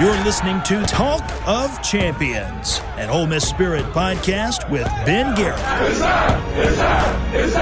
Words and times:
You're 0.00 0.24
listening 0.24 0.60
to 0.64 0.82
Talk 0.86 1.22
of 1.46 1.80
Champions, 1.80 2.80
an 2.96 3.10
Ole 3.10 3.28
Miss 3.28 3.48
Spirit 3.48 3.84
podcast 3.92 4.68
with 4.68 4.86
Ben 5.06 5.36
Garrett. 5.36 5.60
It's! 5.88 6.00
It's! 6.56 7.54
It's! 7.54 7.56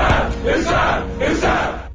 It's! 0.47 0.67
It's! 1.21 1.93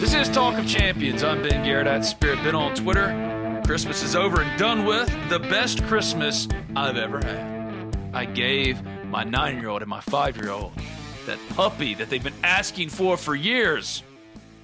This 0.00 0.14
is 0.14 0.28
Talk 0.30 0.58
of 0.58 0.66
Champions. 0.66 1.22
I'm 1.22 1.42
Ben 1.42 1.62
Garrett 1.64 1.86
at 1.86 2.04
Spirit 2.04 2.42
Ben 2.42 2.56
on 2.56 2.74
Twitter. 2.74 3.29
Christmas 3.70 4.02
is 4.02 4.16
over 4.16 4.40
and 4.40 4.58
done 4.58 4.84
with. 4.84 5.08
The 5.28 5.38
best 5.38 5.84
Christmas 5.84 6.48
I've 6.74 6.96
ever 6.96 7.20
had. 7.24 7.96
I 8.12 8.24
gave 8.24 8.82
my 9.04 9.22
nine 9.22 9.60
year 9.60 9.68
old 9.68 9.80
and 9.80 9.88
my 9.88 10.00
five 10.00 10.36
year 10.36 10.50
old 10.50 10.72
that 11.26 11.38
puppy 11.50 11.94
that 11.94 12.10
they've 12.10 12.20
been 12.20 12.34
asking 12.42 12.88
for 12.88 13.16
for 13.16 13.36
years. 13.36 14.02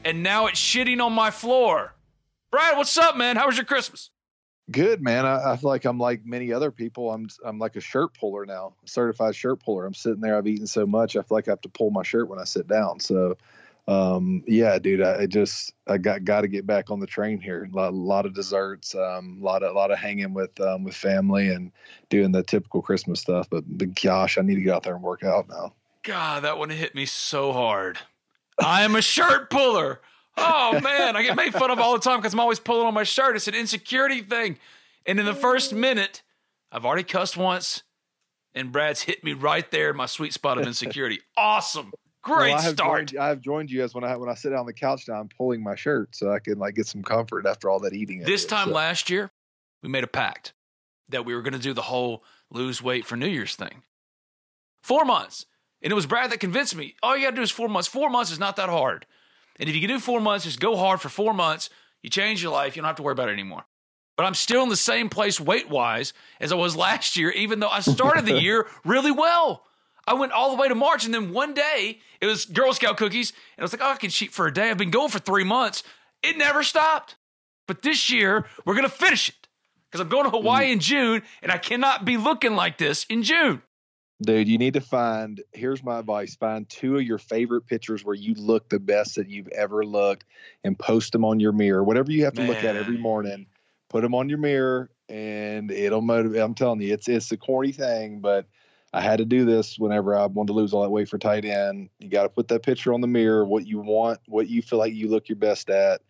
And 0.04 0.24
now 0.24 0.48
it's 0.48 0.58
shitting 0.58 1.00
on 1.00 1.12
my 1.12 1.30
floor. 1.30 1.94
Brad, 2.50 2.76
what's 2.76 2.98
up, 2.98 3.16
man? 3.16 3.36
How 3.36 3.46
was 3.46 3.56
your 3.56 3.64
Christmas? 3.64 4.10
Good 4.72 5.00
man. 5.00 5.24
I, 5.24 5.52
I 5.52 5.56
feel 5.56 5.70
like 5.70 5.84
I'm 5.84 6.00
like 6.00 6.26
many 6.26 6.52
other 6.52 6.72
people. 6.72 7.12
I'm 7.12 7.28
I'm 7.44 7.60
like 7.60 7.76
a 7.76 7.80
shirt 7.80 8.12
puller 8.12 8.44
now, 8.44 8.74
certified 8.86 9.36
shirt 9.36 9.62
puller. 9.62 9.86
I'm 9.86 9.94
sitting 9.94 10.20
there. 10.20 10.36
I've 10.36 10.48
eaten 10.48 10.66
so 10.66 10.84
much. 10.84 11.14
I 11.14 11.20
feel 11.20 11.36
like 11.36 11.46
I 11.46 11.52
have 11.52 11.60
to 11.60 11.68
pull 11.68 11.92
my 11.92 12.02
shirt 12.02 12.28
when 12.28 12.40
I 12.40 12.44
sit 12.44 12.66
down. 12.66 12.98
So, 12.98 13.36
um, 13.88 14.42
yeah, 14.46 14.78
dude. 14.78 15.02
I, 15.02 15.20
I 15.22 15.26
just 15.26 15.72
I 15.86 15.98
got 15.98 16.24
got 16.24 16.40
to 16.40 16.48
get 16.48 16.66
back 16.66 16.90
on 16.90 16.98
the 16.98 17.06
train 17.06 17.40
here. 17.40 17.68
A 17.70 17.76
lot, 17.76 17.94
lot 17.94 18.26
of 18.26 18.34
desserts. 18.34 18.94
Um, 18.94 19.38
a 19.40 19.44
lot 19.44 19.62
of 19.62 19.74
a 19.74 19.78
lot 19.78 19.90
of 19.90 19.98
hanging 19.98 20.34
with 20.34 20.60
um, 20.60 20.82
with 20.84 20.94
family 20.94 21.48
and 21.50 21.70
doing 22.08 22.32
the 22.32 22.42
typical 22.42 22.82
Christmas 22.82 23.20
stuff. 23.20 23.48
But, 23.48 23.64
but 23.66 23.94
gosh, 24.00 24.38
I 24.38 24.42
need 24.42 24.56
to 24.56 24.60
get 24.60 24.74
out 24.74 24.82
there 24.82 24.94
and 24.94 25.02
work 25.02 25.22
out 25.22 25.48
now. 25.48 25.74
God, 26.02 26.42
that 26.42 26.58
one 26.58 26.70
hit 26.70 26.94
me 26.94 27.06
so 27.06 27.52
hard. 27.52 27.98
I 28.58 28.82
am 28.82 28.96
a 28.96 29.02
shirt 29.02 29.50
puller. 29.50 30.00
Oh 30.36 30.80
man, 30.80 31.16
I 31.16 31.22
get 31.22 31.36
made 31.36 31.52
fun 31.52 31.70
of 31.70 31.78
all 31.78 31.94
the 31.94 32.00
time 32.00 32.18
because 32.18 32.32
I'm 32.32 32.40
always 32.40 32.60
pulling 32.60 32.86
on 32.86 32.94
my 32.94 33.04
shirt. 33.04 33.36
It's 33.36 33.48
an 33.48 33.54
insecurity 33.54 34.22
thing. 34.22 34.58
And 35.06 35.20
in 35.20 35.26
the 35.26 35.34
first 35.34 35.72
minute, 35.72 36.22
I've 36.72 36.84
already 36.84 37.04
cussed 37.04 37.36
once, 37.36 37.84
and 38.54 38.72
Brad's 38.72 39.02
hit 39.02 39.22
me 39.22 39.32
right 39.32 39.70
there 39.70 39.90
in 39.90 39.96
my 39.96 40.06
sweet 40.06 40.32
spot 40.32 40.58
of 40.58 40.66
insecurity. 40.66 41.20
Awesome. 41.36 41.92
Great 42.26 42.50
Well, 42.50 42.58
I 42.58 42.62
have 42.62 42.72
start. 42.72 43.06
Joined, 43.10 43.20
I 43.20 43.28
have 43.28 43.40
joined 43.40 43.70
you 43.70 43.84
as 43.84 43.94
when 43.94 44.02
I 44.02 44.16
when 44.16 44.28
I 44.28 44.34
sit 44.34 44.50
down 44.50 44.58
on 44.58 44.66
the 44.66 44.72
couch 44.72 45.04
now. 45.06 45.14
I'm 45.20 45.28
pulling 45.28 45.62
my 45.62 45.76
shirt 45.76 46.16
so 46.16 46.32
I 46.32 46.40
can 46.40 46.58
like 46.58 46.74
get 46.74 46.88
some 46.88 47.04
comfort 47.04 47.46
after 47.46 47.70
all 47.70 47.78
that 47.80 47.92
eating. 47.92 48.18
This 48.24 48.44
time 48.44 48.68
So- 48.68 48.74
last 48.74 49.08
year, 49.10 49.30
we 49.82 49.88
made 49.88 50.02
a 50.02 50.08
pact 50.08 50.52
that 51.08 51.24
we 51.24 51.36
were 51.36 51.42
going 51.42 51.52
to 51.52 51.60
do 51.60 51.72
the 51.72 51.82
whole 51.82 52.24
lose 52.50 52.82
weight 52.82 53.06
for 53.06 53.16
New 53.16 53.28
Year's 53.28 53.54
thing. 53.54 53.84
Four 54.82 55.04
months. 55.04 55.46
And 55.82 55.92
it 55.92 55.94
was 55.94 56.06
Brad 56.06 56.32
that 56.32 56.40
convinced 56.40 56.74
me. 56.74 56.96
All 57.00 57.16
you 57.16 57.24
got 57.24 57.30
to 57.30 57.36
do 57.36 57.42
is 57.42 57.52
four 57.52 57.68
months. 57.68 57.86
Four 57.86 58.10
months 58.10 58.32
is 58.32 58.40
not 58.40 58.56
that 58.56 58.68
hard. 58.68 59.06
And 59.60 59.68
if 59.68 59.74
you 59.76 59.80
can 59.80 59.88
do 59.90 60.00
four 60.00 60.20
months, 60.20 60.44
just 60.46 60.58
go 60.58 60.76
hard 60.76 61.00
for 61.00 61.08
four 61.08 61.32
months. 61.32 61.70
You 62.02 62.10
change 62.10 62.42
your 62.42 62.50
life. 62.50 62.74
You 62.74 62.82
don't 62.82 62.88
have 62.88 62.96
to 62.96 63.02
worry 63.04 63.12
about 63.12 63.28
it 63.28 63.32
anymore. 63.34 63.64
But 64.16 64.24
I'm 64.26 64.34
still 64.34 64.64
in 64.64 64.68
the 64.68 64.76
same 64.76 65.08
place 65.10 65.38
weight 65.38 65.68
wise 65.70 66.12
as 66.40 66.50
I 66.50 66.56
was 66.56 66.74
last 66.88 67.16
year, 67.16 67.30
even 67.30 67.60
though 67.60 67.68
I 67.68 67.80
started 67.80 68.26
the 68.26 68.40
year 68.40 68.66
really 68.84 69.12
well. 69.12 69.62
I 70.06 70.14
went 70.14 70.32
all 70.32 70.54
the 70.54 70.60
way 70.60 70.68
to 70.68 70.74
March, 70.74 71.04
and 71.04 71.12
then 71.12 71.32
one 71.32 71.54
day 71.54 71.98
it 72.20 72.26
was 72.26 72.44
Girl 72.44 72.72
Scout 72.72 72.96
cookies, 72.96 73.30
and 73.56 73.62
I 73.62 73.64
was 73.64 73.72
like, 73.72 73.82
oh, 73.82 73.92
I 73.92 73.96
can 73.96 74.10
cheat 74.10 74.32
for 74.32 74.46
a 74.46 74.52
day. 74.52 74.70
I've 74.70 74.78
been 74.78 74.90
going 74.90 75.10
for 75.10 75.18
three 75.18 75.44
months. 75.44 75.82
It 76.22 76.36
never 76.36 76.62
stopped. 76.62 77.16
But 77.66 77.82
this 77.82 78.10
year, 78.10 78.46
we're 78.64 78.74
going 78.74 78.88
to 78.88 78.94
finish 78.94 79.28
it 79.28 79.48
because 79.90 80.00
I'm 80.00 80.08
going 80.08 80.24
to 80.24 80.30
Hawaii 80.30 80.66
mm. 80.66 80.72
in 80.74 80.80
June, 80.80 81.22
and 81.42 81.50
I 81.50 81.58
cannot 81.58 82.04
be 82.04 82.16
looking 82.16 82.54
like 82.54 82.78
this 82.78 83.04
in 83.06 83.22
June. 83.22 83.62
Dude, 84.22 84.48
you 84.48 84.56
need 84.56 84.74
to 84.74 84.80
find. 84.80 85.42
Here's 85.52 85.82
my 85.82 85.98
advice: 85.98 86.36
find 86.36 86.68
two 86.68 86.96
of 86.96 87.02
your 87.02 87.18
favorite 87.18 87.66
pictures 87.66 88.04
where 88.04 88.14
you 88.14 88.34
look 88.34 88.68
the 88.68 88.78
best 88.78 89.16
that 89.16 89.28
you've 89.28 89.48
ever 89.48 89.84
looked, 89.84 90.24
and 90.64 90.78
post 90.78 91.12
them 91.12 91.24
on 91.24 91.40
your 91.40 91.52
mirror. 91.52 91.82
Whatever 91.82 92.12
you 92.12 92.24
have 92.24 92.34
to 92.34 92.42
look 92.42 92.64
at 92.64 92.76
every 92.76 92.96
morning, 92.96 93.46
put 93.90 94.02
them 94.02 94.14
on 94.14 94.28
your 94.28 94.38
mirror, 94.38 94.90
and 95.08 95.70
it'll 95.70 96.00
motivate. 96.00 96.40
I'm 96.40 96.54
telling 96.54 96.80
you, 96.80 96.94
it's 96.94 97.08
it's 97.08 97.30
a 97.32 97.36
corny 97.36 97.72
thing, 97.72 98.20
but 98.20 98.46
I 98.96 99.00
had 99.02 99.18
to 99.18 99.24
do 99.26 99.44
this 99.44 99.78
whenever 99.78 100.16
I 100.16 100.24
wanted 100.26 100.48
to 100.48 100.52
lose 100.54 100.72
all 100.72 100.82
that 100.82 100.90
weight 100.90 101.08
for 101.08 101.18
tight 101.18 101.44
end. 101.44 101.90
You 101.98 102.08
got 102.08 102.22
to 102.22 102.28
put 102.30 102.48
that 102.48 102.62
picture 102.62 102.94
on 102.94 103.02
the 103.02 103.06
mirror, 103.06 103.44
what 103.44 103.66
you 103.66 103.78
want, 103.80 104.20
what 104.26 104.48
you 104.48 104.62
feel 104.62 104.78
like 104.78 104.94
you 104.94 105.08
look 105.08 105.28
your 105.28 105.36
best 105.36 105.68
at. 105.68 106.00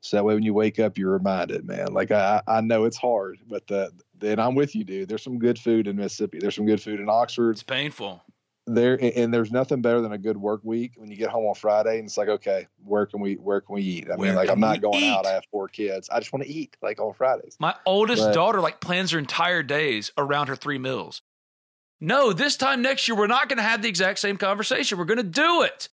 So 0.00 0.16
that 0.16 0.24
way, 0.24 0.34
when 0.34 0.44
you 0.44 0.54
wake 0.54 0.78
up, 0.78 0.96
you're 0.96 1.10
reminded, 1.10 1.64
man. 1.66 1.92
Like 1.92 2.12
I, 2.12 2.40
I 2.46 2.60
know 2.60 2.84
it's 2.84 2.96
hard, 2.96 3.38
but 3.48 3.66
the, 3.66 3.90
and 4.22 4.40
I'm 4.40 4.54
with 4.54 4.76
you, 4.76 4.84
dude. 4.84 5.08
There's 5.08 5.22
some 5.24 5.38
good 5.40 5.58
food 5.58 5.88
in 5.88 5.96
Mississippi. 5.96 6.38
There's 6.38 6.54
some 6.54 6.66
good 6.66 6.80
food 6.80 7.00
in 7.00 7.08
Oxford 7.08 7.50
It's 7.52 7.62
painful. 7.64 8.22
there 8.68 8.96
and- 9.02 9.34
there's 9.34 9.50
nothing 9.50 9.80
better 9.82 10.00
than 10.00 10.12
a 10.12 10.18
good 10.18 10.36
work 10.36 10.60
week 10.62 10.92
when 10.96 11.10
you 11.10 11.16
get 11.16 11.30
home 11.30 11.46
on 11.46 11.54
Friday 11.56 11.98
and 11.98 12.06
it's 12.06 12.16
like, 12.16 12.28
okay, 12.28 12.68
where 12.84 13.06
can 13.06 13.20
we 13.20 13.34
where 13.34 13.60
can 13.60 13.74
we 13.74 13.82
eat? 13.82 14.06
I 14.10 14.14
Where 14.16 14.28
mean, 14.28 14.36
like 14.36 14.48
I'm 14.50 14.60
not 14.60 14.80
going 14.80 15.02
out. 15.04 15.26
I 15.26 15.30
have 15.32 15.44
four 15.50 15.66
kids. 15.66 16.08
I 16.10 16.20
just 16.20 16.32
want 16.32 16.44
to 16.44 16.50
eat 16.50 16.76
like 16.82 17.00
on 17.00 17.12
Fridays. 17.14 17.56
My 17.58 17.74
oldest 17.86 18.22
But- 18.22 18.34
daughter 18.34 18.60
like 18.60 18.80
plans 18.80 19.10
her 19.10 19.18
entire 19.18 19.64
days 19.64 20.12
around 20.16 20.46
her 20.46 20.56
three 20.56 20.78
meals. 20.78 21.22
No, 22.00 22.32
this 22.32 22.56
time 22.56 22.82
next 22.82 23.08
year 23.08 23.16
we're 23.16 23.26
not 23.26 23.48
going 23.48 23.56
to 23.56 23.62
have 23.62 23.82
the 23.82 23.88
exact 23.88 24.18
same 24.18 24.36
conversation. 24.36 24.98
We're 24.98 25.04
going 25.04 25.16
to 25.18 25.22
do 25.22 25.62
it. 25.62 25.88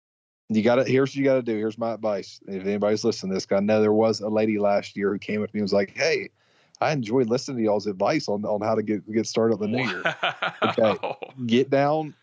You 0.50 0.62
got 0.62 0.76
to 0.76 0.84
here's 0.84 1.12
what 1.12 1.16
you 1.16 1.24
got 1.24 1.36
to 1.36 1.42
do. 1.42 1.56
Here's 1.56 1.78
my 1.78 1.94
advice. 1.94 2.40
If 2.48 2.64
anybody's 2.64 3.04
listening 3.04 3.32
to 3.32 3.36
this, 3.36 3.48
I 3.50 3.60
know 3.62 3.82
there 3.82 3.94
was 3.94 4.20
a 4.20 4.30
lady 4.30 4.60
last 4.60 4.98
year 4.98 5.12
who 5.12 5.20
came 5.20 5.42
up 5.42 5.50
to 5.50 5.56
me 5.56 5.60
and 5.60 5.64
was 5.64 5.74
like, 5.74 5.92
"Hey, 5.96 6.30
I 6.82 6.92
enjoyed 6.92 7.30
listening 7.30 7.58
to 7.58 7.64
y'all's 7.64 7.88
advice 7.88 8.28
on 8.28 8.44
on 8.46 8.62
how 8.62 8.76
to 8.76 8.84
get 8.84 9.10
get 9.12 9.26
started 9.26 9.56
on 9.56 9.62
the 9.62 9.68
new 9.68 9.88
year. 9.88 10.04
Okay. 10.62 11.16
get 11.46 11.70
down 11.70 12.14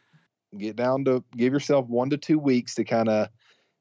get 0.56 0.76
down 0.76 1.04
to 1.04 1.24
give 1.36 1.52
yourself 1.52 1.86
one 1.88 2.10
to 2.10 2.16
two 2.16 2.38
weeks 2.38 2.74
to 2.74 2.84
kind 2.84 3.08
of 3.08 3.28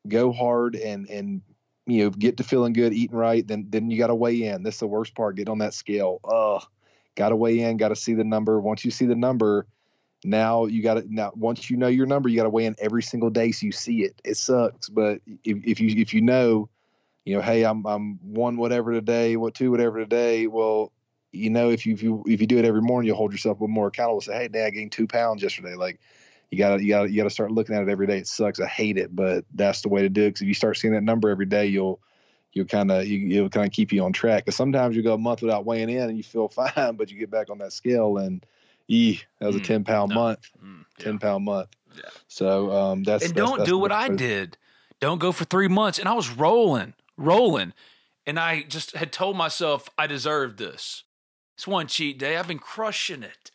go 0.08 0.32
hard 0.32 0.76
and 0.76 1.10
and 1.10 1.42
you 1.86 2.04
know 2.04 2.10
get 2.10 2.38
to 2.38 2.44
feeling 2.44 2.74
good 2.74 2.94
eating 2.94 3.18
right 3.18 3.48
then 3.48 3.66
then 3.70 3.90
you 3.90 3.98
got 3.98 4.08
to 4.08 4.16
weigh 4.16 4.44
in 4.44 4.64
this 4.64 4.76
is 4.76 4.80
the 4.80 4.88
worst 4.88 5.16
part 5.16 5.36
get 5.36 5.50
on 5.50 5.58
that 5.58 5.74
scale 5.74 6.20
oh 6.24 6.60
got 7.16 7.30
to 7.30 7.36
weigh 7.36 7.60
in 7.60 7.76
got 7.78 7.90
to 7.90 7.96
see 7.96 8.14
the 8.14 8.24
number 8.24 8.60
once 8.60 8.86
you 8.86 8.92
see 8.92 9.06
the 9.06 9.16
number 9.16 9.66
now 10.24 10.66
you 10.66 10.84
got 10.84 10.96
to 10.96 11.14
now 11.14 11.32
once 11.36 11.70
you 11.70 11.78
know 11.78 11.88
your 11.88 12.06
number 12.06 12.28
you 12.28 12.36
got 12.36 12.44
to 12.44 12.50
weigh 12.50 12.66
in 12.66 12.76
every 12.80 13.02
single 13.02 13.30
day 13.30 13.52
so 13.52 13.66
you 13.66 13.72
see 13.72 14.04
it 14.04 14.22
it 14.26 14.36
sucks 14.36 14.90
but 14.90 15.22
if, 15.46 15.58
if 15.66 15.80
you 15.80 16.02
if 16.02 16.14
you 16.14 16.22
know 16.22 16.70
you 17.24 17.36
know 17.36 17.42
hey 17.42 17.64
i'm 17.64 17.86
i'm 17.86 18.20
one 18.22 18.58
whatever 18.58 18.92
today 18.92 19.38
what 19.38 19.54
two 19.54 19.72
whatever 19.72 20.00
today 20.00 20.46
well 20.48 20.92
you 21.32 21.50
know, 21.50 21.70
if 21.70 21.86
you 21.86 21.94
if 21.94 22.02
you 22.02 22.24
if 22.28 22.42
you 22.42 22.48
do 22.48 22.58
it 22.58 22.66
every 22.66 22.82
morning, 22.82 23.08
you'll 23.08 23.18
hold 23.18 23.32
yourself 23.32 23.60
a 23.60 23.64
little 23.64 23.74
more 23.74 23.88
accountable. 23.88 24.22
Say, 24.22 24.34
hey, 24.34 24.48
Dad, 24.48 24.66
I 24.66 24.70
gained 24.72 24.92
two 24.92 25.08
pounds 25.08 25.44
yesterday. 25.44 25.76
Like, 25.76 26.00
you 26.50 26.58
gotta 26.58 26.82
you 26.82 26.90
gotta 26.90 27.12
you 27.12 27.18
gotta 27.18 27.30
start 27.30 27.52
looking 27.52 27.76
at 27.76 27.84
it 27.84 27.90
every 27.90 28.08
day. 28.08 28.18
It 28.18 28.28
sucks. 28.28 28.60
I 28.60 28.68
hate 28.68 28.98
it, 28.98 29.16
but 29.16 29.46
that's 29.54 29.82
the 29.82 29.90
way 29.90 30.02
to 30.02 30.10
do 30.10 30.24
it. 30.24 30.30
Because 30.30 30.42
if 30.42 30.48
you 30.48 30.54
start 30.54 30.78
seeing 30.78 30.94
that 30.94 31.04
number 31.04 31.30
every 31.30 31.46
day, 31.46 31.68
you'll 31.68 32.02
you'll 32.54 32.66
kind 32.66 32.90
of 32.92 33.06
you, 33.06 33.38
it'll 33.38 33.50
kind 33.50 33.68
of 33.68 33.72
keep 33.72 33.92
you 33.92 34.04
on 34.04 34.14
track. 34.14 34.46
Because 34.46 34.56
sometimes 34.56 34.96
you 34.96 35.04
go 35.04 35.14
a 35.14 35.20
month 35.20 35.42
without 35.42 35.66
weighing 35.66 35.90
in 35.90 36.10
and 36.10 36.18
you 36.18 36.24
feel 36.24 36.48
fine, 36.50 36.96
but 36.96 37.12
you 37.12 37.20
get 37.20 37.30
back 37.30 37.50
on 37.50 37.60
that 37.60 37.74
scale 37.74 38.18
and, 38.18 38.46
ee, 38.90 39.22
that 39.40 39.48
was 39.48 39.56
a 39.56 39.60
Mm, 39.60 39.64
ten 39.64 39.84
pound 39.86 40.10
no. 40.10 40.16
month, 40.16 40.50
Mm, 40.62 40.84
yeah. 40.98 41.04
ten 41.06 41.20
pound 41.20 41.46
month. 41.46 41.70
Yeah. 41.96 42.02
So 42.28 42.72
um, 42.72 43.04
that's 43.04 43.24
and 43.26 43.34
that's- 43.36 43.50
don't 43.50 43.58
that's 43.60 43.70
do 43.70 43.76
the 43.76 43.80
what 43.80 43.92
I 43.92 44.10
did. 44.10 44.58
Don't 45.00 45.20
go 45.20 45.32
for 45.32 45.46
three 45.46 45.70
months. 45.70 45.98
And 46.00 46.10
I 46.10 46.14
was 46.14 46.30
rolling, 46.30 46.94
rolling. 47.18 47.74
And 48.26 48.38
I 48.38 48.64
just 48.64 48.96
had 48.96 49.12
told 49.14 49.38
myself 49.38 49.90
I 49.98 50.06
deserved 50.08 50.58
this. 50.58 51.04
It's 51.58 51.66
one 51.68 51.88
cheat 51.88 52.20
day. 52.20 52.36
I've 52.38 52.48
been 52.48 52.60
crushing 52.60 53.24
it. 53.24 53.52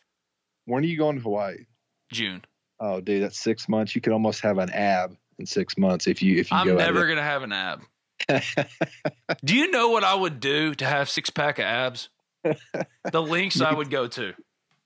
When 0.65 0.83
are 0.83 0.87
you 0.87 0.97
going 0.97 1.15
to 1.17 1.21
Hawaii? 1.21 1.65
June. 2.11 2.43
Oh, 2.79 2.99
dude, 2.99 3.23
that's 3.23 3.39
six 3.39 3.69
months. 3.69 3.95
You 3.95 4.01
could 4.01 4.11
almost 4.13 4.41
have 4.41 4.57
an 4.57 4.69
ab 4.71 5.15
in 5.39 5.45
six 5.45 5.77
months 5.77 6.07
if 6.07 6.21
you 6.21 6.37
if 6.39 6.51
you 6.51 6.57
I'm 6.57 6.67
go. 6.67 6.75
never 6.75 7.13
to 7.15 7.21
have 7.21 7.43
an 7.43 7.53
ab. 7.53 7.83
Do 9.43 9.55
you 9.55 9.69
know 9.71 9.89
what 9.89 10.03
I 10.03 10.13
would 10.15 10.39
do 10.39 10.73
to 10.75 10.85
have 10.85 11.09
six 11.09 11.29
pack 11.29 11.59
of 11.59 11.65
abs? 11.65 12.09
The 13.11 13.21
links 13.21 13.59
I 13.61 13.73
would 13.73 13.89
go 13.89 14.07
to. 14.07 14.33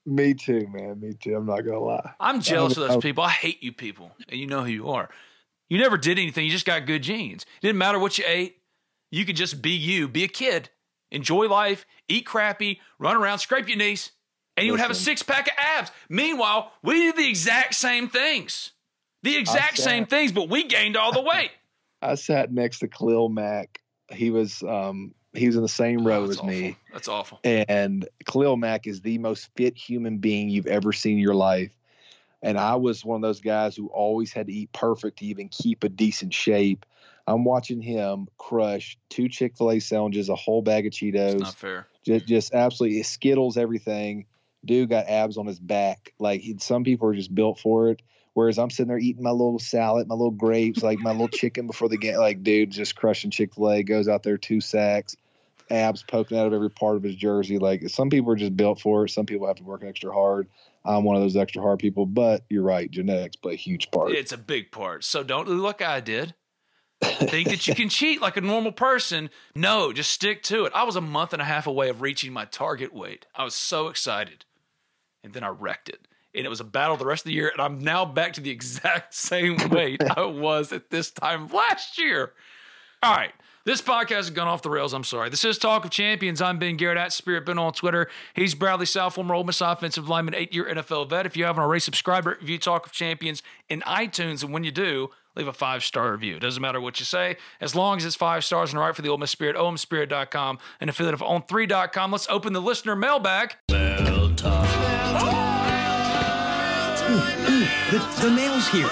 Me 0.06 0.34
too, 0.34 0.66
man. 0.72 1.00
Me 1.00 1.12
too. 1.12 1.36
I'm 1.36 1.46
not 1.46 1.60
gonna 1.60 1.78
lie. 1.80 2.12
I'm 2.18 2.40
jealous 2.40 2.76
of 2.76 2.88
those 2.88 3.02
people. 3.02 3.22
I 3.22 3.30
hate 3.30 3.62
you 3.62 3.72
people, 3.72 4.12
and 4.28 4.38
you 4.40 4.46
know 4.46 4.62
who 4.64 4.70
you 4.70 4.88
are. 4.88 5.10
You 5.68 5.78
never 5.78 5.96
did 5.96 6.18
anything. 6.18 6.44
You 6.44 6.50
just 6.50 6.66
got 6.66 6.86
good 6.86 7.02
genes. 7.02 7.42
It 7.42 7.66
didn't 7.66 7.78
matter 7.78 7.98
what 7.98 8.18
you 8.18 8.24
ate. 8.26 8.56
You 9.10 9.24
could 9.24 9.36
just 9.36 9.60
be 9.60 9.70
you, 9.70 10.08
be 10.08 10.24
a 10.24 10.28
kid, 10.28 10.70
enjoy 11.10 11.46
life, 11.48 11.84
eat 12.08 12.24
crappy, 12.26 12.80
run 12.98 13.16
around, 13.16 13.38
scrape 13.40 13.68
your 13.68 13.76
knees, 13.76 14.12
and 14.56 14.66
you 14.66 14.72
would 14.72 14.80
have 14.80 14.90
a 14.90 14.94
six 14.94 15.22
pack 15.22 15.48
of 15.48 15.54
abs. 15.58 15.90
Meanwhile, 16.08 16.72
we 16.82 16.94
did 16.94 17.16
the 17.16 17.28
exact 17.28 17.74
same 17.74 18.08
things, 18.08 18.72
the 19.22 19.36
exact 19.36 19.76
sat- 19.78 19.84
same 19.84 20.06
things, 20.06 20.32
but 20.32 20.48
we 20.48 20.64
gained 20.64 20.96
all 20.96 21.12
the 21.12 21.22
weight. 21.22 21.50
I 22.02 22.14
sat 22.14 22.52
next 22.52 22.78
to 22.78 22.88
Khalil 22.88 23.28
Mack. 23.28 23.80
He 24.10 24.30
was 24.30 24.62
um 24.62 25.14
he 25.34 25.46
was 25.46 25.56
in 25.56 25.62
the 25.62 25.68
same 25.68 26.06
row 26.06 26.24
Oh, 26.24 26.30
as 26.30 26.42
me. 26.42 26.76
That's 26.92 27.08
awful. 27.08 27.40
And 27.44 28.08
Khalil 28.26 28.56
Mack 28.56 28.86
is 28.86 29.00
the 29.00 29.18
most 29.18 29.48
fit 29.54 29.76
human 29.76 30.18
being 30.18 30.48
you've 30.48 30.66
ever 30.66 30.92
seen 30.92 31.14
in 31.14 31.18
your 31.18 31.34
life. 31.34 31.72
And 32.42 32.58
I 32.58 32.76
was 32.76 33.04
one 33.04 33.16
of 33.16 33.22
those 33.22 33.40
guys 33.40 33.76
who 33.76 33.88
always 33.88 34.32
had 34.32 34.46
to 34.46 34.52
eat 34.52 34.72
perfect 34.72 35.18
to 35.18 35.26
even 35.26 35.48
keep 35.48 35.84
a 35.84 35.88
decent 35.88 36.32
shape. 36.32 36.86
I'm 37.26 37.44
watching 37.44 37.82
him 37.82 38.28
crush 38.38 38.98
two 39.08 39.28
Chick 39.28 39.56
fil 39.56 39.72
A 39.72 39.78
sandwiches, 39.78 40.30
a 40.30 40.34
whole 40.34 40.62
bag 40.62 40.86
of 40.86 40.92
Cheetos. 40.92 41.32
It's 41.34 41.40
not 41.42 41.54
fair. 41.54 41.86
just, 42.04 42.26
just 42.26 42.54
absolutely 42.54 43.02
Skittles, 43.02 43.56
everything. 43.56 44.26
Dude 44.64 44.88
got 44.88 45.06
abs 45.06 45.36
on 45.38 45.46
his 45.46 45.60
back. 45.60 46.12
Like 46.18 46.40
he, 46.40 46.56
some 46.58 46.82
people 46.82 47.08
are 47.08 47.14
just 47.14 47.34
built 47.34 47.58
for 47.58 47.90
it. 47.90 48.02
Whereas 48.34 48.58
I'm 48.58 48.70
sitting 48.70 48.88
there 48.88 48.98
eating 48.98 49.22
my 49.22 49.30
little 49.30 49.58
salad, 49.58 50.06
my 50.06 50.14
little 50.14 50.30
grapes, 50.30 50.82
like 50.82 51.00
my 51.00 51.10
little 51.10 51.28
chicken 51.28 51.66
before 51.66 51.88
the 51.88 51.98
game. 51.98 52.16
Like, 52.16 52.42
dude, 52.42 52.70
just 52.70 52.94
crushing 52.94 53.30
Chick 53.30 53.54
fil 53.54 53.70
A, 53.70 53.82
goes 53.82 54.08
out 54.08 54.22
there, 54.22 54.38
two 54.38 54.60
sacks, 54.60 55.16
abs 55.68 56.04
poking 56.04 56.38
out 56.38 56.46
of 56.46 56.52
every 56.52 56.70
part 56.70 56.96
of 56.96 57.02
his 57.02 57.16
jersey. 57.16 57.58
Like, 57.58 57.88
some 57.88 58.08
people 58.08 58.32
are 58.32 58.36
just 58.36 58.56
built 58.56 58.80
for 58.80 59.04
it. 59.04 59.10
Some 59.10 59.26
people 59.26 59.48
have 59.48 59.56
to 59.56 59.64
work 59.64 59.82
extra 59.84 60.12
hard. 60.12 60.48
I'm 60.84 61.04
one 61.04 61.16
of 61.16 61.22
those 61.22 61.36
extra 61.36 61.60
hard 61.60 61.78
people, 61.78 62.06
but 62.06 62.44
you're 62.48 62.62
right. 62.62 62.90
Genetics 62.90 63.36
play 63.36 63.54
a 63.54 63.56
huge 63.56 63.90
part. 63.90 64.12
It's 64.12 64.32
a 64.32 64.38
big 64.38 64.70
part. 64.70 65.04
So 65.04 65.22
don't 65.22 65.46
do 65.46 65.56
like 65.56 65.82
I 65.82 66.00
did. 66.00 66.34
Think 67.02 67.48
that 67.48 67.66
you 67.66 67.74
can 67.74 67.88
cheat 67.90 68.20
like 68.20 68.36
a 68.36 68.42
normal 68.42 68.72
person. 68.72 69.30
No, 69.54 69.92
just 69.92 70.10
stick 70.10 70.42
to 70.44 70.64
it. 70.64 70.72
I 70.74 70.84
was 70.84 70.96
a 70.96 71.00
month 71.00 71.32
and 71.32 71.42
a 71.42 71.46
half 71.46 71.66
away 71.66 71.88
of 71.88 72.00
reaching 72.02 72.32
my 72.32 72.44
target 72.44 72.94
weight. 72.94 73.26
I 73.34 73.44
was 73.44 73.54
so 73.54 73.88
excited. 73.88 74.44
And 75.22 75.32
then 75.32 75.44
I 75.44 75.48
wrecked 75.48 75.88
it. 75.88 76.06
And 76.34 76.46
it 76.46 76.48
was 76.48 76.60
a 76.60 76.64
battle 76.64 76.96
the 76.96 77.06
rest 77.06 77.22
of 77.22 77.28
the 77.28 77.34
year. 77.34 77.48
And 77.48 77.60
I'm 77.60 77.80
now 77.80 78.04
back 78.04 78.34
to 78.34 78.40
the 78.40 78.50
exact 78.58 79.14
same 79.14 79.56
weight 79.70 80.02
I 80.16 80.24
was 80.24 80.72
at 80.72 80.90
this 80.90 81.10
time 81.10 81.48
last 81.48 81.98
year. 81.98 82.32
All 83.02 83.14
right. 83.14 83.32
This 83.66 83.82
podcast 83.82 84.10
has 84.10 84.30
gone 84.30 84.48
off 84.48 84.62
the 84.62 84.70
rails. 84.70 84.94
I'm 84.94 85.04
sorry. 85.04 85.28
This 85.28 85.44
is 85.44 85.58
Talk 85.58 85.84
of 85.84 85.90
Champions. 85.90 86.40
I'm 86.40 86.58
Ben 86.58 86.76
Garrett 86.76 86.96
at 86.96 87.12
Spirit 87.12 87.44
Ben 87.44 87.58
on 87.58 87.74
Twitter. 87.74 88.08
He's 88.34 88.54
Bradley 88.54 88.86
Sowell, 88.86 89.10
former 89.10 89.34
Ole 89.34 89.44
Miss 89.44 89.60
offensive 89.60 90.08
lineman, 90.08 90.34
eight 90.34 90.54
year 90.54 90.64
NFL 90.64 91.10
vet. 91.10 91.26
If 91.26 91.36
you 91.36 91.44
haven't 91.44 91.62
already 91.62 91.80
subscribed, 91.80 92.26
rate, 92.26 92.40
review 92.40 92.58
Talk 92.58 92.86
of 92.86 92.92
Champions 92.92 93.42
in 93.68 93.82
iTunes. 93.82 94.42
And 94.42 94.52
when 94.54 94.64
you 94.64 94.70
do, 94.70 95.10
leave 95.36 95.46
a 95.46 95.52
five 95.52 95.84
star 95.84 96.10
review. 96.10 96.36
It 96.36 96.40
doesn't 96.40 96.60
matter 96.60 96.80
what 96.80 97.00
you 97.00 97.04
say, 97.04 97.36
as 97.60 97.74
long 97.74 97.98
as 97.98 98.06
it's 98.06 98.16
five 98.16 98.44
stars 98.44 98.72
and 98.72 98.80
right 98.80 98.96
for 98.96 99.02
the 99.02 99.10
Ole 99.10 99.18
Miss 99.18 99.30
Spirit, 99.30 99.56
omspirit.com, 99.56 100.58
and 100.80 100.88
affiliate 100.88 101.14
of 101.14 101.20
on3.com. 101.20 102.12
Let's 102.12 102.28
open 102.30 102.54
the 102.54 102.62
listener 102.62 102.96
mailbag. 102.96 103.56
The, 107.90 107.98
the 108.22 108.30
mail's 108.30 108.68
here. 108.68 108.90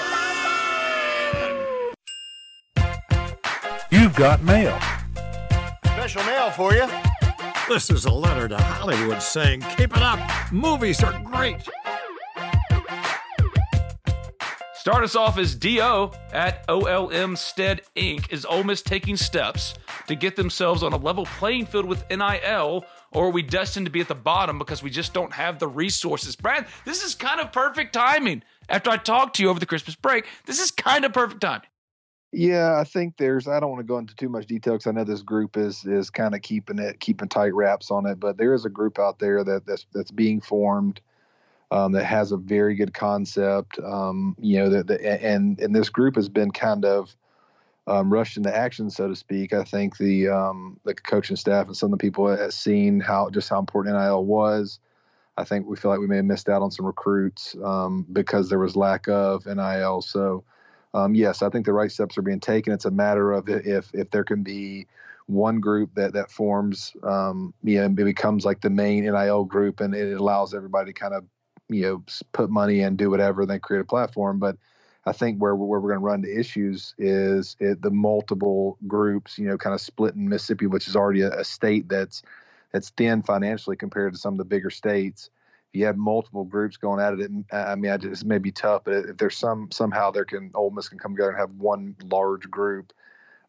You've 3.91 4.15
got 4.15 4.43
mail. 4.43 4.79
Special 5.85 6.23
mail 6.23 6.51
for 6.51 6.73
you. 6.73 6.87
This 7.67 7.89
is 7.89 8.05
a 8.05 8.11
letter 8.11 8.47
to 8.47 8.57
Hollywood 8.57 9.21
saying, 9.21 9.61
keep 9.77 9.95
it 9.95 10.01
up. 10.01 10.19
Movies 10.51 11.03
are 11.03 11.19
great. 11.23 11.57
Start 14.73 15.03
us 15.03 15.15
off 15.15 15.37
as 15.37 15.55
DO 15.55 16.09
at 16.33 16.67
OLM 16.67 17.37
Stead 17.37 17.81
Inc. 17.95 18.31
Is 18.31 18.45
Ole 18.45 18.63
Miss 18.63 18.81
taking 18.81 19.17
steps 19.17 19.75
to 20.07 20.15
get 20.15 20.35
themselves 20.35 20.81
on 20.81 20.93
a 20.93 20.97
level 20.97 21.25
playing 21.25 21.67
field 21.67 21.85
with 21.85 22.03
NIL, 22.09 22.85
or 23.11 23.27
are 23.27 23.29
we 23.29 23.43
destined 23.43 23.85
to 23.85 23.91
be 23.91 23.99
at 23.99 24.07
the 24.07 24.15
bottom 24.15 24.57
because 24.57 24.81
we 24.81 24.89
just 24.89 25.13
don't 25.13 25.33
have 25.33 25.59
the 25.59 25.67
resources? 25.67 26.35
Brad, 26.35 26.65
this 26.85 27.03
is 27.03 27.13
kind 27.13 27.39
of 27.39 27.51
perfect 27.51 27.93
timing. 27.93 28.41
After 28.69 28.89
I 28.89 28.97
talked 28.97 29.35
to 29.37 29.43
you 29.43 29.49
over 29.49 29.59
the 29.59 29.65
Christmas 29.65 29.95
break, 29.95 30.25
this 30.45 30.59
is 30.59 30.71
kind 30.71 31.05
of 31.05 31.13
perfect 31.13 31.41
time. 31.41 31.61
Yeah, 32.31 32.79
I 32.79 32.83
think 32.83 33.17
there's. 33.17 33.47
I 33.47 33.59
don't 33.59 33.71
want 33.71 33.79
to 33.79 33.87
go 33.87 33.97
into 33.97 34.15
too 34.15 34.29
much 34.29 34.45
detail 34.45 34.73
because 34.73 34.85
I 34.85 34.91
know 34.91 35.03
this 35.03 35.23
group 35.23 35.57
is 35.57 35.83
is 35.85 36.11
kind 36.11 36.35
of 36.35 36.43
keeping 36.43 36.77
it, 36.77 36.99
keeping 36.99 37.27
tight 37.27 37.55
wraps 37.55 37.89
on 37.89 38.05
it. 38.05 38.19
But 38.19 38.37
there 38.37 38.53
is 38.53 38.65
a 38.65 38.69
group 38.69 38.99
out 38.99 39.17
there 39.17 39.43
that 39.43 39.65
that's 39.65 39.87
that's 39.93 40.11
being 40.11 40.39
formed 40.39 41.01
um, 41.71 41.91
that 41.93 42.05
has 42.05 42.31
a 42.31 42.37
very 42.37 42.75
good 42.75 42.93
concept. 42.93 43.79
Um, 43.79 44.35
you 44.39 44.59
know, 44.59 44.69
that 44.69 44.87
the, 44.87 45.23
and 45.23 45.59
and 45.59 45.75
this 45.75 45.89
group 45.89 46.15
has 46.15 46.29
been 46.29 46.51
kind 46.51 46.85
of 46.85 47.15
um, 47.87 48.13
rushed 48.13 48.37
into 48.37 48.55
action, 48.55 48.91
so 48.91 49.07
to 49.07 49.15
speak. 49.15 49.51
I 49.51 49.63
think 49.63 49.97
the 49.97 50.29
um, 50.29 50.79
the 50.85 50.93
coaching 50.93 51.35
staff 51.35 51.65
and 51.65 51.75
some 51.75 51.91
of 51.91 51.97
the 51.97 52.03
people 52.03 52.27
have 52.27 52.53
seen 52.53 52.99
how 52.99 53.29
just 53.31 53.49
how 53.49 53.57
important 53.57 53.97
NIL 53.97 54.25
was. 54.25 54.79
I 55.39 55.45
think 55.45 55.67
we 55.67 55.77
feel 55.77 55.89
like 55.89 56.01
we 56.01 56.07
may 56.07 56.17
have 56.17 56.25
missed 56.25 56.49
out 56.49 56.61
on 56.61 56.69
some 56.69 56.85
recruits 56.85 57.55
um, 57.63 58.05
because 58.11 58.49
there 58.49 58.59
was 58.59 58.75
lack 58.75 59.07
of 59.07 59.45
NIL. 59.45 60.01
So 60.01 60.43
um, 60.93 61.15
yes, 61.15 61.41
I 61.41 61.49
think 61.49 61.65
the 61.65 61.73
right 61.73 61.91
steps 61.91 62.17
are 62.17 62.21
being 62.21 62.39
taken. 62.39 62.73
It's 62.73 62.85
a 62.85 62.91
matter 62.91 63.31
of 63.31 63.47
if 63.47 63.89
if 63.93 64.09
there 64.11 64.23
can 64.23 64.43
be 64.43 64.87
one 65.27 65.59
group 65.59 65.93
that 65.95 66.13
that 66.13 66.31
forms, 66.31 66.93
um, 67.03 67.53
you 67.63 67.77
know, 67.77 67.85
it 67.85 67.95
becomes 67.95 68.43
like 68.43 68.61
the 68.61 68.69
main 68.69 69.03
NIL 69.03 69.45
group, 69.45 69.79
and 69.79 69.95
it 69.95 70.19
allows 70.19 70.53
everybody 70.53 70.91
to 70.91 70.99
kind 70.99 71.13
of 71.13 71.25
you 71.69 71.83
know 71.83 72.03
put 72.33 72.49
money 72.49 72.81
in, 72.81 72.95
do 72.95 73.09
whatever, 73.09 73.41
and 73.41 73.49
then 73.49 73.59
create 73.59 73.81
a 73.81 73.85
platform. 73.85 74.39
But 74.39 74.57
I 75.05 75.11
think 75.11 75.39
where 75.39 75.55
where 75.55 75.79
we're 75.79 75.89
going 75.89 76.01
to 76.01 76.05
run 76.05 76.25
into 76.25 76.39
issues 76.39 76.95
is 76.97 77.55
it, 77.59 77.81
the 77.81 77.91
multiple 77.91 78.77
groups, 78.87 79.37
you 79.37 79.47
know, 79.47 79.57
kind 79.57 79.75
of 79.75 79.81
split 79.81 80.15
in 80.15 80.27
Mississippi, 80.27 80.65
which 80.65 80.87
is 80.87 80.95
already 80.95 81.21
a, 81.21 81.31
a 81.31 81.43
state 81.43 81.87
that's 81.87 82.23
that's 82.71 82.89
thin 82.91 83.21
financially 83.21 83.75
compared 83.75 84.13
to 84.13 84.19
some 84.19 84.33
of 84.33 84.37
the 84.37 84.45
bigger 84.45 84.69
states 84.69 85.29
if 85.71 85.79
you 85.79 85.85
have 85.85 85.97
multiple 85.97 86.45
groups 86.45 86.77
going 86.77 86.99
at 86.99 87.13
it, 87.13 87.19
it 87.19 87.31
I 87.53 87.75
mean, 87.75 87.91
I 87.91 87.97
just 87.97 88.23
it 88.23 88.27
may 88.27 88.39
be 88.39 88.51
tough. 88.51 88.83
But 88.85 89.05
if 89.05 89.17
there's 89.17 89.37
some 89.37 89.69
somehow 89.71 90.09
there 90.09 90.25
can 90.25 90.51
Ole 90.55 90.71
Miss 90.71 90.89
can 90.89 90.97
come 90.97 91.13
together 91.13 91.29
and 91.29 91.39
have 91.39 91.51
one 91.51 91.95
large 92.03 92.49
group 92.49 92.91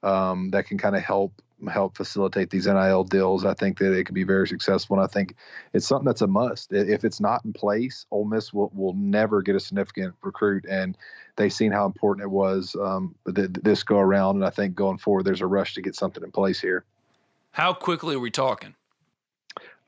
um, 0.03 0.51
that 0.51 0.67
can 0.67 0.77
kind 0.77 0.97
of 0.97 1.03
help 1.03 1.33
help 1.71 1.97
facilitate 1.97 2.51
these 2.51 2.67
NIL 2.67 3.05
deals, 3.05 3.45
I 3.47 3.55
think 3.55 3.79
that 3.79 3.93
it 3.93 4.05
could 4.05 4.15
be 4.15 4.25
very 4.25 4.47
successful. 4.47 4.97
And 4.97 5.05
I 5.05 5.07
think 5.07 5.35
it's 5.73 5.87
something 5.87 6.05
that's 6.05 6.21
a 6.21 6.27
must. 6.27 6.73
If 6.73 7.05
it's 7.05 7.21
not 7.21 7.45
in 7.47 7.55
place, 7.55 8.05
Ole 8.11 8.27
Miss 8.27 8.53
will 8.53 8.71
will 8.75 8.95
never 8.95 9.41
get 9.41 9.57
a 9.57 9.61
significant 9.61 10.15
recruit. 10.21 10.67
And 10.69 10.99
they've 11.37 11.53
seen 11.53 11.73
how 11.73 11.87
important 11.87 12.25
it 12.25 12.31
was 12.31 12.77
um, 12.79 13.15
th- 13.35 13.49
this 13.63 13.83
go 13.83 13.99
around. 13.99 14.37
And 14.37 14.45
I 14.45 14.51
think 14.51 14.75
going 14.75 14.99
forward, 14.99 15.25
there's 15.25 15.41
a 15.41 15.47
rush 15.47 15.73
to 15.75 15.81
get 15.81 15.97
something 15.97 16.23
in 16.23 16.33
place 16.33 16.61
here. 16.61 16.85
How 17.53 17.73
quickly 17.73 18.15
are 18.15 18.21
we 18.21 18.31
talking? 18.31 18.75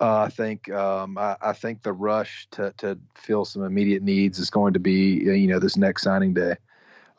Uh, 0.00 0.22
I 0.22 0.28
think 0.30 0.70
um, 0.70 1.16
I, 1.16 1.36
I 1.40 1.52
think 1.52 1.82
the 1.82 1.92
rush 1.92 2.48
to 2.52 2.74
to 2.78 2.98
fill 3.14 3.44
some 3.44 3.62
immediate 3.64 4.02
needs 4.02 4.38
is 4.38 4.50
going 4.50 4.72
to 4.72 4.80
be 4.80 5.28
uh, 5.28 5.32
you 5.32 5.46
know 5.46 5.58
this 5.58 5.76
next 5.76 6.02
signing 6.02 6.34
day. 6.34 6.56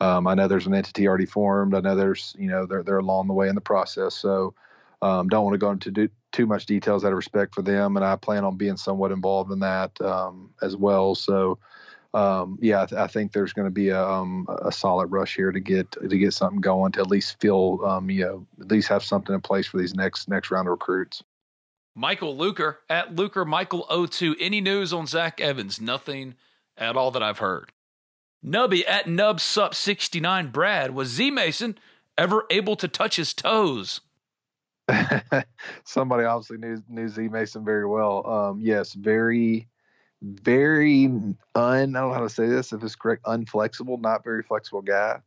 Um, 0.01 0.27
I 0.27 0.33
know 0.33 0.47
there's 0.47 0.67
an 0.67 0.73
entity 0.73 1.07
already 1.07 1.25
formed. 1.25 1.75
I 1.75 1.79
know 1.79 1.95
there's 1.95 2.35
you 2.37 2.47
know 2.47 2.65
they're 2.65 2.83
they're 2.83 2.97
along 2.97 3.27
the 3.27 3.33
way 3.33 3.47
in 3.47 3.55
the 3.55 3.61
process. 3.61 4.15
So 4.15 4.53
um, 5.01 5.29
don't 5.29 5.43
want 5.45 5.53
to 5.53 5.59
go 5.59 5.71
into 5.71 5.91
do, 5.91 6.09
too 6.31 6.45
much 6.45 6.65
details 6.65 7.05
out 7.05 7.11
of 7.11 7.17
respect 7.17 7.55
for 7.55 7.61
them, 7.61 7.95
and 7.95 8.05
I 8.05 8.15
plan 8.17 8.43
on 8.43 8.57
being 8.57 8.77
somewhat 8.77 9.11
involved 9.11 9.51
in 9.51 9.59
that 9.59 9.99
um, 10.01 10.51
as 10.61 10.75
well. 10.75 11.15
So 11.15 11.59
um, 12.13 12.59
yeah, 12.61 12.83
I, 12.83 12.85
th- 12.85 12.99
I 12.99 13.07
think 13.07 13.31
there's 13.31 13.53
going 13.53 13.67
to 13.67 13.71
be 13.71 13.89
a, 13.89 14.05
um, 14.05 14.47
a 14.63 14.71
solid 14.71 15.07
rush 15.07 15.35
here 15.35 15.51
to 15.51 15.59
get 15.59 15.91
to 15.91 16.17
get 16.17 16.33
something 16.33 16.61
going 16.61 16.91
to 16.93 17.01
at 17.01 17.07
least 17.07 17.39
feel 17.39 17.79
um, 17.85 18.09
you 18.09 18.25
know 18.25 18.47
at 18.59 18.69
least 18.69 18.89
have 18.89 19.03
something 19.03 19.33
in 19.33 19.41
place 19.41 19.67
for 19.67 19.77
these 19.77 19.95
next 19.95 20.27
next 20.29 20.51
round 20.51 20.67
of 20.67 20.71
recruits. 20.71 21.23
Michael 21.95 22.35
Luker 22.35 22.79
at 22.89 23.15
Luker 23.15 23.45
Michael 23.45 24.07
02. 24.07 24.35
Any 24.39 24.61
news 24.61 24.93
on 24.93 25.05
Zach 25.07 25.39
Evans? 25.39 25.79
Nothing 25.79 26.35
at 26.77 26.95
all 26.97 27.11
that 27.11 27.23
I've 27.23 27.37
heard. 27.39 27.71
Nubby 28.43 28.83
at 28.87 29.05
NubSup69. 29.05 30.51
Brad, 30.51 30.93
was 30.93 31.09
Z 31.09 31.31
Mason 31.31 31.77
ever 32.17 32.45
able 32.49 32.75
to 32.75 32.87
touch 32.87 33.15
his 33.15 33.33
toes? 33.33 34.01
Somebody 35.85 36.25
obviously 36.25 36.57
knew 36.57 36.83
knew 36.89 37.07
Z 37.07 37.29
Mason 37.29 37.63
very 37.63 37.85
well. 37.85 38.27
Um, 38.27 38.59
yes, 38.59 38.93
very, 38.93 39.69
very 40.21 41.05
un. 41.05 41.37
I 41.55 41.79
don't 41.81 41.91
know 41.93 42.11
how 42.11 42.19
to 42.19 42.29
say 42.29 42.47
this. 42.47 42.73
If 42.73 42.83
it's 42.83 42.95
correct, 42.95 43.23
unflexible, 43.23 44.01
not 44.01 44.25
very 44.25 44.43
flexible 44.43 44.81
guy. 44.81 45.19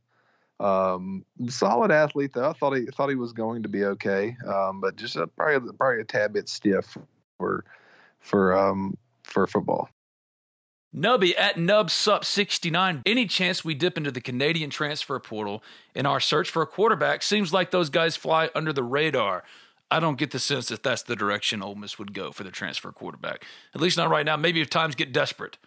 Um, 0.59 1.25
solid 1.49 1.91
athlete 1.91 2.33
though. 2.33 2.49
I 2.49 2.53
thought 2.55 2.75
he 2.75 2.87
thought 2.87 3.11
he 3.11 3.15
was 3.15 3.33
going 3.33 3.63
to 3.65 3.69
be 3.69 3.85
okay, 3.85 4.37
um, 4.47 4.81
but 4.81 4.97
just 4.97 5.17
a, 5.17 5.27
probably 5.27 5.73
probably 5.75 6.01
a 6.01 6.05
tad 6.05 6.33
bit 6.33 6.49
stiff 6.49 6.97
for 7.39 7.65
for 8.21 8.57
um 8.57 8.97
for 9.23 9.47
football. 9.47 9.91
Nubby 10.95 11.35
at 11.37 11.57
NubSup69. 11.57 13.03
Any 13.05 13.27
chance 13.27 13.63
we 13.63 13.75
dip 13.75 13.99
into 13.99 14.11
the 14.11 14.21
Canadian 14.21 14.71
transfer 14.71 15.19
portal 15.19 15.63
in 15.95 16.07
our 16.07 16.21
search 16.21 16.49
for 16.49 16.63
a 16.63 16.67
quarterback? 16.67 17.23
Seems 17.23 17.53
like 17.53 17.71
those 17.71 17.91
guys 17.91 18.17
fly 18.17 18.49
under 18.55 18.73
the 18.73 18.83
radar. 18.83 19.45
I 19.91 20.01
don't 20.01 20.17
get 20.17 20.31
the 20.31 20.39
sense 20.39 20.69
that 20.69 20.83
that's 20.83 21.03
the 21.03 21.15
direction 21.15 21.63
Ole 21.63 21.75
Miss 21.75 21.99
would 21.99 22.15
go 22.15 22.33
for 22.33 22.45
the 22.45 22.51
transfer 22.51 22.91
quarterback. 22.93 23.45
At 23.75 23.81
least 23.83 23.99
not 23.99 24.09
right 24.09 24.25
now. 24.25 24.37
Maybe 24.37 24.63
if 24.63 24.71
times 24.71 24.95
get 24.95 25.13
desperate. 25.13 25.59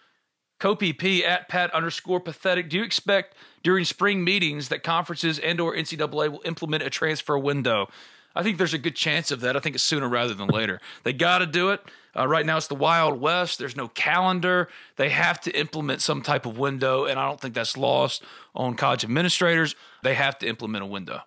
Kopi 0.59 0.97
P 0.97 1.23
at 1.23 1.47
Pat 1.47 1.73
underscore 1.73 2.19
pathetic. 2.19 2.69
Do 2.69 2.77
you 2.77 2.83
expect 2.83 3.35
during 3.63 3.85
spring 3.85 4.23
meetings 4.23 4.69
that 4.69 4.83
conferences 4.83 5.39
and 5.39 5.59
or 5.59 5.73
NCAA 5.75 6.29
will 6.29 6.41
implement 6.45 6.83
a 6.83 6.89
transfer 6.89 7.37
window? 7.37 7.89
I 8.35 8.43
think 8.43 8.57
there's 8.57 8.73
a 8.73 8.79
good 8.79 8.95
chance 8.95 9.31
of 9.31 9.41
that. 9.41 9.55
I 9.55 9.59
think 9.59 9.75
it's 9.75 9.83
sooner 9.83 10.07
rather 10.07 10.33
than 10.33 10.47
later. 10.47 10.79
They 11.03 11.13
got 11.13 11.39
to 11.39 11.45
do 11.45 11.69
it. 11.71 11.81
Uh, 12.15 12.27
right 12.27 12.45
now, 12.45 12.57
it's 12.57 12.67
the 12.67 12.75
Wild 12.75 13.19
West. 13.19 13.59
There's 13.59 13.75
no 13.75 13.87
calendar. 13.87 14.67
They 14.97 15.09
have 15.09 15.39
to 15.41 15.57
implement 15.57 16.01
some 16.01 16.21
type 16.21 16.45
of 16.45 16.57
window, 16.57 17.05
and 17.05 17.19
I 17.19 17.27
don't 17.27 17.39
think 17.39 17.53
that's 17.53 17.77
lost 17.77 18.23
on 18.55 18.75
college 18.75 19.03
administrators. 19.03 19.75
They 20.03 20.15
have 20.15 20.37
to 20.39 20.47
implement 20.47 20.83
a 20.83 20.87
window. 20.87 21.21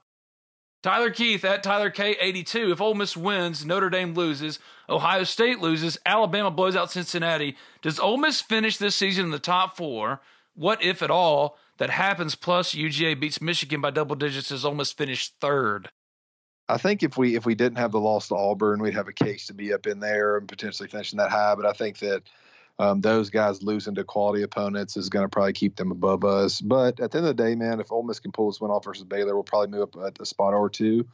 Tyler 0.82 1.10
Keith 1.10 1.44
at 1.44 1.62
Tyler 1.62 1.90
K82. 1.90 2.72
If 2.72 2.80
Ole 2.80 2.94
Miss 2.94 3.16
wins, 3.16 3.64
Notre 3.64 3.88
Dame 3.88 4.14
loses, 4.14 4.58
Ohio 4.88 5.22
State 5.24 5.60
loses, 5.60 5.96
Alabama 6.04 6.50
blows 6.50 6.74
out 6.74 6.90
Cincinnati. 6.90 7.56
Does 7.82 8.00
Ole 8.00 8.16
Miss 8.16 8.40
finish 8.40 8.76
this 8.76 8.96
season 8.96 9.26
in 9.26 9.30
the 9.30 9.38
top 9.38 9.76
four? 9.76 10.20
What, 10.54 10.82
if 10.82 11.00
at 11.00 11.10
all, 11.10 11.56
that 11.78 11.90
happens? 11.90 12.34
Plus, 12.34 12.74
UGA 12.74 13.18
beats 13.18 13.40
Michigan 13.40 13.80
by 13.80 13.90
double 13.90 14.16
digits 14.16 14.50
as 14.50 14.64
Ole 14.64 14.74
Miss 14.74 14.92
finish 14.92 15.30
third. 15.40 15.90
I 16.68 16.78
think 16.78 17.02
if 17.02 17.16
we 17.16 17.36
if 17.36 17.44
we 17.44 17.54
didn't 17.54 17.78
have 17.78 17.92
the 17.92 18.00
loss 18.00 18.28
to 18.28 18.36
Auburn, 18.36 18.80
we'd 18.80 18.94
have 18.94 19.08
a 19.08 19.12
case 19.12 19.46
to 19.46 19.54
be 19.54 19.72
up 19.72 19.86
in 19.86 20.00
there 20.00 20.36
and 20.36 20.48
potentially 20.48 20.88
finishing 20.88 21.18
that 21.18 21.30
high. 21.30 21.54
But 21.54 21.66
I 21.66 21.72
think 21.72 21.98
that 21.98 22.22
um, 22.82 23.00
those 23.00 23.30
guys 23.30 23.62
losing 23.62 23.94
to 23.94 24.02
quality 24.02 24.42
opponents 24.42 24.96
is 24.96 25.08
going 25.08 25.24
to 25.24 25.28
probably 25.28 25.52
keep 25.52 25.76
them 25.76 25.92
above 25.92 26.24
us. 26.24 26.60
But 26.60 26.98
at 26.98 27.12
the 27.12 27.18
end 27.18 27.28
of 27.28 27.36
the 27.36 27.42
day, 27.42 27.54
man, 27.54 27.78
if 27.78 27.92
Ole 27.92 28.02
Miss 28.02 28.18
can 28.18 28.32
pull 28.32 28.50
this 28.50 28.60
one 28.60 28.72
off 28.72 28.84
versus 28.84 29.04
Baylor, 29.04 29.34
we'll 29.34 29.44
probably 29.44 29.68
move 29.68 29.82
up 29.82 30.18
a, 30.18 30.22
a 30.22 30.26
spot 30.26 30.52
or 30.52 30.68
two, 30.68 31.06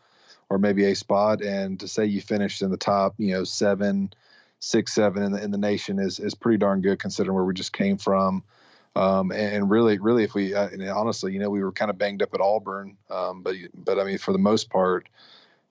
or 0.48 0.56
maybe 0.56 0.86
a 0.86 0.96
spot. 0.96 1.42
And 1.42 1.78
to 1.80 1.86
say 1.86 2.06
you 2.06 2.22
finished 2.22 2.62
in 2.62 2.70
the 2.70 2.78
top, 2.78 3.16
you 3.18 3.34
know, 3.34 3.44
seven, 3.44 4.14
six, 4.60 4.94
seven 4.94 5.22
in 5.22 5.32
the 5.32 5.44
in 5.44 5.50
the 5.50 5.58
nation 5.58 5.98
is 5.98 6.18
is 6.20 6.34
pretty 6.34 6.56
darn 6.56 6.80
good 6.80 6.98
considering 6.98 7.34
where 7.34 7.44
we 7.44 7.52
just 7.52 7.74
came 7.74 7.98
from. 7.98 8.44
Um, 8.96 9.30
and 9.30 9.68
really, 9.68 9.98
really, 9.98 10.24
if 10.24 10.34
we 10.34 10.54
uh, 10.54 10.70
honestly, 10.94 11.34
you 11.34 11.38
know, 11.38 11.50
we 11.50 11.62
were 11.62 11.72
kind 11.72 11.90
of 11.90 11.98
banged 11.98 12.22
up 12.22 12.32
at 12.32 12.40
Auburn, 12.40 12.96
um, 13.10 13.42
but 13.42 13.56
but 13.74 13.98
I 13.98 14.04
mean, 14.04 14.16
for 14.16 14.32
the 14.32 14.38
most 14.38 14.70
part, 14.70 15.06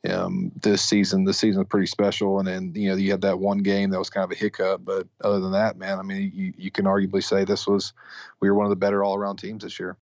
um, 0.09 0.51
this 0.61 0.81
season. 0.81 1.23
This 1.23 1.37
season 1.37 1.59
was 1.59 1.67
pretty 1.67 1.87
special, 1.87 2.39
and 2.39 2.47
then 2.47 2.73
you 2.75 2.89
know 2.89 2.95
you 2.95 3.11
had 3.11 3.21
that 3.21 3.39
one 3.39 3.59
game 3.59 3.89
that 3.91 3.99
was 3.99 4.09
kind 4.09 4.23
of 4.23 4.31
a 4.31 4.35
hiccup, 4.35 4.83
but 4.83 5.07
other 5.23 5.39
than 5.39 5.51
that, 5.51 5.77
man, 5.77 5.99
I 5.99 6.01
mean, 6.01 6.31
you, 6.33 6.53
you 6.57 6.71
can 6.71 6.85
arguably 6.85 7.23
say 7.23 7.43
this 7.43 7.67
was 7.67 7.93
we 8.39 8.49
were 8.49 8.55
one 8.55 8.65
of 8.65 8.69
the 8.69 8.75
better 8.75 9.03
all 9.03 9.15
around 9.15 9.37
teams 9.37 9.63
this 9.63 9.79
year. 9.79 9.97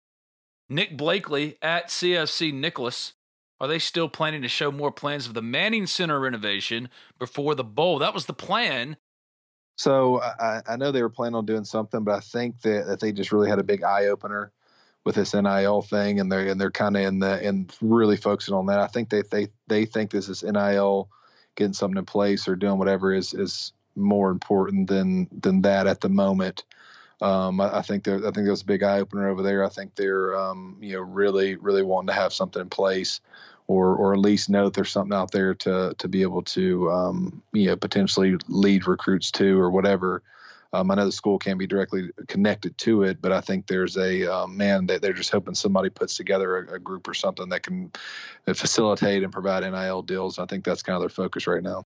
Nick 0.69 0.95
Blakely 0.95 1.57
at 1.61 1.89
CFC 1.89 2.53
Nicholas. 2.53 3.13
Are 3.59 3.67
they 3.67 3.77
still 3.77 4.09
planning 4.09 4.41
to 4.41 4.47
show 4.47 4.71
more 4.71 4.91
plans 4.91 5.27
of 5.27 5.35
the 5.35 5.41
Manning 5.43 5.85
Center 5.85 6.19
renovation 6.19 6.89
before 7.19 7.53
the 7.53 7.63
bowl? 7.63 7.99
That 7.99 8.11
was 8.11 8.25
the 8.25 8.33
plan. 8.33 8.97
So 9.77 10.19
I, 10.19 10.61
I 10.67 10.77
know 10.77 10.91
they 10.91 11.03
were 11.03 11.09
planning 11.09 11.35
on 11.35 11.45
doing 11.45 11.63
something, 11.63 12.03
but 12.03 12.15
I 12.15 12.19
think 12.21 12.59
that, 12.61 12.87
that 12.87 12.99
they 12.99 13.11
just 13.11 13.31
really 13.31 13.49
had 13.49 13.59
a 13.59 13.63
big 13.63 13.83
eye 13.83 14.07
opener 14.07 14.51
with 15.03 15.15
this 15.15 15.33
NIL 15.33 15.81
thing, 15.81 16.19
and 16.19 16.31
they're 16.31 16.47
and 16.47 16.59
they're 16.59 16.71
kind 16.71 16.95
of 16.95 17.03
in 17.03 17.19
the 17.19 17.47
and 17.47 17.73
really 17.81 18.17
focusing 18.17 18.53
on 18.53 18.67
that. 18.67 18.79
I 18.79 18.87
think 18.87 19.09
they 19.09 19.23
they 19.23 19.47
they 19.67 19.85
think 19.85 20.11
this 20.11 20.29
is 20.29 20.43
NIL 20.43 21.09
getting 21.55 21.73
something 21.73 21.97
in 21.97 22.05
place 22.05 22.47
or 22.47 22.55
doing 22.55 22.77
whatever 22.77 23.13
is 23.13 23.33
is 23.33 23.73
more 23.95 24.31
important 24.31 24.87
than 24.87 25.27
than 25.31 25.61
that 25.63 25.87
at 25.87 26.01
the 26.01 26.09
moment. 26.09 26.63
Um, 27.21 27.61
I, 27.61 27.77
I, 27.77 27.81
think 27.83 28.07
I 28.07 28.19
think 28.19 28.33
there's 28.33 28.63
a 28.63 28.65
big 28.65 28.81
eye 28.81 28.99
opener 28.99 29.29
over 29.29 29.43
there. 29.43 29.63
I 29.63 29.69
think 29.69 29.95
they're 29.95 30.35
um, 30.35 30.77
you 30.81 30.93
know 30.93 31.01
really 31.01 31.55
really 31.55 31.83
wanting 31.83 32.07
to 32.07 32.13
have 32.13 32.33
something 32.33 32.61
in 32.61 32.69
place. 32.69 33.21
Or, 33.67 33.95
or 33.95 34.13
at 34.13 34.19
least 34.19 34.49
know 34.49 34.65
that 34.65 34.73
there's 34.73 34.91
something 34.91 35.15
out 35.15 35.31
there 35.31 35.53
to 35.53 35.95
to 35.97 36.07
be 36.09 36.23
able 36.23 36.41
to 36.41 36.91
um, 36.91 37.41
you 37.53 37.67
know 37.67 37.77
potentially 37.77 38.35
lead 38.49 38.85
recruits 38.85 39.31
to 39.33 39.57
or 39.57 39.71
whatever 39.71 40.23
um, 40.73 40.89
I 40.89 40.95
know 40.95 41.05
the 41.05 41.11
school 41.11 41.37
can't 41.37 41.59
be 41.59 41.67
directly 41.67 42.11
connected 42.27 42.77
to 42.79 43.03
it, 43.03 43.21
but 43.21 43.31
I 43.31 43.41
think 43.41 43.67
there's 43.67 43.97
a 43.97 44.25
um, 44.33 44.55
man 44.55 44.85
that 44.87 45.01
they're 45.01 45.13
just 45.13 45.31
hoping 45.31 45.53
somebody 45.53 45.89
puts 45.89 46.15
together 46.15 46.57
a, 46.57 46.75
a, 46.75 46.79
group 46.79 47.07
or 47.07 47.13
something 47.13 47.49
that 47.49 47.63
can 47.63 47.91
facilitate 48.47 49.23
and 49.23 49.33
provide 49.33 49.69
NIL 49.69 50.01
deals. 50.01 50.39
I 50.39 50.45
think 50.45 50.63
that's 50.63 50.81
kind 50.81 50.95
of 50.95 51.01
their 51.01 51.09
focus 51.09 51.45
right 51.45 51.63
now. 51.63 51.83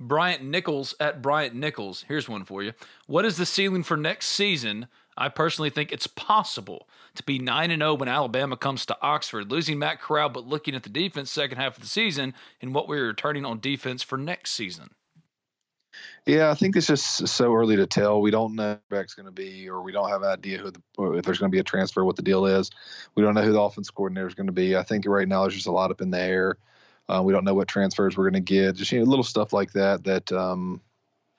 Bryant 0.00 0.42
Nichols 0.42 0.94
at 0.98 1.22
Bryant 1.22 1.54
Nichols. 1.54 2.04
Here's 2.08 2.28
one 2.28 2.44
for 2.44 2.62
you. 2.62 2.72
What 3.06 3.24
is 3.24 3.36
the 3.36 3.46
ceiling 3.46 3.82
for 3.82 3.96
next 3.96 4.26
season? 4.26 4.88
I 5.16 5.28
personally 5.28 5.68
think 5.68 5.92
it's 5.92 6.06
possible 6.06 6.88
to 7.14 7.22
be 7.22 7.38
9 7.38 7.70
and 7.70 7.82
0 7.82 7.94
when 7.94 8.08
Alabama 8.08 8.56
comes 8.56 8.86
to 8.86 8.96
Oxford, 9.02 9.50
losing 9.50 9.78
Matt 9.78 10.00
Corral, 10.00 10.30
but 10.30 10.46
looking 10.46 10.74
at 10.74 10.82
the 10.82 10.88
defense 10.88 11.30
second 11.30 11.58
half 11.58 11.76
of 11.76 11.82
the 11.82 11.88
season 11.88 12.32
and 12.62 12.74
what 12.74 12.88
we're 12.88 13.08
returning 13.08 13.44
on 13.44 13.60
defense 13.60 14.02
for 14.02 14.16
next 14.16 14.52
season. 14.52 14.90
Yeah, 16.26 16.50
I 16.50 16.54
think 16.54 16.76
it's 16.76 16.86
just 16.86 17.26
so 17.28 17.54
early 17.54 17.76
to 17.76 17.86
tell. 17.86 18.20
We 18.20 18.30
don't 18.30 18.54
know 18.54 18.78
who 18.90 18.96
going 18.96 19.26
to 19.26 19.32
be, 19.32 19.68
or 19.68 19.80
we 19.82 19.92
don't 19.92 20.10
have 20.10 20.22
an 20.22 20.30
idea 20.30 20.58
who 20.58 20.70
the, 20.70 20.82
if 21.16 21.24
there's 21.24 21.38
going 21.38 21.50
to 21.50 21.54
be 21.54 21.60
a 21.60 21.64
transfer, 21.64 22.04
what 22.04 22.16
the 22.16 22.22
deal 22.22 22.46
is. 22.46 22.70
We 23.14 23.22
don't 23.22 23.34
know 23.34 23.42
who 23.42 23.52
the 23.52 23.60
offense 23.60 23.90
coordinator 23.90 24.28
is 24.28 24.34
going 24.34 24.46
to 24.46 24.52
be. 24.52 24.76
I 24.76 24.82
think 24.82 25.06
right 25.06 25.26
now 25.26 25.42
there's 25.42 25.54
just 25.54 25.66
a 25.66 25.72
lot 25.72 25.90
up 25.90 26.00
in 26.00 26.10
the 26.10 26.20
air. 26.20 26.56
Uh, 27.08 27.22
we 27.22 27.32
don't 27.32 27.44
know 27.44 27.54
what 27.54 27.68
transfers 27.68 28.16
we're 28.16 28.30
going 28.30 28.44
to 28.44 28.54
get. 28.54 28.76
Just 28.76 28.92
you 28.92 29.00
know, 29.00 29.06
little 29.06 29.24
stuff 29.24 29.52
like 29.52 29.72
that. 29.72 30.04
That 30.04 30.30
um, 30.30 30.80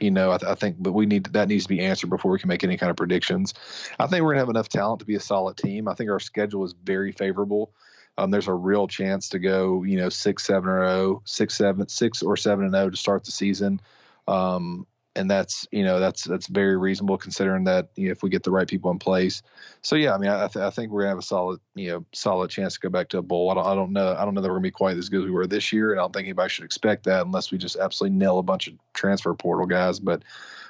you 0.02 0.12
know, 0.12 0.32
I, 0.32 0.38
th- 0.38 0.52
I, 0.52 0.56
think, 0.56 0.78
but 0.80 0.94
we 0.94 1.06
need 1.06 1.26
that 1.26 1.48
needs 1.48 1.66
to 1.66 1.70
be 1.70 1.80
answered 1.80 2.10
before 2.10 2.32
we 2.32 2.40
can 2.40 2.50
make 2.50 2.64
any 2.64 2.76
kind 2.76 2.90
of 2.90 2.98
predictions. 2.98 3.54
I 4.00 4.08
think 4.08 4.24
we're 4.24 4.30
going 4.30 4.38
to 4.38 4.42
have 4.42 4.50
enough 4.50 4.68
talent 4.68 5.00
to 5.00 5.06
be 5.06 5.16
a 5.16 5.20
solid 5.20 5.58
team. 5.58 5.88
I 5.88 5.94
think 5.94 6.10
our 6.10 6.20
schedule 6.20 6.66
is 6.66 6.74
very 6.84 7.12
favorable. 7.12 7.72
Um, 8.18 8.32
there's 8.32 8.48
a 8.48 8.54
real 8.54 8.88
chance 8.88 9.30
to 9.30 9.40
go, 9.40 9.84
you 9.84 9.98
know, 9.98 10.10
six, 10.10 10.44
seven 10.44 10.70
or 10.70 10.84
oh, 10.84 11.22
six, 11.26 11.56
seven, 11.56 11.88
six 11.88 12.22
or 12.22 12.36
seven 12.36 12.66
and 12.66 12.76
oh 12.76 12.90
to 12.90 12.98
start 12.98 13.24
the 13.24 13.32
season. 13.32 13.80
Um, 14.28 14.86
and 15.16 15.30
that's 15.30 15.68
you 15.72 15.84
know 15.84 16.00
that's 16.00 16.24
that's 16.24 16.48
very 16.48 16.78
reasonable 16.78 17.18
considering 17.18 17.66
that 17.66 17.90
you 17.96 18.08
know, 18.08 18.12
if 18.12 18.24
we 18.24 18.30
get 18.30 18.44
the 18.44 18.52
right 18.52 18.68
people 18.68 18.92
in 18.92 19.00
place. 19.00 19.42
So 19.82 19.96
yeah, 19.96 20.14
I 20.14 20.18
mean 20.18 20.30
I, 20.30 20.48
th- 20.48 20.64
I 20.64 20.70
think 20.70 20.92
we're 20.92 21.02
gonna 21.02 21.10
have 21.10 21.18
a 21.18 21.24
solid 21.24 21.60
you 21.76 21.90
know 21.90 22.06
solid 22.14 22.50
chance 22.50 22.76
to 22.76 22.80
go 22.80 22.90
back 22.90 23.10
to 23.10 23.18
a 23.18 23.22
bowl. 23.22 23.52
I 23.52 23.56
don't, 23.56 23.68
I 23.68 23.76
don't 23.76 23.92
know 23.92 24.16
I 24.18 24.24
don't 24.24 24.34
know 24.34 24.42
that 24.42 24.48
we're 24.48 24.56
gonna 24.56 24.64
be 24.64 24.72
quite 24.72 24.98
as 24.98 25.10
good 25.10 25.22
as 25.22 25.26
we 25.26 25.32
were 25.32 25.48
this 25.48 25.74
year, 25.74 25.92
and 25.92 26.00
I 26.00 26.04
don't 26.04 26.14
think 26.14 26.26
anybody 26.26 26.50
should 26.50 26.66
expect 26.66 27.04
that 27.06 27.26
unless 27.26 27.52
we 27.52 27.58
just 27.58 27.76
absolutely 27.76 28.18
nail 28.18 28.40
a 28.40 28.44
bunch 28.44 28.68
of 28.68 28.76
transfer 28.94 29.34
portal 29.34 29.66
guys. 29.66 30.00
But 30.00 30.24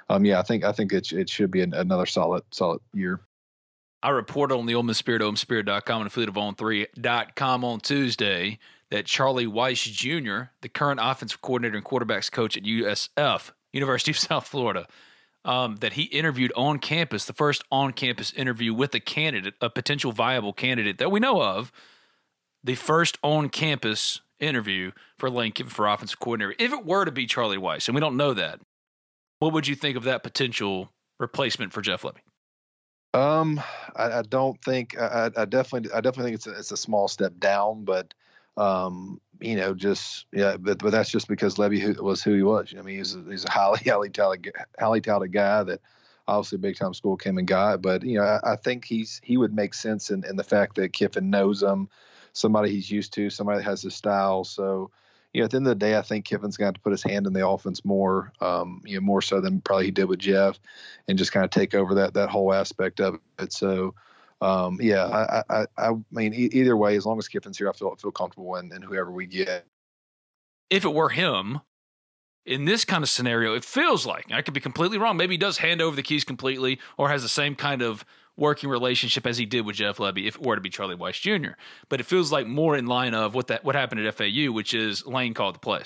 um, 0.09 0.25
yeah, 0.25 0.39
I 0.39 0.43
think 0.43 0.63
I 0.63 0.71
think 0.71 0.91
it 0.91 1.11
it 1.11 1.29
should 1.29 1.51
be 1.51 1.61
an, 1.61 1.73
another 1.73 2.07
solid 2.07 2.43
solid 2.51 2.81
year. 2.93 3.21
I 4.03 4.09
reported 4.09 4.55
on 4.55 4.65
the 4.65 4.73
Ole 4.73 4.81
Miss 4.81 4.97
Spirit, 4.97 5.21
OleMissSpirit.com, 5.21 6.01
and 6.01 6.07
affiliate 6.07 6.29
of 6.29 6.35
On3.com 6.35 7.63
on 7.63 7.79
Tuesday 7.81 8.57
that 8.91 9.05
Charlie 9.05 9.47
Weis 9.47 9.91
Jr., 9.91 10.51
the 10.61 10.69
current 10.69 10.99
offensive 11.01 11.41
coordinator 11.41 11.77
and 11.77 11.85
quarterbacks 11.85 12.31
coach 12.31 12.55
at 12.55 12.63
USF, 12.63 13.51
University 13.73 14.11
of 14.11 14.17
South 14.19 14.47
Florida, 14.47 14.85
um, 15.43 15.77
that 15.77 15.93
he 15.93 16.03
interviewed 16.03 16.53
on 16.55 16.77
campus, 16.77 17.25
the 17.25 17.33
first 17.33 17.63
on 17.71 17.93
campus 17.93 18.31
interview 18.33 18.73
with 18.73 18.93
a 18.93 18.99
candidate, 18.99 19.55
a 19.59 19.69
potential 19.69 20.11
viable 20.11 20.53
candidate 20.53 20.99
that 20.99 21.09
we 21.09 21.19
know 21.19 21.41
of, 21.41 21.71
the 22.63 22.75
first 22.75 23.17
on 23.23 23.49
campus 23.49 24.21
interview 24.39 24.91
for 25.17 25.29
Kiffin 25.29 25.67
for 25.67 25.87
offensive 25.87 26.19
coordinator. 26.19 26.55
If 26.59 26.73
it 26.73 26.85
were 26.85 27.05
to 27.05 27.11
be 27.11 27.25
Charlie 27.25 27.57
Weis, 27.57 27.87
and 27.87 27.95
we 27.95 28.01
don't 28.01 28.17
know 28.17 28.33
that, 28.33 28.59
what 29.39 29.53
would 29.53 29.67
you 29.67 29.75
think 29.75 29.97
of 29.97 30.03
that 30.03 30.21
potential 30.21 30.91
replacement 31.19 31.73
for 31.73 31.81
Jeff 31.81 32.03
Lebby? 32.03 32.19
Um, 33.13 33.61
I, 33.95 34.19
I 34.19 34.21
don't 34.21 34.61
think 34.63 34.97
I, 34.99 35.31
I, 35.35 35.45
definitely 35.45 35.91
I 35.91 35.99
definitely 36.01 36.31
think 36.31 36.35
it's 36.35 36.47
a, 36.47 36.51
it's 36.51 36.71
a 36.71 36.77
small 36.77 37.07
step 37.07 37.33
down, 37.39 37.83
but 37.83 38.13
um, 38.57 39.19
you 39.39 39.55
know, 39.55 39.73
just 39.73 40.25
yeah, 40.31 40.57
but 40.57 40.79
but 40.79 40.91
that's 40.91 41.09
just 41.09 41.27
because 41.27 41.55
Lebby 41.55 41.99
was 41.99 42.21
who 42.21 42.35
he 42.35 42.43
was. 42.43 42.73
I 42.77 42.81
mean, 42.81 42.97
he's 42.97 43.15
a, 43.15 43.23
he's 43.29 43.45
a 43.45 43.51
highly 43.51 43.79
highly 43.85 44.09
talented 44.09 44.53
highly 44.79 45.01
talented 45.01 45.33
guy 45.33 45.63
that 45.63 45.81
obviously 46.27 46.57
big 46.59 46.75
time 46.75 46.93
school 46.93 47.17
came 47.17 47.37
and 47.37 47.47
got. 47.47 47.81
But 47.81 48.03
you 48.03 48.17
know, 48.17 48.23
I, 48.23 48.53
I, 48.53 48.55
think 48.55 48.85
he's 48.85 49.19
he 49.23 49.37
would 49.37 49.53
make 49.53 49.73
sense 49.73 50.11
in, 50.11 50.23
in 50.25 50.35
the 50.35 50.43
fact 50.43 50.75
that 50.75 50.93
Kiffin 50.93 51.29
knows 51.29 51.63
him, 51.63 51.89
somebody 52.33 52.69
he's 52.69 52.91
used 52.91 53.13
to, 53.13 53.29
somebody 53.29 53.59
that 53.59 53.65
has 53.65 53.81
his 53.81 53.95
style. 53.95 54.43
So 54.43 54.91
you 55.33 55.41
know, 55.41 55.45
at 55.45 55.51
the 55.51 55.57
end 55.57 55.67
of 55.67 55.79
the 55.79 55.85
day, 55.85 55.97
I 55.97 56.01
think 56.01 56.25
Kiffin's 56.25 56.57
going 56.57 56.73
to, 56.73 56.77
to 56.77 56.83
put 56.83 56.91
his 56.91 57.03
hand 57.03 57.25
in 57.25 57.33
the 57.33 57.47
offense 57.47 57.85
more, 57.85 58.33
um, 58.41 58.81
you 58.85 58.95
know, 58.95 59.01
more 59.01 59.21
so 59.21 59.39
than 59.39 59.61
probably 59.61 59.85
he 59.85 59.91
did 59.91 60.05
with 60.05 60.19
Jeff, 60.19 60.59
and 61.07 61.17
just 61.17 61.31
kind 61.31 61.45
of 61.45 61.51
take 61.51 61.73
over 61.73 61.95
that 61.95 62.13
that 62.13 62.29
whole 62.29 62.53
aspect 62.53 62.99
of 62.99 63.19
it. 63.39 63.53
So 63.53 63.95
um, 64.41 64.79
yeah, 64.81 65.05
I, 65.05 65.43
I, 65.49 65.65
I 65.77 65.91
mean, 66.11 66.33
e- 66.33 66.49
either 66.51 66.75
way, 66.75 66.95
as 66.95 67.05
long 67.05 67.19
as 67.19 67.27
Kiffin's 67.27 67.57
here, 67.57 67.69
I 67.69 67.73
feel 67.73 67.95
feel 67.95 68.11
comfortable 68.11 68.55
in, 68.55 68.71
in 68.73 68.81
whoever 68.81 69.11
we 69.11 69.27
get. 69.27 69.65
If 70.69 70.83
it 70.83 70.93
were 70.93 71.09
him, 71.09 71.61
in 72.45 72.65
this 72.65 72.83
kind 72.83 73.03
of 73.03 73.09
scenario, 73.09 73.53
it 73.53 73.63
feels 73.63 74.05
like 74.05 74.31
I 74.31 74.41
could 74.41 74.53
be 74.53 74.59
completely 74.59 74.97
wrong. 74.97 75.15
Maybe 75.15 75.35
he 75.35 75.37
does 75.37 75.59
hand 75.59 75.81
over 75.81 75.95
the 75.95 76.03
keys 76.03 76.23
completely, 76.23 76.79
or 76.97 77.09
has 77.09 77.21
the 77.21 77.29
same 77.29 77.55
kind 77.55 77.81
of 77.83 78.03
working 78.35 78.69
relationship 78.69 79.27
as 79.27 79.37
he 79.37 79.45
did 79.45 79.65
with 79.65 79.75
Jeff 79.75 79.97
Lebby 79.97 80.27
if 80.27 80.35
it 80.35 80.41
were 80.41 80.55
to 80.55 80.61
be 80.61 80.69
Charlie 80.69 80.95
Weis 80.95 81.21
Jr. 81.21 81.51
But 81.89 81.99
it 81.99 82.05
feels 82.05 82.31
like 82.31 82.47
more 82.47 82.75
in 82.75 82.87
line 82.87 83.13
of 83.13 83.35
what 83.35 83.47
that 83.47 83.63
what 83.63 83.75
happened 83.75 84.05
at 84.05 84.15
FAU, 84.15 84.51
which 84.51 84.73
is 84.73 85.05
Lane 85.05 85.35
called 85.35 85.55
the 85.55 85.59
play. 85.59 85.83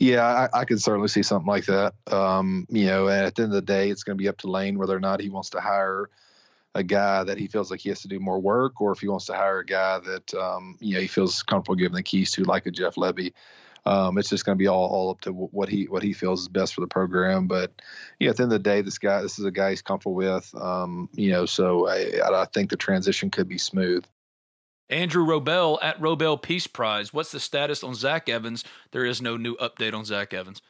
Yeah, 0.00 0.24
I, 0.24 0.60
I 0.60 0.64
could 0.64 0.80
certainly 0.80 1.08
see 1.08 1.22
something 1.22 1.46
like 1.46 1.66
that. 1.66 1.92
Um, 2.10 2.66
you 2.70 2.86
know, 2.86 3.08
and 3.08 3.26
at 3.26 3.34
the 3.34 3.42
end 3.42 3.52
of 3.52 3.56
the 3.56 3.62
day, 3.62 3.90
it's 3.90 4.02
going 4.02 4.16
to 4.16 4.22
be 4.22 4.28
up 4.28 4.38
to 4.38 4.50
Lane 4.50 4.78
whether 4.78 4.96
or 4.96 5.00
not 5.00 5.20
he 5.20 5.28
wants 5.28 5.50
to 5.50 5.60
hire 5.60 6.08
a 6.74 6.82
guy 6.82 7.24
that 7.24 7.38
he 7.38 7.46
feels 7.46 7.70
like 7.70 7.80
he 7.80 7.88
has 7.88 8.00
to 8.02 8.08
do 8.08 8.20
more 8.20 8.38
work, 8.38 8.80
or 8.80 8.92
if 8.92 9.00
he 9.00 9.08
wants 9.08 9.26
to 9.26 9.34
hire 9.34 9.58
a 9.58 9.66
guy 9.66 9.98
that 9.98 10.34
um, 10.34 10.76
you 10.80 10.94
know 10.94 11.00
he 11.00 11.06
feels 11.06 11.42
comfortable 11.42 11.74
giving 11.74 11.96
the 11.96 12.02
keys 12.02 12.30
to, 12.32 12.44
like 12.44 12.66
a 12.66 12.70
Jeff 12.70 12.94
Lebby. 12.94 13.32
Um, 13.86 14.18
it's 14.18 14.28
just 14.28 14.44
going 14.44 14.56
to 14.56 14.62
be 14.62 14.68
all, 14.68 14.86
all 14.88 15.10
up 15.10 15.22
to 15.22 15.32
what 15.32 15.68
he 15.68 15.84
what 15.84 16.02
he 16.02 16.12
feels 16.12 16.42
is 16.42 16.48
best 16.48 16.74
for 16.74 16.82
the 16.82 16.86
program. 16.86 17.46
But 17.46 17.72
yeah, 18.18 18.30
at 18.30 18.36
the 18.36 18.42
end 18.42 18.52
of 18.52 18.62
the 18.62 18.70
day, 18.70 18.82
this 18.82 18.98
guy 18.98 19.22
this 19.22 19.38
is 19.38 19.44
a 19.44 19.50
guy 19.50 19.70
he's 19.70 19.82
comfortable 19.82 20.14
with. 20.14 20.54
Um, 20.54 21.08
you 21.14 21.30
know, 21.30 21.46
so 21.46 21.88
I, 21.88 22.42
I 22.42 22.44
think 22.46 22.70
the 22.70 22.76
transition 22.76 23.30
could 23.30 23.48
be 23.48 23.58
smooth. 23.58 24.04
Andrew 24.90 25.24
Robel 25.24 25.78
at 25.82 26.00
Robel 26.00 26.40
Peace 26.40 26.66
Prize. 26.66 27.14
What's 27.14 27.30
the 27.30 27.40
status 27.40 27.84
on 27.84 27.94
Zach 27.94 28.28
Evans? 28.28 28.64
There 28.90 29.04
is 29.04 29.22
no 29.22 29.36
new 29.36 29.56
update 29.56 29.94
on 29.94 30.04
Zach 30.04 30.34
Evans. 30.34 30.60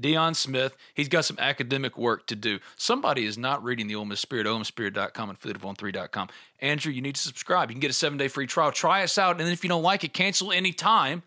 Deion 0.00 0.34
Smith, 0.34 0.76
he's 0.94 1.08
got 1.08 1.24
some 1.24 1.38
academic 1.38 1.98
work 1.98 2.26
to 2.26 2.36
do. 2.36 2.58
Somebody 2.76 3.24
is 3.24 3.38
not 3.38 3.62
reading 3.62 3.86
the 3.86 3.94
Ole 3.94 4.04
Miss 4.04 4.20
Spirit, 4.20 4.46
OleMissSpirit.com 4.46 5.30
and 5.30 5.40
FleetOfOn3.com. 5.40 6.28
Andrew, 6.60 6.92
you 6.92 7.02
need 7.02 7.14
to 7.14 7.20
subscribe. 7.20 7.70
You 7.70 7.74
can 7.74 7.80
get 7.80 7.90
a 7.90 7.94
seven 7.94 8.18
day 8.18 8.28
free 8.28 8.46
trial. 8.46 8.72
Try 8.72 9.02
us 9.02 9.18
out, 9.18 9.32
and 9.32 9.40
then 9.40 9.52
if 9.52 9.62
you 9.62 9.68
don't 9.68 9.82
like 9.82 10.04
it, 10.04 10.12
cancel 10.12 10.52
any 10.52 10.72
time. 10.72 11.22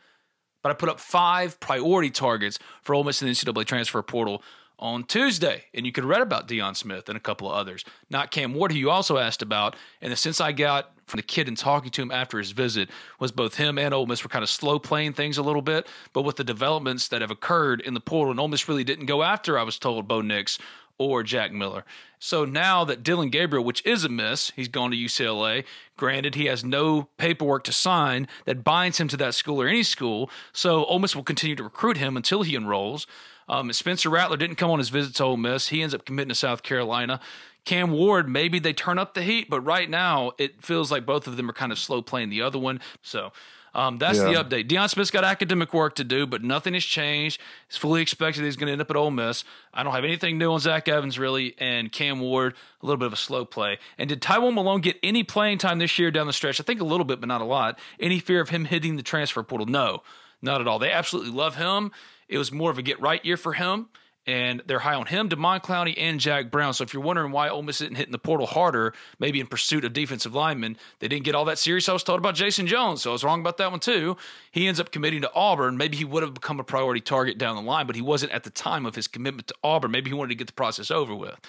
But 0.62 0.72
I 0.72 0.74
put 0.74 0.90
up 0.90 1.00
five 1.00 1.60
priority 1.60 2.10
targets 2.10 2.58
for 2.82 2.96
Ole 2.96 3.04
Miss 3.04 3.22
in 3.22 3.28
the 3.28 3.34
NCAA 3.34 3.66
transfer 3.66 4.02
portal 4.02 4.42
on 4.80 5.04
Tuesday, 5.04 5.64
and 5.74 5.86
you 5.86 5.92
could 5.92 6.06
read 6.06 6.22
about 6.22 6.48
Deion 6.48 6.76
Smith 6.76 7.08
and 7.08 7.18
a 7.18 7.22
couple 7.22 7.50
of 7.50 7.56
others. 7.56 7.86
Not 8.10 8.32
Cam 8.32 8.54
Ward, 8.54 8.72
who 8.72 8.78
you 8.78 8.90
also 8.90 9.18
asked 9.18 9.42
about. 9.42 9.76
And 10.02 10.12
the 10.12 10.18
sense 10.18 10.42
I 10.42 10.52
got 10.52 10.92
from 11.08 11.18
the 11.18 11.24
kid 11.24 11.48
and 11.48 11.58
talking 11.58 11.92
to 11.92 12.02
him 12.02 12.12
after 12.12 12.38
his 12.38 12.52
visit 12.52 12.90
was 13.20 13.32
both 13.32 13.56
him 13.56 13.78
and 13.78 13.94
Ole 13.94 14.06
Miss 14.06 14.24
were 14.24 14.30
kind 14.30 14.44
of 14.44 14.50
slow 14.50 14.80
playing 14.80 15.14
things 15.14 15.38
a 15.38 15.44
little 15.44 15.62
bit. 15.62 15.88
But 16.14 16.24
with 16.24 16.36
the 16.36 16.44
developments 16.44 17.08
that 17.10 17.22
have 17.22 17.32
occurred 17.32 17.82
in 17.82 17.94
the 17.94 18.00
portal, 18.00 18.32
and 18.32 18.40
Ole 18.40 18.48
Miss 18.48 18.68
really 18.68 18.84
didn't 18.84 19.06
go 19.06 19.24
after, 19.24 19.58
I 19.58 19.64
was 19.64 19.80
told, 19.80 20.08
Bo 20.08 20.22
Nix 20.22 20.60
or 20.98 21.24
Jack 21.24 21.52
Miller. 21.52 21.84
So 22.20 22.46
now 22.46 22.86
that 22.86 23.04
Dillon 23.04 23.30
Gabriel, 23.30 23.66
which 23.66 23.86
is 23.86 24.04
a 24.04 24.10
miss, 24.10 24.52
he's 24.56 24.68
gone 24.68 24.92
to 24.92 24.98
UCLA. 24.98 25.66
Granted, 25.98 26.36
he 26.36 26.46
has 26.46 26.64
no 26.64 27.10
paperwork 27.18 27.64
to 27.66 27.74
sign 27.74 28.28
that 28.46 28.64
binds 28.64 29.00
him 29.00 29.08
to 29.10 29.18
that 29.18 29.36
school 29.36 29.62
or 29.62 29.68
any 29.68 29.84
school. 29.84 30.30
So 30.54 30.86
Ole 30.86 31.00
Miss 31.00 31.16
will 31.16 31.24
continue 31.24 31.56
to 31.58 31.64
recruit 31.64 31.98
him 31.98 32.16
until 32.16 32.44
he 32.44 32.56
enrolls. 32.56 33.08
Um, 33.48 33.72
Spencer 33.74 34.10
Rattler 34.10 34.38
didn't 34.38 34.56
come 34.56 34.72
on 34.72 34.80
his 34.80 34.90
visit 34.90 35.16
to 35.16 35.24
Ole 35.24 35.38
Miss. 35.38 35.70
He 35.70 35.82
ends 35.82 35.94
up 35.94 36.06
committing 36.06 36.30
to 36.30 36.36
South 36.36 36.64
Carolina. 36.64 37.20
Cam 37.66 37.92
Ward, 37.92 38.30
maybe 38.30 38.60
they 38.60 38.74
turn 38.74 39.00
up 39.00 39.16
the 39.16 39.24
heat, 39.24 39.50
but 39.50 39.60
right 39.62 39.90
now 39.90 40.34
it 40.38 40.64
feels 40.64 40.92
like 40.92 41.06
both 41.06 41.26
of 41.28 41.36
them 41.36 41.50
are 41.50 41.54
kind 41.54 41.72
of 41.72 41.80
slow 41.80 42.02
playing 42.02 42.30
the 42.30 42.42
other 42.44 42.60
one. 42.60 42.80
So 43.02 43.32
um, 43.74 43.98
that's 43.98 44.20
yeah. 44.20 44.26
the 44.26 44.44
update. 44.44 44.70
Deion 44.70 44.90
Smith's 44.90 45.12
got 45.12 45.24
academic 45.24 45.74
work 45.74 45.96
to 45.96 46.04
do, 46.04 46.26
but 46.26 46.44
nothing 46.44 46.76
has 46.76 46.84
changed. 46.84 47.42
It's 47.68 47.76
fully 47.76 48.02
expected 48.02 48.46
he's 48.46 48.56
going 48.56 48.68
to 48.68 48.72
end 48.72 48.82
up 48.82 48.90
at 48.90 48.96
Ole 48.96 49.12
Miss. 49.12 49.44
I 49.74 49.84
don't 49.84 49.94
have 49.94 50.06
anything 50.06 50.38
new 50.38 50.54
on 50.54 50.60
Zach 50.60 50.88
Evans 50.88 51.20
really, 51.20 51.56
and 51.58 51.92
Cam 51.92 52.22
Ward 52.22 52.54
a 52.82 52.86
little 52.86 52.98
bit 52.98 53.08
of 53.08 53.14
a 53.14 53.18
slow 53.18 53.44
play. 53.44 53.80
And 53.98 54.08
did 54.08 54.22
Tywone 54.22 54.54
Malone 54.54 54.82
get 54.82 54.98
any 55.04 55.24
playing 55.24 55.58
time 55.58 55.80
this 55.80 56.00
year 56.00 56.10
down 56.10 56.28
the 56.28 56.34
stretch? 56.34 56.62
I 56.62 56.64
think 56.64 56.80
a 56.82 56.86
little 56.86 57.06
bit, 57.06 57.20
but 57.20 57.28
not 57.28 57.42
a 57.42 57.46
lot. 57.46 57.78
Any 58.00 58.20
fear 58.20 58.40
of 58.40 58.50
him 58.50 58.64
hitting 58.64 58.96
the 58.96 59.04
transfer 59.04 59.44
portal? 59.44 59.68
No, 59.68 60.04
not 60.42 60.62
at 60.62 60.68
all. 60.68 60.80
They 60.80 60.92
absolutely 60.92 61.32
love 61.32 61.56
him. 61.56 61.92
It 62.28 62.38
was 62.38 62.52
more 62.52 62.72
of 62.72 62.78
a 62.78 62.82
get 62.82 63.00
right 63.00 63.24
year 63.24 63.38
for 63.38 63.54
him, 63.54 63.88
and 64.28 64.64
they're 64.66 64.80
high 64.80 64.96
on 64.96 65.06
him, 65.06 65.30
Demond 65.30 65.64
Clowney, 65.64 65.94
and 65.98 66.20
Jack 66.20 66.50
Brown. 66.50 66.74
So 66.74 66.84
if 66.84 66.94
you're 66.94 67.04
wondering 67.04 67.32
why 67.32 67.50
Ole 67.50 67.62
Miss 67.62 67.82
isn't 67.82 67.96
hitting 67.96 68.12
the 68.12 68.18
portal 68.18 68.48
harder, 68.48 68.94
maybe 69.20 69.40
in 69.40 69.46
pursuit 69.46 69.86
of 69.86 69.94
defensive 69.94 70.34
linemen, 70.34 70.78
they 71.00 71.08
didn't 71.08 71.26
get 71.26 71.36
all 71.36 71.46
that 71.46 71.60
serious. 71.60 71.88
I 71.88 71.94
was 71.94 72.04
told 72.04 72.20
about 72.20 72.34
Jason 72.34 72.66
Jones, 72.66 73.04
so 73.04 73.12
I 73.12 73.14
was 73.14 73.24
wrong 73.24 73.42
about 73.42 73.58
that 73.58 73.70
one 73.70 73.80
too. 73.80 74.18
He 74.52 74.68
ends 74.68 74.80
up 74.80 74.92
committing 74.92 75.22
to 75.22 75.32
Auburn. 75.36 75.78
Maybe 75.78 75.98
he 75.98 76.06
would 76.06 76.24
have 76.24 76.34
become 76.34 76.60
a 76.60 76.64
priority 76.64 77.02
target 77.02 77.38
down 77.38 77.56
the 77.56 77.62
line, 77.62 77.86
but 77.86 77.96
he 77.96 78.02
wasn't 78.02 78.32
at 78.32 78.44
the 78.44 78.50
time 78.50 78.88
of 78.88 78.96
his 78.96 79.08
commitment 79.08 79.48
to 79.50 79.56
Auburn. 79.64 79.92
Maybe 79.92 80.10
he 80.10 80.16
wanted 80.16 80.30
to 80.30 80.36
get 80.36 80.48
the 80.48 80.54
process 80.54 80.90
over 80.90 81.14
with. 81.14 81.40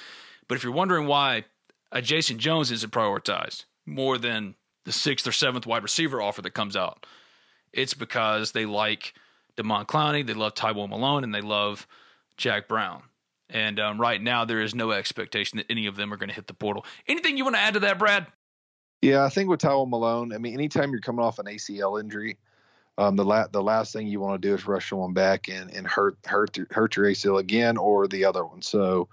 But 0.49 0.57
if 0.57 0.65
you're 0.65 0.73
wondering 0.73 1.07
why 1.07 1.45
a 1.91 2.03
Jason 2.03 2.39
Jones 2.39 2.71
isn't 2.71 2.93
prioritized 2.93 3.65
more 3.87 4.19
than 4.19 4.55
the 4.85 4.93
sixth 4.93 5.27
or 5.27 5.33
seventh 5.33 5.67
wide 5.67 5.83
receiver 5.83 6.21
offer 6.21 6.43
that 6.43 6.51
comes 6.51 6.77
out, 6.77 7.07
it's 7.73 7.95
because 7.95 8.53
they 8.53 8.67
like– 8.67 9.15
Demond 9.57 9.87
Clowney, 9.87 10.27
they 10.27 10.35
love 10.35 10.55
Tywone 10.55 10.91
Malone, 10.91 11.25
and 11.25 11.35
they 11.35 11.41
love 11.41 11.87
Jack 12.37 12.69
Brown. 12.69 13.03
And 13.49 13.79
um, 13.79 14.01
right 14.01 14.21
now, 14.21 14.45
there 14.45 14.61
is 14.61 14.75
no 14.75 14.91
expectation 14.91 15.59
that 15.59 15.67
any 15.71 15.87
of 15.87 15.97
them 15.97 16.13
are 16.13 16.17
going 16.17 16.29
to 16.29 16.35
hit 16.35 16.47
the 16.47 16.55
portal. 16.55 16.85
Anything 17.07 17.37
you 17.37 17.45
want 17.45 17.57
to 17.57 17.63
add 17.63 17.75
to 17.75 17.81
that, 17.81 17.99
Brad? 17.99 18.27
Yeah, 19.03 19.25
I 19.25 19.29
think 19.29 19.49
with 19.49 19.61
Tywone 19.61 19.91
Malone, 19.91 20.33
I 20.33 20.39
mean, 20.39 20.55
anytime 20.55 20.91
you're 20.91 21.01
coming 21.01 21.25
off 21.25 21.39
an 21.39 21.47
ACL 21.47 22.01
injury, 22.01 22.39
um, 22.99 23.15
the 23.15 23.25
la- 23.25 23.47
the 23.47 23.63
last 23.63 23.93
thing 23.93 24.07
you 24.07 24.21
want 24.21 24.41
to 24.41 24.49
do 24.49 24.55
is 24.55 24.67
rush 24.67 24.89
someone 24.89 25.13
back 25.13 25.49
and, 25.49 25.71
and 25.71 25.87
hurt 25.87 26.17
hurt 26.25 26.59
hurt 26.71 26.97
your 26.97 27.07
ACL 27.07 27.39
again 27.39 27.77
or 27.77 28.09
the 28.09 28.25
other 28.25 28.45
one. 28.45 28.63
So 28.63 29.09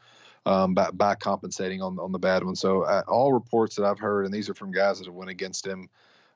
um, 0.45 0.73
by, 0.73 0.89
by 0.91 1.15
compensating 1.15 1.81
on 1.81 1.99
on 1.99 2.11
the 2.11 2.19
bad 2.19 2.43
one. 2.43 2.55
So 2.55 2.83
uh, 2.83 3.03
all 3.07 3.33
reports 3.33 3.75
that 3.75 3.85
I've 3.85 3.99
heard, 3.99 4.25
and 4.25 4.33
these 4.33 4.49
are 4.49 4.53
from 4.53 4.71
guys 4.71 4.99
that 4.99 5.05
have 5.05 5.15
went 5.15 5.29
against 5.29 5.67
him, 5.67 5.89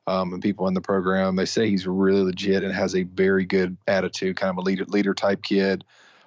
um, 0.08 0.32
and 0.32 0.42
people 0.42 0.66
in 0.68 0.74
the 0.74 0.80
program. 0.80 1.36
They 1.36 1.44
say 1.44 1.68
he's 1.68 1.86
really 1.86 2.22
legit 2.22 2.64
and 2.64 2.72
has 2.72 2.96
a 2.96 3.02
very 3.02 3.44
good 3.44 3.76
attitude, 3.86 4.36
kind 4.36 4.50
of 4.50 4.56
a 4.56 4.62
leader 4.62 4.84
leader 4.86 5.14
type 5.14 5.42
kid. 5.42 5.84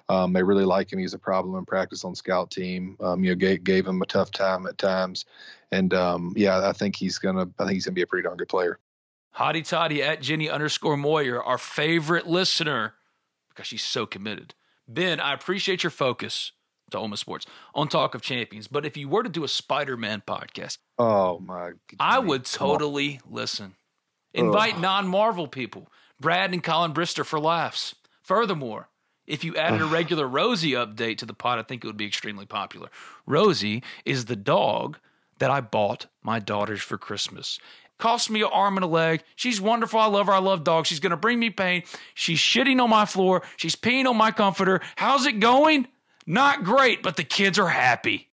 Um, 0.08 0.32
they 0.32 0.42
really 0.42 0.64
like 0.64 0.92
him. 0.92 0.98
He's 0.98 1.14
a 1.14 1.18
problem 1.18 1.56
in 1.56 1.64
practice 1.64 2.04
on 2.04 2.14
scout 2.14 2.50
team. 2.50 2.96
Um, 3.00 3.24
you 3.24 3.30
know, 3.30 3.36
gave, 3.36 3.64
gave 3.64 3.86
him 3.86 4.00
a 4.00 4.06
tough 4.06 4.30
time 4.30 4.66
at 4.66 4.78
times, 4.78 5.24
and 5.72 5.92
um, 5.94 6.32
yeah, 6.36 6.66
I 6.68 6.72
think 6.72 6.96
he's 6.96 7.18
gonna. 7.18 7.48
I 7.58 7.64
think 7.64 7.72
he's 7.72 7.84
gonna 7.84 7.94
be 7.94 8.02
a 8.02 8.06
pretty 8.06 8.24
darn 8.24 8.36
good 8.36 8.48
player. 8.48 8.78
Hottie 9.36 9.66
Toddy 9.66 10.02
at 10.02 10.20
Jenny 10.22 10.48
underscore 10.48 10.96
Moyer, 10.96 11.42
our 11.42 11.58
favorite 11.58 12.26
listener, 12.26 12.94
because 13.48 13.66
she's 13.66 13.82
so 13.82 14.06
committed. 14.06 14.54
Ben, 14.86 15.18
I 15.20 15.32
appreciate 15.32 15.82
your 15.82 15.90
focus 15.90 16.52
to 16.92 16.98
Ole 16.98 17.08
Miss 17.08 17.20
Sports 17.20 17.46
on 17.74 17.88
Talk 17.88 18.14
of 18.14 18.22
Champions. 18.22 18.68
But 18.68 18.86
if 18.86 18.96
you 18.96 19.08
were 19.08 19.22
to 19.22 19.28
do 19.28 19.44
a 19.44 19.48
Spider 19.48 19.96
Man 19.96 20.22
podcast, 20.26 20.78
oh 20.98 21.38
my, 21.40 21.72
I 21.98 22.18
would 22.18 22.44
totally 22.44 23.20
listen. 23.28 23.74
Invite 24.34 24.80
non 24.80 25.06
Marvel 25.08 25.46
people, 25.46 25.88
Brad 26.20 26.52
and 26.52 26.62
Colin 26.62 26.94
Brister 26.94 27.24
for 27.24 27.38
laughs. 27.38 27.94
Furthermore, 28.22 28.88
if 29.26 29.44
you 29.44 29.56
added 29.56 29.80
a 29.82 29.86
regular 29.86 30.26
Rosie 30.26 30.72
update 30.72 31.18
to 31.18 31.26
the 31.26 31.34
pod, 31.34 31.58
I 31.58 31.62
think 31.62 31.84
it 31.84 31.86
would 31.86 31.96
be 31.96 32.06
extremely 32.06 32.46
popular. 32.46 32.88
Rosie 33.26 33.82
is 34.04 34.24
the 34.24 34.36
dog 34.36 34.98
that 35.38 35.50
I 35.50 35.60
bought 35.60 36.06
my 36.22 36.38
daughters 36.38 36.80
for 36.80 36.98
Christmas. 36.98 37.58
Cost 37.98 38.30
me 38.30 38.42
an 38.42 38.48
arm 38.52 38.76
and 38.76 38.84
a 38.84 38.88
leg. 38.88 39.22
She's 39.36 39.60
wonderful. 39.60 40.00
I 40.00 40.06
love 40.06 40.26
her. 40.26 40.32
I 40.32 40.38
love 40.38 40.64
dogs. 40.64 40.88
She's 40.88 40.98
going 40.98 41.10
to 41.12 41.16
bring 41.16 41.38
me 41.38 41.50
pain. 41.50 41.84
She's 42.14 42.40
shitting 42.40 42.82
on 42.82 42.90
my 42.90 43.04
floor. 43.04 43.42
She's 43.56 43.76
peeing 43.76 44.06
on 44.06 44.16
my 44.16 44.32
comforter. 44.32 44.80
How's 44.96 45.24
it 45.26 45.38
going? 45.38 45.86
Not 46.26 46.64
great, 46.64 47.02
but 47.02 47.16
the 47.16 47.24
kids 47.24 47.58
are 47.58 47.68
happy. 47.68 48.30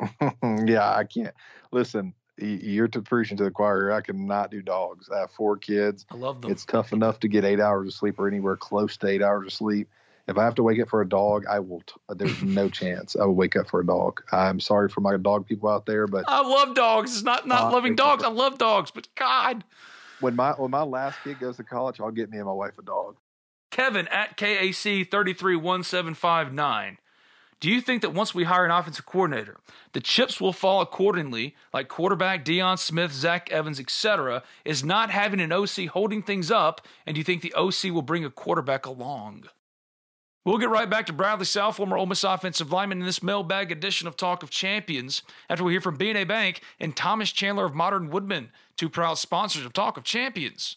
yeah, 0.42 0.94
I 0.94 1.04
can't. 1.04 1.34
Listen, 1.72 2.14
you're 2.36 2.88
to 2.88 3.02
preaching 3.02 3.36
to 3.38 3.44
the 3.44 3.50
choir. 3.50 3.92
I 3.92 4.00
cannot 4.00 4.50
do 4.50 4.62
dogs. 4.62 5.08
I 5.14 5.20
have 5.20 5.30
four 5.32 5.56
kids. 5.56 6.06
I 6.10 6.16
love 6.16 6.40
them. 6.40 6.50
It's 6.50 6.64
tough 6.64 6.92
enough 6.92 7.20
to 7.20 7.28
get 7.28 7.44
eight 7.44 7.60
hours 7.60 7.88
of 7.88 7.94
sleep 7.94 8.18
or 8.18 8.28
anywhere 8.28 8.56
close 8.56 8.96
to 8.98 9.08
eight 9.08 9.22
hours 9.22 9.46
of 9.46 9.52
sleep. 9.52 9.88
If 10.28 10.36
I 10.36 10.44
have 10.44 10.54
to 10.56 10.62
wake 10.62 10.78
up 10.78 10.90
for 10.90 11.00
a 11.00 11.08
dog, 11.08 11.46
I 11.48 11.58
will. 11.58 11.80
T- 11.80 11.94
there's 12.10 12.42
no 12.42 12.68
chance 12.68 13.16
I 13.16 13.24
will 13.24 13.34
wake 13.34 13.56
up 13.56 13.68
for 13.68 13.80
a 13.80 13.86
dog. 13.86 14.22
I'm 14.30 14.60
sorry 14.60 14.88
for 14.88 15.00
my 15.00 15.16
dog 15.16 15.46
people 15.46 15.68
out 15.68 15.86
there, 15.86 16.06
but 16.06 16.26
I 16.28 16.42
love 16.42 16.74
dogs. 16.74 17.14
It's 17.14 17.24
not 17.24 17.46
not 17.46 17.64
uh, 17.64 17.72
loving 17.72 17.96
dogs. 17.96 18.22
I 18.22 18.28
love 18.28 18.58
dogs, 18.58 18.90
but 18.90 19.08
God, 19.14 19.64
when 20.20 20.36
my 20.36 20.52
when 20.52 20.70
my 20.70 20.82
last 20.82 21.18
kid 21.24 21.40
goes 21.40 21.56
to 21.56 21.64
college, 21.64 21.98
I'll 21.98 22.10
get 22.10 22.30
me 22.30 22.36
and 22.36 22.46
my 22.46 22.52
wife 22.52 22.78
a 22.78 22.82
dog. 22.82 23.16
Kevin 23.70 24.06
at 24.08 24.36
KAC 24.36 25.10
thirty 25.10 25.32
three 25.32 25.56
one 25.56 25.82
seven 25.82 26.14
five 26.14 26.52
nine. 26.52 26.98
Do 27.60 27.68
you 27.68 27.80
think 27.80 28.02
that 28.02 28.14
once 28.14 28.34
we 28.34 28.44
hire 28.44 28.64
an 28.64 28.70
offensive 28.70 29.04
coordinator, 29.04 29.56
the 29.92 30.00
chips 30.00 30.40
will 30.40 30.52
fall 30.52 30.80
accordingly, 30.80 31.56
like 31.74 31.88
quarterback 31.88 32.44
Deion 32.44 32.78
Smith, 32.78 33.12
Zach 33.12 33.50
Evans, 33.50 33.80
etc., 33.80 34.44
is 34.64 34.84
not 34.84 35.10
having 35.10 35.40
an 35.40 35.52
OC 35.52 35.86
holding 35.86 36.22
things 36.22 36.52
up, 36.52 36.86
and 37.04 37.14
do 37.14 37.18
you 37.18 37.24
think 37.24 37.42
the 37.42 37.54
OC 37.54 37.92
will 37.92 38.02
bring 38.02 38.24
a 38.24 38.30
quarterback 38.30 38.86
along? 38.86 39.44
We'll 40.44 40.58
get 40.58 40.70
right 40.70 40.88
back 40.88 41.06
to 41.06 41.12
Bradley 41.12 41.44
Sowell, 41.44 41.72
former 41.72 41.98
Ole 41.98 42.06
Miss 42.06 42.22
offensive 42.22 42.72
lineman, 42.72 43.00
in 43.00 43.06
this 43.06 43.24
mailbag 43.24 43.72
edition 43.72 44.06
of 44.06 44.16
Talk 44.16 44.44
of 44.44 44.50
Champions 44.50 45.22
after 45.50 45.64
we 45.64 45.72
hear 45.72 45.80
from 45.80 45.98
BNA 45.98 46.28
Bank 46.28 46.62
and 46.78 46.96
Thomas 46.96 47.32
Chandler 47.32 47.66
of 47.66 47.74
Modern 47.74 48.08
Woodmen, 48.08 48.50
two 48.76 48.88
proud 48.88 49.18
sponsors 49.18 49.66
of 49.66 49.72
Talk 49.72 49.96
of 49.96 50.04
Champions. 50.04 50.76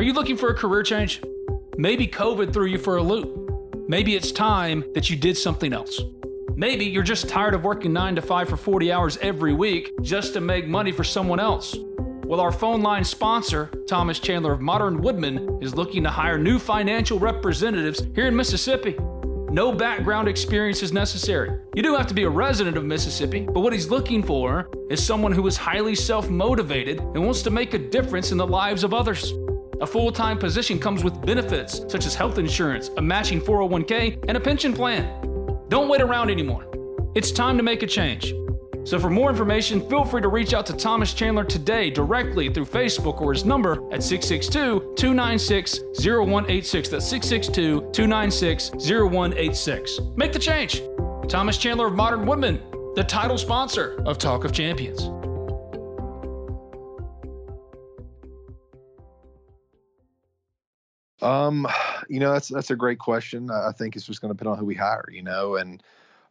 Are 0.00 0.02
you 0.02 0.14
looking 0.14 0.38
for 0.38 0.48
a 0.48 0.54
career 0.54 0.82
change? 0.82 1.20
Maybe 1.76 2.08
COVID 2.08 2.54
threw 2.54 2.64
you 2.64 2.78
for 2.78 2.96
a 2.96 3.02
loop. 3.02 3.86
Maybe 3.86 4.16
it's 4.16 4.32
time 4.32 4.82
that 4.94 5.10
you 5.10 5.16
did 5.18 5.36
something 5.36 5.74
else. 5.74 6.00
Maybe 6.54 6.86
you're 6.86 7.02
just 7.02 7.28
tired 7.28 7.52
of 7.52 7.64
working 7.64 7.92
9 7.92 8.14
to 8.14 8.22
5 8.22 8.48
for 8.48 8.56
40 8.56 8.90
hours 8.90 9.18
every 9.18 9.52
week 9.52 9.92
just 10.00 10.32
to 10.32 10.40
make 10.40 10.66
money 10.66 10.90
for 10.90 11.04
someone 11.04 11.38
else. 11.38 11.76
Well, 12.24 12.40
our 12.40 12.50
phone 12.50 12.80
line 12.80 13.04
sponsor, 13.04 13.70
Thomas 13.86 14.18
Chandler 14.18 14.54
of 14.54 14.62
Modern 14.62 15.02
Woodmen, 15.02 15.58
is 15.60 15.74
looking 15.74 16.02
to 16.04 16.08
hire 16.08 16.38
new 16.38 16.58
financial 16.58 17.18
representatives 17.18 18.02
here 18.14 18.26
in 18.26 18.34
Mississippi. 18.34 18.96
No 19.50 19.70
background 19.70 20.28
experience 20.28 20.82
is 20.82 20.94
necessary. 20.94 21.60
You 21.74 21.82
do 21.82 21.94
have 21.94 22.06
to 22.06 22.14
be 22.14 22.22
a 22.22 22.30
resident 22.30 22.78
of 22.78 22.86
Mississippi, 22.86 23.40
but 23.40 23.60
what 23.60 23.74
he's 23.74 23.90
looking 23.90 24.22
for 24.22 24.70
is 24.88 25.04
someone 25.04 25.32
who 25.32 25.46
is 25.46 25.58
highly 25.58 25.94
self 25.94 26.30
motivated 26.30 27.00
and 27.00 27.22
wants 27.22 27.42
to 27.42 27.50
make 27.50 27.74
a 27.74 27.78
difference 27.78 28.32
in 28.32 28.38
the 28.38 28.46
lives 28.46 28.82
of 28.82 28.94
others. 28.94 29.34
A 29.80 29.86
full 29.86 30.12
time 30.12 30.38
position 30.38 30.78
comes 30.78 31.02
with 31.02 31.24
benefits 31.24 31.80
such 31.88 32.04
as 32.04 32.14
health 32.14 32.38
insurance, 32.38 32.90
a 32.98 33.02
matching 33.02 33.40
401k, 33.40 34.22
and 34.28 34.36
a 34.36 34.40
pension 34.40 34.74
plan. 34.74 35.04
Don't 35.68 35.88
wait 35.88 36.02
around 36.02 36.30
anymore. 36.30 36.66
It's 37.14 37.32
time 37.32 37.56
to 37.56 37.62
make 37.62 37.82
a 37.82 37.86
change. 37.86 38.34
So, 38.84 38.98
for 38.98 39.08
more 39.08 39.30
information, 39.30 39.86
feel 39.88 40.04
free 40.04 40.20
to 40.20 40.28
reach 40.28 40.52
out 40.52 40.66
to 40.66 40.74
Thomas 40.74 41.14
Chandler 41.14 41.44
today 41.44 41.90
directly 41.90 42.52
through 42.52 42.66
Facebook 42.66 43.20
or 43.20 43.32
his 43.32 43.44
number 43.44 43.72
at 43.92 44.02
662 44.02 44.94
296 44.96 45.80
0186. 45.98 46.88
That's 46.88 47.08
662 47.08 47.90
296 47.92 48.70
0186. 48.74 50.00
Make 50.16 50.32
the 50.32 50.38
change. 50.38 50.82
Thomas 51.28 51.56
Chandler 51.56 51.86
of 51.86 51.94
Modern 51.94 52.26
Woodmen, 52.26 52.60
the 52.96 53.04
title 53.04 53.38
sponsor 53.38 54.02
of 54.04 54.18
Talk 54.18 54.44
of 54.44 54.52
Champions. 54.52 55.19
Um, 61.22 61.66
you 62.08 62.20
know, 62.20 62.32
that's 62.32 62.48
that's 62.48 62.70
a 62.70 62.76
great 62.76 62.98
question. 62.98 63.50
I 63.50 63.72
think 63.72 63.96
it's 63.96 64.06
just 64.06 64.20
going 64.20 64.32
to 64.32 64.36
depend 64.36 64.52
on 64.52 64.58
who 64.58 64.64
we 64.64 64.74
hire. 64.74 65.08
You 65.10 65.22
know, 65.22 65.56
and 65.56 65.82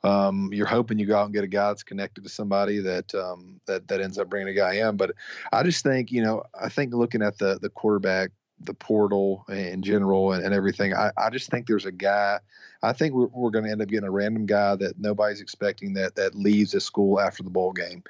um, 0.04 0.50
you're 0.54 0.66
hoping 0.66 0.98
you 1.00 1.06
go 1.06 1.18
out 1.18 1.26
and 1.26 1.34
get 1.34 1.44
a 1.44 1.48
guy 1.48 1.68
that's 1.68 1.84
connected 1.84 2.24
to 2.24 2.30
somebody 2.30 2.80
that 2.80 3.14
um, 3.16 3.60
that 3.66 3.88
that 3.88 4.02
ends 4.02 4.18
up 4.18 4.30
bringing 4.30 4.50
a 4.50 4.54
guy 4.54 4.76
in. 4.76 4.98
But 4.98 5.12
I 5.52 5.64
just 5.64 5.84
think, 5.84 6.12
you 6.12 6.24
know, 6.24 6.44
I 6.60 6.70
think 6.70 6.94
looking 6.94 7.22
at 7.22 7.38
the 7.38 7.60
the 7.62 7.70
quarterback, 7.70 8.32
the 8.62 8.74
portal 8.74 9.46
in 9.50 9.82
general, 9.82 10.32
and, 10.32 10.44
and 10.44 10.54
everything, 10.54 10.94
I, 10.94 11.12
I 11.18 11.30
just 11.30 11.50
think 11.50 11.68
there's 11.68 11.86
a 11.86 11.92
guy. 11.92 12.40
I 12.82 12.94
think 12.94 13.14
we're, 13.14 13.28
we're 13.28 13.50
going 13.50 13.66
to 13.66 13.72
end 13.72 13.82
up 13.82 13.90
getting 13.90 14.08
a 14.08 14.12
random 14.12 14.46
guy 14.46 14.76
that 14.78 14.98
nobody's 14.98 15.42
expecting 15.42 15.94
that 15.94 16.16
that 16.16 16.34
leaves 16.34 16.72
the 16.72 16.80
school 16.80 17.20
after 17.20 17.44
the 17.44 17.50
bowl 17.50 17.74
game, 17.74 18.04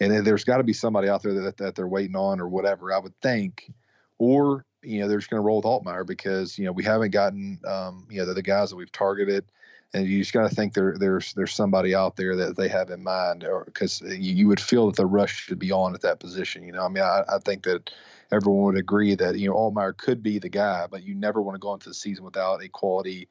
and 0.00 0.24
there's 0.24 0.44
got 0.44 0.58
to 0.58 0.64
be 0.64 0.72
somebody 0.72 1.08
out 1.08 1.22
there 1.22 1.34
that 1.34 1.58
that 1.58 1.74
they're 1.74 1.86
waiting 1.86 2.16
on 2.16 2.40
or 2.40 2.48
whatever. 2.48 2.92
I 2.92 2.98
would 2.98 3.18
think, 3.20 3.70
or 4.18 4.64
you 4.84 5.00
know 5.00 5.08
they're 5.08 5.18
just 5.18 5.30
going 5.30 5.40
to 5.40 5.46
roll 5.46 5.56
with 5.56 5.64
Altmyer 5.64 6.06
because 6.06 6.58
you 6.58 6.64
know 6.64 6.72
we 6.72 6.84
haven't 6.84 7.10
gotten 7.10 7.58
um, 7.66 8.06
you 8.10 8.18
know 8.18 8.26
the, 8.26 8.34
the 8.34 8.42
guys 8.42 8.70
that 8.70 8.76
we've 8.76 8.92
targeted, 8.92 9.44
and 9.92 10.06
you 10.06 10.20
just 10.20 10.32
got 10.32 10.48
to 10.48 10.54
think 10.54 10.74
there 10.74 10.96
there's 10.98 11.32
there's 11.34 11.52
somebody 11.52 11.94
out 11.94 12.16
there 12.16 12.36
that 12.36 12.56
they 12.56 12.68
have 12.68 12.90
in 12.90 13.02
mind, 13.02 13.44
or 13.44 13.64
because 13.64 14.00
you, 14.00 14.16
you, 14.16 14.48
would 14.48 14.60
feel 14.60 14.86
that 14.86 14.96
the 14.96 15.06
rush 15.06 15.44
should 15.44 15.58
be 15.58 15.72
on 15.72 15.94
at 15.94 16.02
that 16.02 16.20
position. 16.20 16.64
You 16.64 16.72
know, 16.72 16.84
I 16.84 16.88
mean, 16.88 17.04
I, 17.04 17.22
I 17.28 17.38
think 17.38 17.64
that 17.64 17.90
everyone 18.32 18.64
would 18.64 18.78
agree 18.78 19.14
that 19.14 19.38
you 19.38 19.48
know 19.48 19.54
Altmyer 19.54 19.96
could 19.96 20.22
be 20.22 20.38
the 20.38 20.48
guy, 20.48 20.86
but 20.90 21.02
you 21.02 21.14
never 21.14 21.40
want 21.40 21.56
to 21.56 21.60
go 21.60 21.74
into 21.74 21.88
the 21.88 21.94
season 21.94 22.24
without 22.24 22.62
a 22.62 22.68
quality 22.68 23.28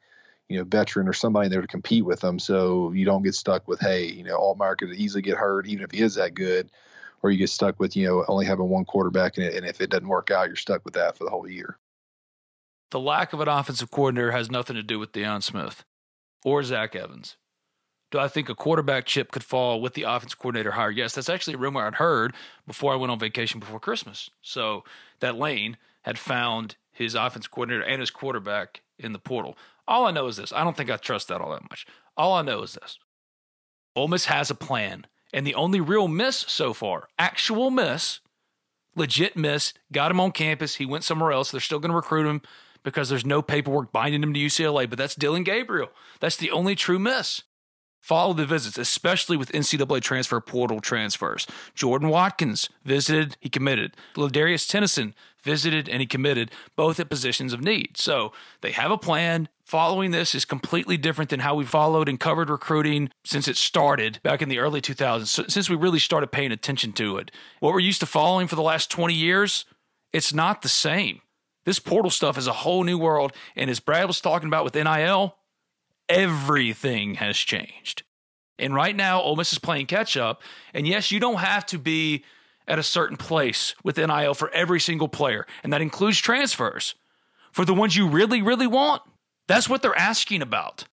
you 0.48 0.58
know, 0.58 0.64
veteran 0.64 1.08
or 1.08 1.14
somebody 1.14 1.48
there 1.48 1.62
to 1.62 1.66
compete 1.66 2.04
with 2.04 2.20
them. 2.20 2.38
So 2.38 2.92
you 2.92 3.06
don't 3.06 3.22
get 3.22 3.34
stuck 3.34 3.66
with, 3.66 3.80
hey, 3.80 4.04
you 4.04 4.22
know, 4.22 4.38
Altmyer 4.38 4.76
could 4.76 4.92
easily 4.92 5.22
get 5.22 5.38
hurt, 5.38 5.66
even 5.66 5.84
if 5.84 5.90
he 5.90 6.02
is 6.02 6.16
that 6.16 6.34
good 6.34 6.70
or 7.24 7.30
you 7.30 7.38
get 7.38 7.48
stuck 7.48 7.80
with 7.80 7.96
you 7.96 8.06
know 8.06 8.24
only 8.28 8.44
having 8.44 8.68
one 8.68 8.84
quarterback, 8.84 9.38
and, 9.38 9.46
and 9.46 9.64
if 9.64 9.80
it 9.80 9.88
doesn't 9.88 10.06
work 10.06 10.30
out, 10.30 10.46
you're 10.46 10.56
stuck 10.56 10.84
with 10.84 10.92
that 10.94 11.16
for 11.16 11.24
the 11.24 11.30
whole 11.30 11.48
year. 11.48 11.78
The 12.90 13.00
lack 13.00 13.32
of 13.32 13.40
an 13.40 13.48
offensive 13.48 13.90
coordinator 13.90 14.30
has 14.32 14.50
nothing 14.50 14.76
to 14.76 14.82
do 14.82 14.98
with 14.98 15.12
Deion 15.12 15.42
Smith 15.42 15.84
or 16.44 16.62
Zach 16.62 16.94
Evans. 16.94 17.36
Do 18.10 18.18
I 18.18 18.28
think 18.28 18.48
a 18.50 18.54
quarterback 18.54 19.06
chip 19.06 19.32
could 19.32 19.42
fall 19.42 19.80
with 19.80 19.94
the 19.94 20.02
offensive 20.02 20.38
coordinator 20.38 20.72
hire? 20.72 20.90
Yes, 20.90 21.14
that's 21.14 21.30
actually 21.30 21.54
a 21.54 21.58
rumor 21.58 21.84
I'd 21.84 21.94
heard 21.94 22.34
before 22.66 22.92
I 22.92 22.96
went 22.96 23.10
on 23.10 23.18
vacation 23.18 23.58
before 23.58 23.80
Christmas. 23.80 24.28
So 24.42 24.84
that 25.20 25.34
Lane 25.34 25.78
had 26.02 26.18
found 26.18 26.76
his 26.92 27.14
offensive 27.14 27.50
coordinator 27.50 27.82
and 27.82 28.00
his 28.00 28.10
quarterback 28.10 28.82
in 28.98 29.14
the 29.14 29.18
portal. 29.18 29.56
All 29.88 30.04
I 30.04 30.10
know 30.10 30.26
is 30.26 30.36
this. 30.36 30.52
I 30.52 30.62
don't 30.62 30.76
think 30.76 30.90
I 30.90 30.98
trust 30.98 31.28
that 31.28 31.40
all 31.40 31.52
that 31.52 31.68
much. 31.68 31.86
All 32.16 32.34
I 32.34 32.42
know 32.42 32.62
is 32.62 32.74
this. 32.74 32.98
Ole 33.96 34.08
Miss 34.08 34.26
has 34.26 34.50
a 34.50 34.54
plan. 34.54 35.06
And 35.34 35.44
the 35.44 35.56
only 35.56 35.80
real 35.80 36.06
miss 36.06 36.36
so 36.46 36.72
far, 36.72 37.08
actual 37.18 37.72
miss, 37.72 38.20
legit 38.94 39.36
miss, 39.36 39.74
got 39.90 40.12
him 40.12 40.20
on 40.20 40.30
campus. 40.30 40.76
He 40.76 40.86
went 40.86 41.02
somewhere 41.02 41.32
else. 41.32 41.50
They're 41.50 41.60
still 41.60 41.80
going 41.80 41.90
to 41.90 41.96
recruit 41.96 42.28
him 42.28 42.40
because 42.84 43.08
there's 43.08 43.26
no 43.26 43.42
paperwork 43.42 43.90
binding 43.90 44.22
him 44.22 44.32
to 44.32 44.38
UCLA, 44.38 44.88
but 44.88 44.96
that's 44.96 45.16
Dillon 45.16 45.42
Gabriel. 45.42 45.90
That's 46.20 46.36
the 46.36 46.52
only 46.52 46.76
true 46.76 47.00
miss. 47.00 47.42
Follow 48.04 48.34
the 48.34 48.44
visits, 48.44 48.76
especially 48.76 49.34
with 49.34 49.50
NCAA 49.52 50.02
transfer 50.02 50.38
portal 50.38 50.82
transfers. 50.82 51.46
Jordan 51.74 52.10
Watkins 52.10 52.68
visited, 52.84 53.38
he 53.40 53.48
committed. 53.48 53.96
Ladarius 54.14 54.70
Tennison 54.70 55.14
visited 55.42 55.88
and 55.88 56.02
he 56.02 56.06
committed, 56.06 56.50
both 56.76 57.00
at 57.00 57.08
positions 57.08 57.54
of 57.54 57.62
need. 57.62 57.96
So 57.96 58.34
they 58.60 58.72
have 58.72 58.90
a 58.90 58.98
plan. 58.98 59.48
Following 59.64 60.10
this 60.10 60.34
is 60.34 60.44
completely 60.44 60.98
different 60.98 61.30
than 61.30 61.40
how 61.40 61.54
we 61.54 61.64
followed 61.64 62.10
and 62.10 62.20
covered 62.20 62.50
recruiting 62.50 63.08
since 63.24 63.48
it 63.48 63.56
started 63.56 64.20
back 64.22 64.42
in 64.42 64.50
the 64.50 64.58
early 64.58 64.82
2000s, 64.82 65.50
since 65.50 65.70
we 65.70 65.76
really 65.76 65.98
started 65.98 66.26
paying 66.26 66.52
attention 66.52 66.92
to 66.92 67.16
it. 67.16 67.30
What 67.60 67.72
we're 67.72 67.80
used 67.80 68.00
to 68.00 68.06
following 68.06 68.48
for 68.48 68.56
the 68.56 68.60
last 68.60 68.90
20 68.90 69.14
years, 69.14 69.64
it's 70.12 70.34
not 70.34 70.60
the 70.60 70.68
same. 70.68 71.22
This 71.64 71.78
portal 71.78 72.10
stuff 72.10 72.36
is 72.36 72.48
a 72.48 72.52
whole 72.52 72.84
new 72.84 72.98
world. 72.98 73.32
And 73.56 73.70
as 73.70 73.80
Brad 73.80 74.06
was 74.06 74.20
talking 74.20 74.48
about 74.48 74.64
with 74.64 74.74
NIL, 74.74 75.36
everything 76.08 77.14
has 77.14 77.36
changed. 77.36 78.02
And 78.58 78.74
right 78.74 78.94
now, 78.94 79.20
Ole 79.20 79.36
Miss 79.36 79.52
is 79.52 79.58
playing 79.58 79.86
catch 79.86 80.16
up. 80.16 80.42
And 80.72 80.86
yes, 80.86 81.10
you 81.10 81.18
don't 81.18 81.38
have 81.38 81.66
to 81.66 81.78
be 81.78 82.24
at 82.66 82.78
a 82.78 82.82
certain 82.82 83.16
place 83.16 83.74
with 83.82 83.98
NIL 83.98 84.34
for 84.34 84.50
every 84.50 84.80
single 84.80 85.08
player, 85.08 85.46
and 85.62 85.72
that 85.72 85.82
includes 85.82 86.18
transfers. 86.18 86.94
For 87.52 87.64
the 87.64 87.74
ones 87.74 87.94
you 87.94 88.08
really, 88.08 88.42
really 88.42 88.66
want, 88.66 89.02
that's 89.46 89.68
what 89.68 89.82
they're 89.82 89.96
asking 89.96 90.42
about. 90.42 90.84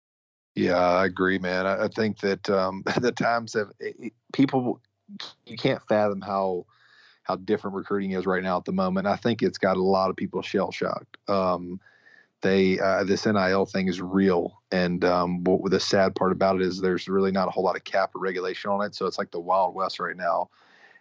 Yeah, 0.54 0.76
I 0.76 1.06
agree, 1.06 1.38
man. 1.38 1.66
I, 1.66 1.88
think 1.88 2.20
that 2.20 2.48
um, 2.50 2.84
the 3.00 3.10
times 3.10 3.54
have 3.54 3.72
people 4.32 4.80
you 5.46 5.56
can't 5.56 5.82
fathom 5.88 6.20
how 6.20 6.66
how 7.24 7.36
different 7.36 7.76
recruiting 7.76 8.12
is 8.12 8.26
right 8.26 8.42
now 8.42 8.56
at 8.58 8.64
the 8.64 8.72
moment. 8.72 9.06
I 9.06 9.16
think 9.16 9.42
it's 9.42 9.58
got 9.58 9.76
a 9.76 9.82
lot 9.82 10.10
of 10.10 10.16
people 10.16 10.42
shell 10.42 10.72
shocked. 10.72 11.16
Um, 11.28 11.80
they 12.42 12.78
uh, 12.78 13.04
this 13.04 13.26
NIL 13.26 13.66
thing 13.66 13.88
is 13.88 14.00
real, 14.00 14.60
and 14.70 15.04
um, 15.04 15.42
what 15.44 15.70
the 15.70 15.80
sad 15.80 16.14
part 16.14 16.32
about 16.32 16.56
it 16.56 16.62
is 16.62 16.80
there's 16.80 17.08
really 17.08 17.32
not 17.32 17.48
a 17.48 17.50
whole 17.50 17.64
lot 17.64 17.76
of 17.76 17.84
cap 17.84 18.14
or 18.14 18.20
regulation 18.20 18.70
on 18.70 18.84
it, 18.84 18.94
so 18.94 19.06
it's 19.06 19.18
like 19.18 19.30
the 19.30 19.40
wild 19.40 19.74
west 19.74 19.98
right 19.98 20.16
now 20.16 20.48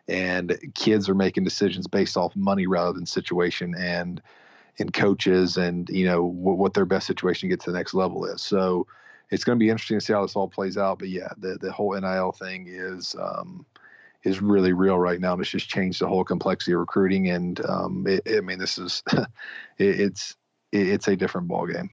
and 0.08 0.60
kids 0.76 1.08
are 1.08 1.16
making 1.16 1.44
decisions 1.44 1.88
based 1.88 2.18
off 2.18 2.36
money 2.36 2.68
rather 2.68 2.94
than 2.94 3.06
situation 3.06 3.76
and 3.78 4.22
and 4.80 4.94
coaches 4.94 5.58
and 5.58 5.90
you 5.90 6.06
know 6.06 6.28
w- 6.28 6.58
what 6.58 6.74
their 6.74 6.86
best 6.86 7.08
situation 7.08 7.50
to 7.50 7.54
get 7.56 7.62
to 7.62 7.72
the 7.72 7.78
next 7.78 7.94
level 7.94 8.26
is. 8.26 8.42
So 8.42 8.88
it's 9.30 9.44
going 9.44 9.58
to 9.58 9.64
be 9.64 9.70
interesting 9.70 10.00
to 10.00 10.06
see 10.06 10.14
how 10.14 10.22
this 10.22 10.36
all 10.36 10.48
plays 10.48 10.78
out. 10.78 11.00
But 11.00 11.10
yeah, 11.10 11.30
the 11.38 11.58
the 11.60 11.72
whole 11.72 11.98
NIL 11.98 12.32
thing 12.32 12.68
is 12.68 13.16
um, 13.20 13.66
is 14.24 14.42
really 14.42 14.74
real 14.74 14.98
right 14.98 15.20
now, 15.20 15.34
and 15.34 15.42
it's 15.42 15.50
just 15.50 15.70
changed 15.70 16.02
the 16.02 16.08
whole 16.08 16.24
complexity 16.24 16.74
of 16.74 16.80
recruiting. 16.80 17.30
And 17.30 17.64
um, 17.66 18.06
it, 18.08 18.24
I 18.30 18.42
mean, 18.42 18.60
this 18.60 18.78
is 18.78 19.04
it, 19.14 19.28
it's 19.78 20.36
it, 20.36 20.41
it's 20.72 21.08
a 21.08 21.16
different 21.16 21.48
ballgame. 21.48 21.90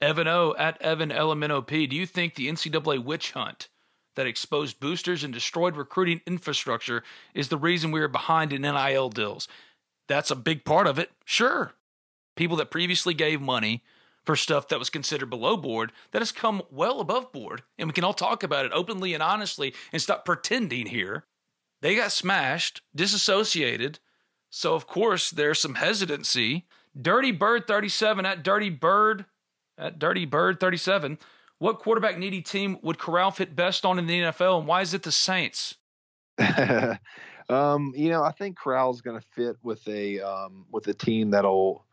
Evan 0.00 0.28
O 0.28 0.54
at 0.58 0.80
Evan 0.82 1.10
LMNOP. 1.10 1.88
Do 1.88 1.96
you 1.96 2.06
think 2.06 2.34
the 2.34 2.48
NCAA 2.48 3.04
witch 3.04 3.32
hunt 3.32 3.68
that 4.14 4.26
exposed 4.26 4.80
boosters 4.80 5.24
and 5.24 5.32
destroyed 5.32 5.76
recruiting 5.76 6.20
infrastructure 6.26 7.02
is 7.34 7.48
the 7.48 7.56
reason 7.56 7.90
we 7.90 8.00
are 8.00 8.08
behind 8.08 8.52
in 8.52 8.62
NIL 8.62 9.08
deals. 9.08 9.48
That's 10.08 10.30
a 10.30 10.36
big 10.36 10.64
part 10.64 10.86
of 10.86 10.98
it, 10.98 11.10
sure. 11.24 11.72
People 12.36 12.56
that 12.56 12.70
previously 12.70 13.14
gave 13.14 13.40
money 13.40 13.82
for 14.24 14.36
stuff 14.36 14.68
that 14.68 14.78
was 14.78 14.90
considered 14.90 15.30
below 15.30 15.56
board 15.56 15.92
that 16.12 16.20
has 16.20 16.32
come 16.32 16.62
well 16.70 17.00
above 17.00 17.32
board, 17.32 17.62
and 17.78 17.88
we 17.88 17.92
can 17.92 18.04
all 18.04 18.14
talk 18.14 18.42
about 18.42 18.66
it 18.66 18.72
openly 18.72 19.14
and 19.14 19.22
honestly 19.22 19.74
and 19.92 20.00
stop 20.00 20.24
pretending 20.24 20.86
here. 20.86 21.24
They 21.80 21.96
got 21.96 22.12
smashed, 22.12 22.82
disassociated, 22.94 23.98
so 24.50 24.74
of 24.74 24.86
course 24.86 25.30
there's 25.30 25.60
some 25.60 25.74
hesitancy. 25.74 26.66
Dirty 27.00 27.32
Bird 27.32 27.66
37 27.66 28.26
at 28.26 28.42
Dirty 28.42 28.70
Bird 28.70 29.24
at 29.78 29.98
Dirty 29.98 30.26
Bird 30.26 30.60
37 30.60 31.18
what 31.62 31.78
quarterback 31.78 32.18
needy 32.18 32.42
team 32.42 32.76
would 32.82 32.98
Corral 32.98 33.30
fit 33.30 33.54
best 33.54 33.84
on 33.84 33.96
in 34.00 34.06
the 34.08 34.18
NFL, 34.18 34.58
and 34.58 34.66
why 34.66 34.80
is 34.80 34.94
it 34.94 35.04
the 35.04 35.12
Saints? 35.12 35.76
um, 37.48 37.92
you 37.94 38.10
know, 38.10 38.24
I 38.24 38.32
think 38.32 38.58
Corral's 38.58 39.00
going 39.00 39.20
to 39.20 39.24
fit 39.28 39.56
with 39.62 39.86
a 39.86 40.18
um, 40.18 40.66
with 40.72 40.88
a 40.88 40.94
team 40.94 41.30
that'll, 41.30 41.84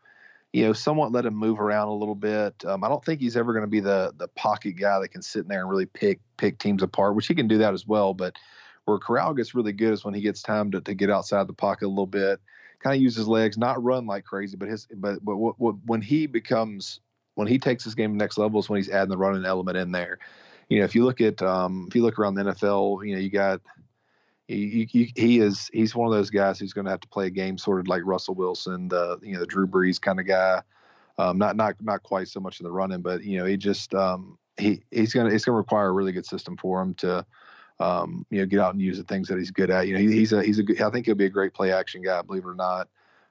you 0.52 0.64
know, 0.64 0.72
somewhat 0.72 1.12
let 1.12 1.24
him 1.24 1.36
move 1.36 1.60
around 1.60 1.86
a 1.86 1.94
little 1.94 2.16
bit. 2.16 2.64
Um, 2.64 2.82
I 2.82 2.88
don't 2.88 3.04
think 3.04 3.20
he's 3.20 3.36
ever 3.36 3.52
going 3.52 3.64
to 3.64 3.70
be 3.70 3.78
the 3.78 4.12
the 4.16 4.26
pocket 4.26 4.72
guy 4.72 4.98
that 4.98 5.10
can 5.10 5.22
sit 5.22 5.42
in 5.42 5.48
there 5.48 5.60
and 5.60 5.70
really 5.70 5.86
pick 5.86 6.18
pick 6.36 6.58
teams 6.58 6.82
apart, 6.82 7.14
which 7.14 7.28
he 7.28 7.36
can 7.36 7.46
do 7.46 7.58
that 7.58 7.72
as 7.72 7.86
well. 7.86 8.12
But 8.12 8.34
where 8.86 8.98
Corral 8.98 9.34
gets 9.34 9.54
really 9.54 9.72
good 9.72 9.92
is 9.92 10.04
when 10.04 10.14
he 10.14 10.20
gets 10.20 10.42
time 10.42 10.72
to, 10.72 10.80
to 10.80 10.94
get 10.94 11.10
outside 11.10 11.46
the 11.46 11.52
pocket 11.52 11.86
a 11.86 11.88
little 11.88 12.08
bit, 12.08 12.40
kind 12.80 12.96
of 12.96 13.02
use 13.02 13.16
his 13.16 13.28
legs, 13.28 13.58
not 13.58 13.82
run 13.82 14.06
like 14.06 14.24
crazy, 14.24 14.56
but 14.56 14.68
his 14.68 14.86
but 14.94 15.24
but 15.24 15.36
what, 15.36 15.58
what, 15.58 15.76
when 15.86 16.02
he 16.02 16.26
becomes 16.26 17.00
when 17.34 17.46
he 17.46 17.58
takes 17.58 17.84
his 17.84 17.94
game 17.94 18.12
to 18.12 18.16
next 18.16 18.38
level 18.38 18.60
is 18.60 18.68
when 18.68 18.78
he's 18.78 18.90
adding 18.90 19.10
the 19.10 19.16
running 19.16 19.44
element 19.44 19.76
in 19.76 19.92
there. 19.92 20.18
You 20.68 20.78
know, 20.78 20.84
if 20.84 20.94
you 20.94 21.04
look 21.04 21.20
at 21.20 21.42
um, 21.42 21.86
if 21.88 21.94
you 21.94 22.02
look 22.02 22.18
around 22.18 22.34
the 22.34 22.44
NFL, 22.44 23.06
you 23.06 23.14
know, 23.14 23.20
you 23.20 23.30
got 23.30 23.60
he, 24.50 24.88
he, 24.90 25.12
he 25.14 25.38
is 25.38 25.70
he's 25.72 25.94
one 25.94 26.08
of 26.08 26.12
those 26.12 26.30
guys 26.30 26.58
who's 26.58 26.72
going 26.72 26.84
to 26.84 26.90
have 26.90 27.00
to 27.00 27.08
play 27.08 27.26
a 27.26 27.30
game 27.30 27.56
sort 27.56 27.80
of 27.80 27.86
like 27.86 28.02
Russell 28.04 28.34
Wilson, 28.34 28.88
the 28.88 29.18
you 29.22 29.34
know 29.34 29.40
the 29.40 29.46
Drew 29.46 29.66
Brees 29.66 30.00
kind 30.00 30.18
of 30.18 30.26
guy. 30.26 30.62
Um, 31.18 31.38
not 31.38 31.56
not 31.56 31.76
not 31.80 32.02
quite 32.02 32.28
so 32.28 32.40
much 32.40 32.60
in 32.60 32.64
the 32.64 32.72
running, 32.72 33.00
but 33.00 33.22
you 33.22 33.38
know 33.38 33.44
he 33.44 33.56
just 33.56 33.94
um, 33.94 34.38
he 34.58 34.82
he's 34.90 35.12
gonna 35.12 35.30
it's 35.30 35.44
gonna 35.44 35.58
require 35.58 35.88
a 35.88 35.92
really 35.92 36.12
good 36.12 36.26
system 36.26 36.56
for 36.56 36.82
him 36.82 36.94
to 36.94 37.24
um, 37.80 38.26
you 38.30 38.38
know 38.38 38.46
get 38.46 38.60
out 38.60 38.74
and 38.74 38.82
use 38.82 38.98
the 38.98 39.04
things 39.04 39.26
that 39.28 39.38
he's 39.38 39.50
good 39.50 39.70
at. 39.70 39.88
You 39.88 39.94
know, 39.94 40.00
he, 40.00 40.12
he's 40.12 40.32
a 40.32 40.42
he's 40.42 40.58
a 40.58 40.62
good, 40.62 40.80
I 40.80 40.90
think 40.90 41.06
he'll 41.06 41.14
be 41.14 41.24
a 41.24 41.30
great 41.30 41.54
play 41.54 41.72
action 41.72 42.02
guy, 42.02 42.22
believe 42.22 42.44
it 42.44 42.48
or 42.48 42.54
not. 42.54 42.88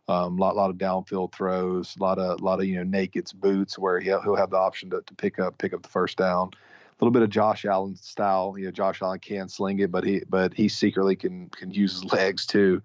Um, 0.09 0.37
lot 0.37 0.55
lot 0.55 0.71
of 0.71 0.77
downfield 0.77 1.31
throws, 1.33 1.95
a 1.95 2.03
lot 2.03 2.17
of 2.17 2.41
lot 2.41 2.59
of 2.59 2.65
you 2.65 2.83
know 2.83 2.97
nakeds 2.97 3.33
boots 3.33 3.77
where 3.77 3.99
he'll 3.99 4.21
he'll 4.21 4.35
have 4.35 4.49
the 4.49 4.57
option 4.57 4.89
to, 4.89 5.01
to 5.05 5.13
pick 5.13 5.37
up 5.37 5.57
pick 5.59 5.73
up 5.73 5.83
the 5.83 5.89
first 5.89 6.17
down. 6.17 6.49
A 6.49 7.05
little 7.05 7.13
bit 7.13 7.21
of 7.21 7.29
Josh 7.29 7.63
Allen 7.63 7.95
style. 7.95 8.55
You 8.57 8.65
know, 8.65 8.71
Josh 8.71 9.01
Allen 9.01 9.19
can 9.19 9.47
sling 9.47 9.79
it, 9.79 9.91
but 9.91 10.03
he 10.03 10.23
but 10.27 10.53
he 10.53 10.67
secretly 10.67 11.15
can 11.15 11.47
can 11.49 11.69
use 11.71 12.01
his 12.01 12.11
legs 12.11 12.47
too. 12.47 12.81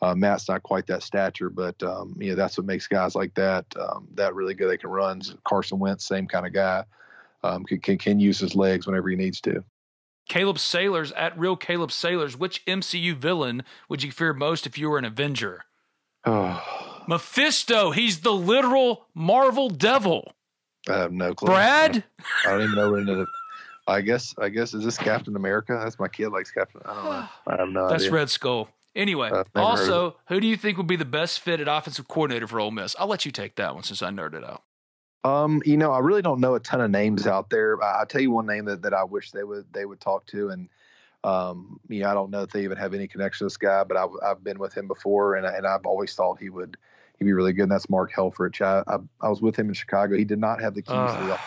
Uh, 0.00 0.16
Matt's 0.16 0.48
not 0.48 0.64
quite 0.64 0.86
that 0.86 1.02
stature, 1.02 1.50
but 1.50 1.80
um, 1.82 2.16
you 2.18 2.30
know 2.30 2.36
that's 2.36 2.56
what 2.56 2.66
makes 2.66 2.88
guys 2.88 3.14
like 3.14 3.34
that 3.34 3.66
um, 3.78 4.08
that 4.14 4.34
really 4.34 4.54
good. 4.54 4.68
They 4.68 4.78
can 4.78 4.90
run. 4.90 5.20
Carson 5.44 5.78
Wentz, 5.78 6.06
same 6.06 6.26
kind 6.26 6.46
of 6.46 6.54
guy, 6.54 6.84
um, 7.44 7.64
can, 7.64 7.80
can 7.80 7.98
can 7.98 8.18
use 8.18 8.38
his 8.38 8.56
legs 8.56 8.86
whenever 8.86 9.10
he 9.10 9.16
needs 9.16 9.42
to. 9.42 9.62
Caleb 10.28 10.58
Sailors 10.58 11.12
at 11.12 11.38
real 11.38 11.56
Caleb 11.56 11.92
Sailors. 11.92 12.36
Which 12.36 12.64
MCU 12.66 13.14
villain 13.14 13.64
would 13.88 14.02
you 14.02 14.12
fear 14.12 14.32
most 14.32 14.66
if 14.66 14.78
you 14.78 14.88
were 14.88 14.98
an 14.98 15.04
Avenger? 15.04 15.64
Oh, 16.24 17.02
Mephisto. 17.08 17.90
He's 17.90 18.20
the 18.20 18.32
literal 18.32 19.06
Marvel 19.14 19.68
devil. 19.68 20.32
I 20.88 20.94
have 20.98 21.12
no 21.12 21.34
clue. 21.34 21.46
Brad. 21.46 22.04
I 22.46 22.50
don't 22.50 22.62
even 22.62 22.74
know 22.74 22.94
into. 22.96 23.26
I 23.88 24.00
guess 24.00 24.34
I 24.38 24.48
guess 24.48 24.74
is 24.74 24.84
this 24.84 24.96
Captain 24.96 25.34
America? 25.34 25.78
That's 25.82 25.98
my 25.98 26.08
kid 26.08 26.28
likes 26.28 26.50
Captain. 26.52 26.80
I 26.84 26.94
don't 26.94 27.04
know. 27.04 27.28
I 27.48 27.56
have 27.56 27.68
no 27.68 27.80
idea. 27.84 27.88
That's 27.90 28.02
idea. 28.04 28.12
Red 28.12 28.30
Skull. 28.30 28.68
Anyway, 28.94 29.28
Uh, 29.28 29.30
never 29.30 29.38
heard 29.38 29.48
of 29.56 29.64
also, 29.64 30.16
who 30.28 30.38
do 30.40 30.46
you 30.46 30.56
think 30.56 30.76
would 30.76 30.86
be 30.86 30.96
the 30.96 31.04
best 31.04 31.40
fitted 31.40 31.66
offensive 31.66 32.06
coordinator 32.08 32.46
for 32.46 32.60
Ole 32.60 32.70
Miss? 32.70 32.94
I'll 32.98 33.06
let 33.06 33.24
you 33.24 33.32
take 33.32 33.56
that 33.56 33.74
one 33.74 33.82
since 33.84 34.02
I 34.02 34.10
nerded 34.10 34.44
out. 34.44 34.62
Um, 35.24 35.62
you 35.64 35.76
know, 35.76 35.92
I 35.92 36.00
really 36.00 36.22
don't 36.22 36.40
know 36.40 36.54
a 36.54 36.60
ton 36.60 36.80
of 36.80 36.90
names 36.90 37.26
out 37.26 37.50
there. 37.50 37.82
I, 37.82 38.00
I'll 38.00 38.06
tell 38.06 38.20
you 38.20 38.30
one 38.30 38.46
name 38.46 38.64
that, 38.64 38.82
that 38.82 38.94
I 38.94 39.04
wish 39.04 39.30
they 39.30 39.44
would 39.44 39.66
they 39.72 39.84
would 39.84 40.00
talk 40.00 40.26
to, 40.26 40.48
and 40.50 40.68
um, 41.24 41.78
you 41.88 42.00
know, 42.00 42.10
I 42.10 42.14
don't 42.14 42.30
know 42.30 42.42
if 42.42 42.50
they 42.50 42.64
even 42.64 42.78
have 42.78 42.94
any 42.94 43.06
connection 43.06 43.44
to 43.44 43.46
this 43.46 43.56
guy, 43.56 43.84
but 43.84 43.96
I've 43.96 44.10
I've 44.24 44.44
been 44.44 44.58
with 44.58 44.76
him 44.76 44.88
before, 44.88 45.36
and 45.36 45.46
and 45.46 45.66
I've 45.66 45.86
always 45.86 46.14
thought 46.14 46.40
he 46.40 46.50
would 46.50 46.76
he'd 47.18 47.24
be 47.24 47.32
really 47.32 47.52
good. 47.52 47.64
And 47.64 47.72
that's 47.72 47.88
Mark 47.88 48.12
Helfrich. 48.12 48.60
I, 48.60 48.82
I 48.92 48.98
I 49.20 49.28
was 49.28 49.40
with 49.40 49.56
him 49.56 49.68
in 49.68 49.74
Chicago. 49.74 50.16
He 50.16 50.24
did 50.24 50.40
not 50.40 50.60
have 50.60 50.74
the 50.74 50.82
keys 50.82 51.12
to 51.12 51.24
the 51.26 51.38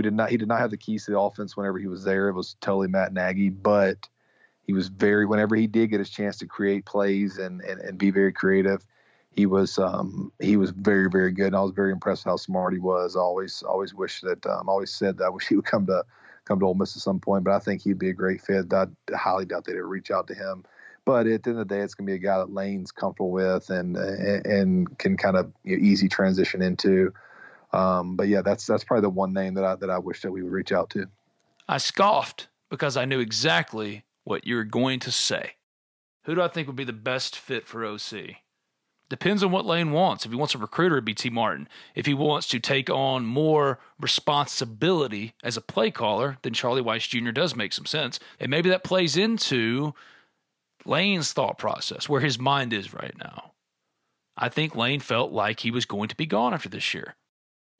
we 0.00 0.02
did 0.02 0.14
not 0.14 0.30
he 0.30 0.38
did 0.38 0.48
not 0.48 0.60
have 0.60 0.70
the 0.70 0.78
keys 0.78 1.04
to 1.04 1.10
the 1.10 1.18
offense 1.18 1.58
whenever 1.58 1.78
he 1.78 1.86
was 1.86 2.04
there. 2.04 2.28
It 2.30 2.34
was 2.34 2.56
totally 2.62 2.88
Matt 2.88 3.12
Nagy, 3.12 3.50
but 3.50 4.08
he 4.62 4.72
was 4.72 4.88
very 4.88 5.26
whenever 5.26 5.56
he 5.56 5.66
did 5.66 5.90
get 5.90 5.98
his 5.98 6.08
chance 6.08 6.38
to 6.38 6.46
create 6.46 6.86
plays 6.86 7.36
and 7.36 7.60
and, 7.60 7.80
and 7.82 7.98
be 7.98 8.10
very 8.10 8.32
creative, 8.32 8.82
he 9.32 9.46
was 9.46 9.78
um 9.78 10.32
he 10.40 10.56
was 10.56 10.70
very 10.70 11.08
very 11.08 11.32
good. 11.32 11.48
And 11.48 11.56
I 11.56 11.60
was 11.60 11.72
very 11.72 11.92
impressed 11.92 12.24
how 12.24 12.36
smart 12.36 12.72
he 12.72 12.78
was. 12.78 13.16
I 13.16 13.20
always 13.20 13.62
always 13.62 13.94
wish 13.94 14.20
that 14.22 14.44
um 14.46 14.68
always 14.68 14.90
said 14.90 15.18
that 15.18 15.24
I 15.24 15.28
wish 15.30 15.46
he 15.48 15.56
would 15.56 15.64
come 15.64 15.86
to 15.86 16.04
come 16.44 16.58
to 16.60 16.66
Ole 16.66 16.74
Miss 16.74 16.96
at 16.96 17.02
some 17.02 17.20
point, 17.20 17.44
but 17.44 17.52
I 17.52 17.58
think 17.58 17.82
he'd 17.82 17.98
be 17.98 18.10
a 18.10 18.14
great 18.14 18.40
fit. 18.40 18.72
I 18.72 18.86
highly 19.14 19.44
doubt 19.44 19.64
they'd 19.64 19.74
reach 19.74 20.10
out 20.10 20.26
to 20.28 20.34
him. 20.34 20.64
But 21.04 21.26
at 21.26 21.42
the 21.42 21.50
end 21.50 21.60
of 21.60 21.68
the 21.68 21.74
day, 21.74 21.80
it's 21.80 21.94
going 21.94 22.06
to 22.06 22.10
be 22.10 22.16
a 22.16 22.18
guy 22.18 22.38
that 22.38 22.52
Lane's 22.52 22.92
comfortable 22.92 23.30
with 23.30 23.70
and 23.70 23.96
and, 23.96 24.46
and 24.46 24.98
can 24.98 25.16
kind 25.16 25.36
of 25.36 25.52
you 25.64 25.76
know, 25.76 25.84
easy 25.84 26.08
transition 26.08 26.62
into. 26.62 27.12
Um, 27.72 28.16
but 28.16 28.28
yeah, 28.28 28.42
that's 28.42 28.66
that's 28.66 28.84
probably 28.84 29.02
the 29.02 29.10
one 29.10 29.32
name 29.32 29.54
that 29.54 29.64
I 29.64 29.76
that 29.76 29.90
I 29.90 29.98
wish 29.98 30.22
that 30.22 30.32
we 30.32 30.42
would 30.42 30.52
reach 30.52 30.72
out 30.72 30.90
to. 30.90 31.06
I 31.68 31.78
scoffed 31.78 32.48
because 32.68 32.96
I 32.96 33.04
knew 33.04 33.20
exactly 33.20 34.04
what 34.24 34.46
you 34.46 34.56
were 34.56 34.64
going 34.64 35.00
to 35.00 35.12
say. 35.12 35.52
Who 36.24 36.34
do 36.34 36.42
I 36.42 36.48
think 36.48 36.66
would 36.66 36.76
be 36.76 36.84
the 36.84 36.92
best 36.92 37.38
fit 37.38 37.66
for 37.66 37.84
OC? 37.84 38.36
Depends 39.10 39.42
on 39.42 39.50
what 39.50 39.66
Lane 39.66 39.90
wants. 39.90 40.24
If 40.24 40.30
he 40.30 40.36
wants 40.36 40.54
a 40.54 40.58
recruiter, 40.58 40.94
it'd 40.94 41.04
be 41.04 41.14
T. 41.14 41.30
Martin. 41.30 41.68
If 41.96 42.06
he 42.06 42.14
wants 42.14 42.46
to 42.48 42.60
take 42.60 42.88
on 42.88 43.26
more 43.26 43.80
responsibility 43.98 45.34
as 45.42 45.56
a 45.56 45.60
play 45.60 45.90
caller, 45.90 46.38
then 46.42 46.54
Charlie 46.54 46.80
Weis 46.80 47.08
Jr. 47.08 47.32
does 47.32 47.56
make 47.56 47.72
some 47.72 47.86
sense. 47.86 48.20
And 48.38 48.50
maybe 48.50 48.70
that 48.70 48.84
plays 48.84 49.16
into 49.16 49.94
Lane's 50.84 51.32
thought 51.32 51.58
process, 51.58 52.08
where 52.08 52.20
his 52.20 52.38
mind 52.38 52.72
is 52.72 52.94
right 52.94 53.14
now. 53.18 53.52
I 54.36 54.48
think 54.48 54.76
Lane 54.76 55.00
felt 55.00 55.32
like 55.32 55.60
he 55.60 55.72
was 55.72 55.84
going 55.84 56.08
to 56.08 56.16
be 56.16 56.24
gone 56.24 56.54
after 56.54 56.68
this 56.68 56.94
year. 56.94 57.16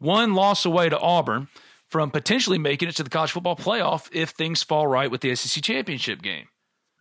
One 0.01 0.35
loss 0.35 0.65
away 0.65 0.89
to 0.89 0.99
Auburn 0.99 1.47
from 1.89 2.11
potentially 2.11 2.59
making 2.59 2.89
it 2.89 2.97
to 2.97 3.05
the 3.05 3.11
college 3.11 3.31
football 3.31 3.57
playoff 3.57 4.09
if 4.13 4.31
things 4.31 4.65
fall 4.65 4.89
right 4.89 5.11
with 5.11 5.21
the 5.21 5.35
SEC 5.37 5.63
championship 5.63 6.23
game. 6.23 6.49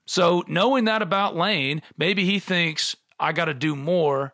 So, 0.06 0.44
knowing 0.48 0.86
that 0.86 1.02
about 1.02 1.36
Lane, 1.36 1.82
maybe 1.98 2.26
he 2.26 2.40
thinks 2.40 2.96
I 3.20 3.32
got 3.34 3.46
to 3.46 3.54
do 3.54 3.76
more 3.76 4.34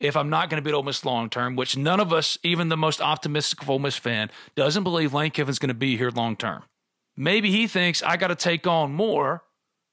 if 0.00 0.16
I'm 0.16 0.30
not 0.30 0.50
going 0.50 0.60
to 0.60 0.64
be 0.64 0.70
at 0.70 0.74
Ole 0.74 0.82
Miss 0.82 1.04
long 1.04 1.30
term, 1.30 1.54
which 1.56 1.76
none 1.76 2.00
of 2.00 2.12
us, 2.12 2.36
even 2.42 2.68
the 2.68 2.76
most 2.76 3.00
optimistic 3.00 3.66
Ole 3.68 3.78
Miss 3.78 3.96
fan, 3.96 4.30
doesn't 4.56 4.82
believe 4.82 5.14
Lane 5.14 5.30
Kiffin's 5.30 5.58
going 5.58 5.68
to 5.68 5.74
be 5.74 5.96
here 5.96 6.10
long 6.10 6.36
term. 6.36 6.64
Maybe 7.16 7.50
he 7.50 7.66
thinks 7.66 8.02
I 8.02 8.16
got 8.16 8.28
to 8.28 8.34
take 8.34 8.66
on 8.66 8.92
more 8.92 9.42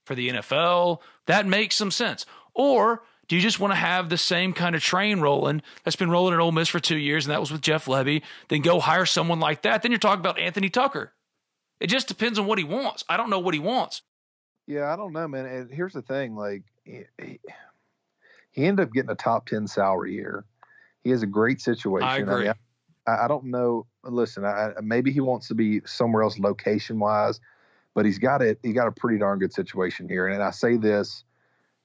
for 0.06 0.16
the 0.16 0.30
NFL. 0.30 1.00
That 1.28 1.46
makes 1.46 1.76
some 1.76 1.92
sense. 1.92 2.26
Or 2.56 3.04
do 3.28 3.36
you 3.36 3.42
just 3.42 3.60
want 3.60 3.72
to 3.72 3.78
have 3.78 4.10
the 4.10 4.18
same 4.18 4.54
kind 4.54 4.76
of 4.76 4.82
train 4.82 5.20
rolling 5.20 5.62
that's 5.84 5.96
been 5.96 6.10
rolling 6.10 6.34
at 6.34 6.40
Ole 6.40 6.52
Miss 6.52 6.70
for 6.70 6.80
two 6.80 6.98
years, 6.98 7.26
and 7.26 7.32
that 7.32 7.40
was 7.40 7.52
with 7.52 7.62
Jeff 7.62 7.86
Lebby? 7.86 8.24
Then 8.48 8.62
go 8.62 8.80
hire 8.80 9.06
someone 9.06 9.40
like 9.40 9.62
that. 9.62 9.84
Then 9.84 9.92
you're 9.92 10.00
talking 10.00 10.22
about 10.22 10.40
Anthony 10.40 10.70
Tucker. 10.70 11.14
It 11.80 11.88
just 11.88 12.08
depends 12.08 12.40
on 12.40 12.48
what 12.48 12.58
he 12.58 12.64
wants. 12.64 13.06
I 13.08 13.18
don't 13.18 13.30
know 13.30 13.40
what 13.40 13.54
he 13.54 13.60
wants. 13.60 14.02
Yeah, 14.66 14.92
I 14.92 14.96
don't 14.96 15.14
know, 15.14 15.28
man. 15.28 15.46
And 15.46 15.72
here's 15.72 15.94
the 15.94 16.02
thing: 16.02 16.36
like 16.36 16.64
he, 18.52 18.66
ended 18.66 18.88
up 18.88 18.94
getting 18.94 19.10
a 19.10 19.16
top 19.16 19.48
ten 19.48 19.68
salary 19.68 20.14
here. 20.14 20.46
He 21.04 21.12
has 21.12 21.24
a 21.24 21.28
great 21.28 21.62
situation. 21.62 22.08
I 22.08 22.18
agree. 22.18 22.46
mean, 22.46 22.54
I, 23.08 23.26
I 23.26 23.28
don't 23.28 23.46
know. 23.46 23.86
Listen, 24.04 24.46
I, 24.46 24.72
I- 24.78 24.82
maybe 24.82 25.12
he 25.12 25.22
wants 25.22 25.48
to 25.50 25.56
be 25.56 25.82
somewhere 25.86 26.24
else 26.24 26.40
location 26.40 27.00
wise, 27.00 27.40
but 27.96 28.06
he's 28.06 28.20
got 28.20 28.42
it. 28.42 28.60
He 28.64 28.74
got 28.74 28.88
a 28.88 28.92
pretty 28.92 29.18
darn 29.20 29.40
good 29.40 29.54
situation 29.54 30.08
here. 30.08 30.28
And 30.28 30.44
I 30.44 30.52
say 30.52 30.78
this, 30.78 31.24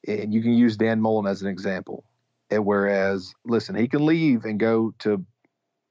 and 0.07 0.33
you 0.35 0.43
can 0.43 0.53
use 0.53 0.77
Dan 0.77 1.01
Mullen 1.01 1.27
as 1.27 1.43
an 1.43 1.49
example. 1.49 2.05
And 2.51 2.67
whereas, 2.67 3.35
listen, 3.45 3.75
he 3.75 3.89
can 3.89 4.05
leave 4.05 4.45
and 4.45 4.61
go 4.61 4.95
to 5.01 5.25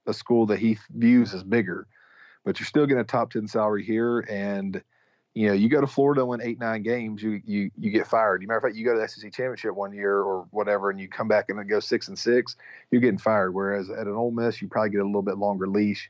a 0.06 0.14
school 0.14 0.46
that 0.46 0.58
he 0.58 0.78
views 0.90 1.34
as 1.34 1.42
bigger, 1.42 1.86
but 2.44 2.60
you're 2.60 2.66
still 2.66 2.86
getting 2.86 3.00
a 3.00 3.04
top 3.04 3.30
ten 3.30 3.48
salary 3.48 3.84
here, 3.84 4.20
and 4.20 4.82
you 5.34 5.48
know, 5.48 5.52
you 5.52 5.68
go 5.68 5.80
to 5.80 5.86
Florida 5.86 6.20
and 6.20 6.30
win 6.30 6.40
eight, 6.42 6.60
nine 6.60 6.82
games, 6.82 7.20
you 7.20 7.42
you 7.44 7.70
you 7.76 7.90
get 7.90 8.06
fired. 8.06 8.40
You 8.40 8.46
matter 8.46 8.58
of 8.58 8.62
fact, 8.62 8.76
you 8.76 8.84
go 8.84 8.94
to 8.94 9.00
the 9.00 9.08
SEC 9.08 9.32
championship 9.32 9.74
one 9.74 9.92
year 9.92 10.20
or 10.20 10.46
whatever, 10.52 10.90
and 10.90 11.00
you 11.00 11.08
come 11.08 11.26
back 11.26 11.46
and 11.48 11.68
go 11.68 11.80
six 11.80 12.06
and 12.06 12.16
six, 12.16 12.56
you're 12.90 13.00
getting 13.00 13.18
fired. 13.18 13.52
Whereas 13.52 13.90
at 13.90 14.06
an 14.06 14.14
Ole 14.14 14.30
Miss, 14.30 14.62
you 14.62 14.68
probably 14.68 14.90
get 14.90 15.00
a 15.00 15.04
little 15.04 15.22
bit 15.22 15.36
longer 15.36 15.66
leash. 15.66 16.08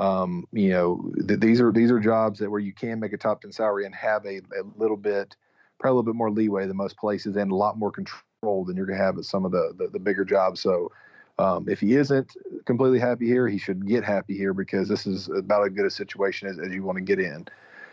Um, 0.00 0.46
you 0.52 0.70
know, 0.70 1.12
th- 1.28 1.38
these 1.38 1.60
are 1.60 1.70
these 1.70 1.92
are 1.92 2.00
jobs 2.00 2.40
that 2.40 2.50
where 2.50 2.60
you 2.60 2.72
can 2.72 2.98
make 2.98 3.12
a 3.12 3.16
top 3.16 3.40
ten 3.40 3.52
salary 3.52 3.86
and 3.86 3.94
have 3.94 4.26
a, 4.26 4.38
a 4.38 4.62
little 4.76 4.96
bit, 4.96 5.36
probably 5.78 5.92
a 5.92 5.94
little 5.94 6.12
bit 6.12 6.18
more 6.18 6.30
leeway 6.32 6.66
than 6.66 6.76
most 6.76 6.96
places, 6.96 7.36
and 7.36 7.52
a 7.52 7.54
lot 7.54 7.78
more 7.78 7.92
control 7.92 8.64
than 8.64 8.76
you're 8.76 8.86
gonna 8.86 8.98
have 8.98 9.16
at 9.16 9.24
some 9.24 9.44
of 9.44 9.52
the 9.52 9.74
the, 9.78 9.88
the 9.88 10.00
bigger 10.00 10.24
jobs. 10.24 10.60
So. 10.60 10.90
Um, 11.38 11.68
if 11.68 11.80
he 11.80 11.96
isn't 11.96 12.34
completely 12.64 12.98
happy 12.98 13.26
here, 13.26 13.46
he 13.46 13.58
should 13.58 13.86
get 13.86 14.02
happy 14.02 14.34
here 14.34 14.54
because 14.54 14.88
this 14.88 15.06
is 15.06 15.28
about 15.28 15.66
as 15.66 15.74
good 15.74 15.84
a 15.84 15.90
situation 15.90 16.48
as, 16.48 16.58
as 16.58 16.72
you 16.72 16.82
want 16.82 16.96
to 16.96 17.04
get 17.04 17.20
in. 17.20 17.46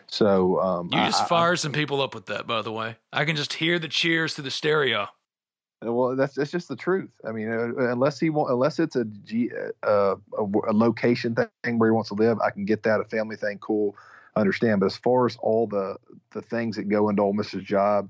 So 0.07 0.59
um, 0.59 0.89
You 0.91 0.99
I- 0.99 1.05
just 1.07 1.31
I- 1.31 1.55
some 1.55 1.71
people 1.71 2.01
up 2.01 2.13
with 2.13 2.27
that, 2.27 2.47
by 2.47 2.61
the 2.61 2.71
way. 2.71 2.97
I 3.11 3.25
can 3.25 3.35
just 3.35 3.53
hear 3.53 3.79
the 3.79 3.87
cheers 3.87 4.33
through 4.33 4.45
the 4.45 4.51
stereo. 4.51 5.07
Well, 5.81 6.15
that's 6.15 6.35
that's 6.35 6.51
just 6.51 6.69
the 6.69 6.75
truth. 6.75 7.09
I 7.27 7.31
mean, 7.31 7.51
uh, 7.51 7.91
unless 7.91 8.19
he 8.19 8.29
want, 8.29 8.51
unless 8.51 8.79
it's 8.79 8.95
a, 8.95 9.05
G, 9.05 9.51
uh, 9.83 10.15
a 10.37 10.43
a 10.43 10.73
location 10.73 11.35
thing 11.35 11.77
where 11.77 11.89
he 11.89 11.93
wants 11.93 12.09
to 12.09 12.15
live, 12.15 12.39
I 12.39 12.51
can 12.51 12.65
get 12.65 12.83
that 12.83 13.01
a 13.01 13.05
family 13.05 13.35
thing. 13.35 13.57
Cool, 13.59 13.95
understand. 14.35 14.79
But 14.79 14.87
as 14.87 14.95
far 14.95 15.25
as 15.25 15.37
all 15.41 15.67
the 15.67 15.97
the 16.31 16.41
things 16.41 16.77
that 16.77 16.87
go 16.87 17.09
into 17.09 17.21
Ole 17.21 17.33
Miss's 17.33 17.63
job, 17.63 18.09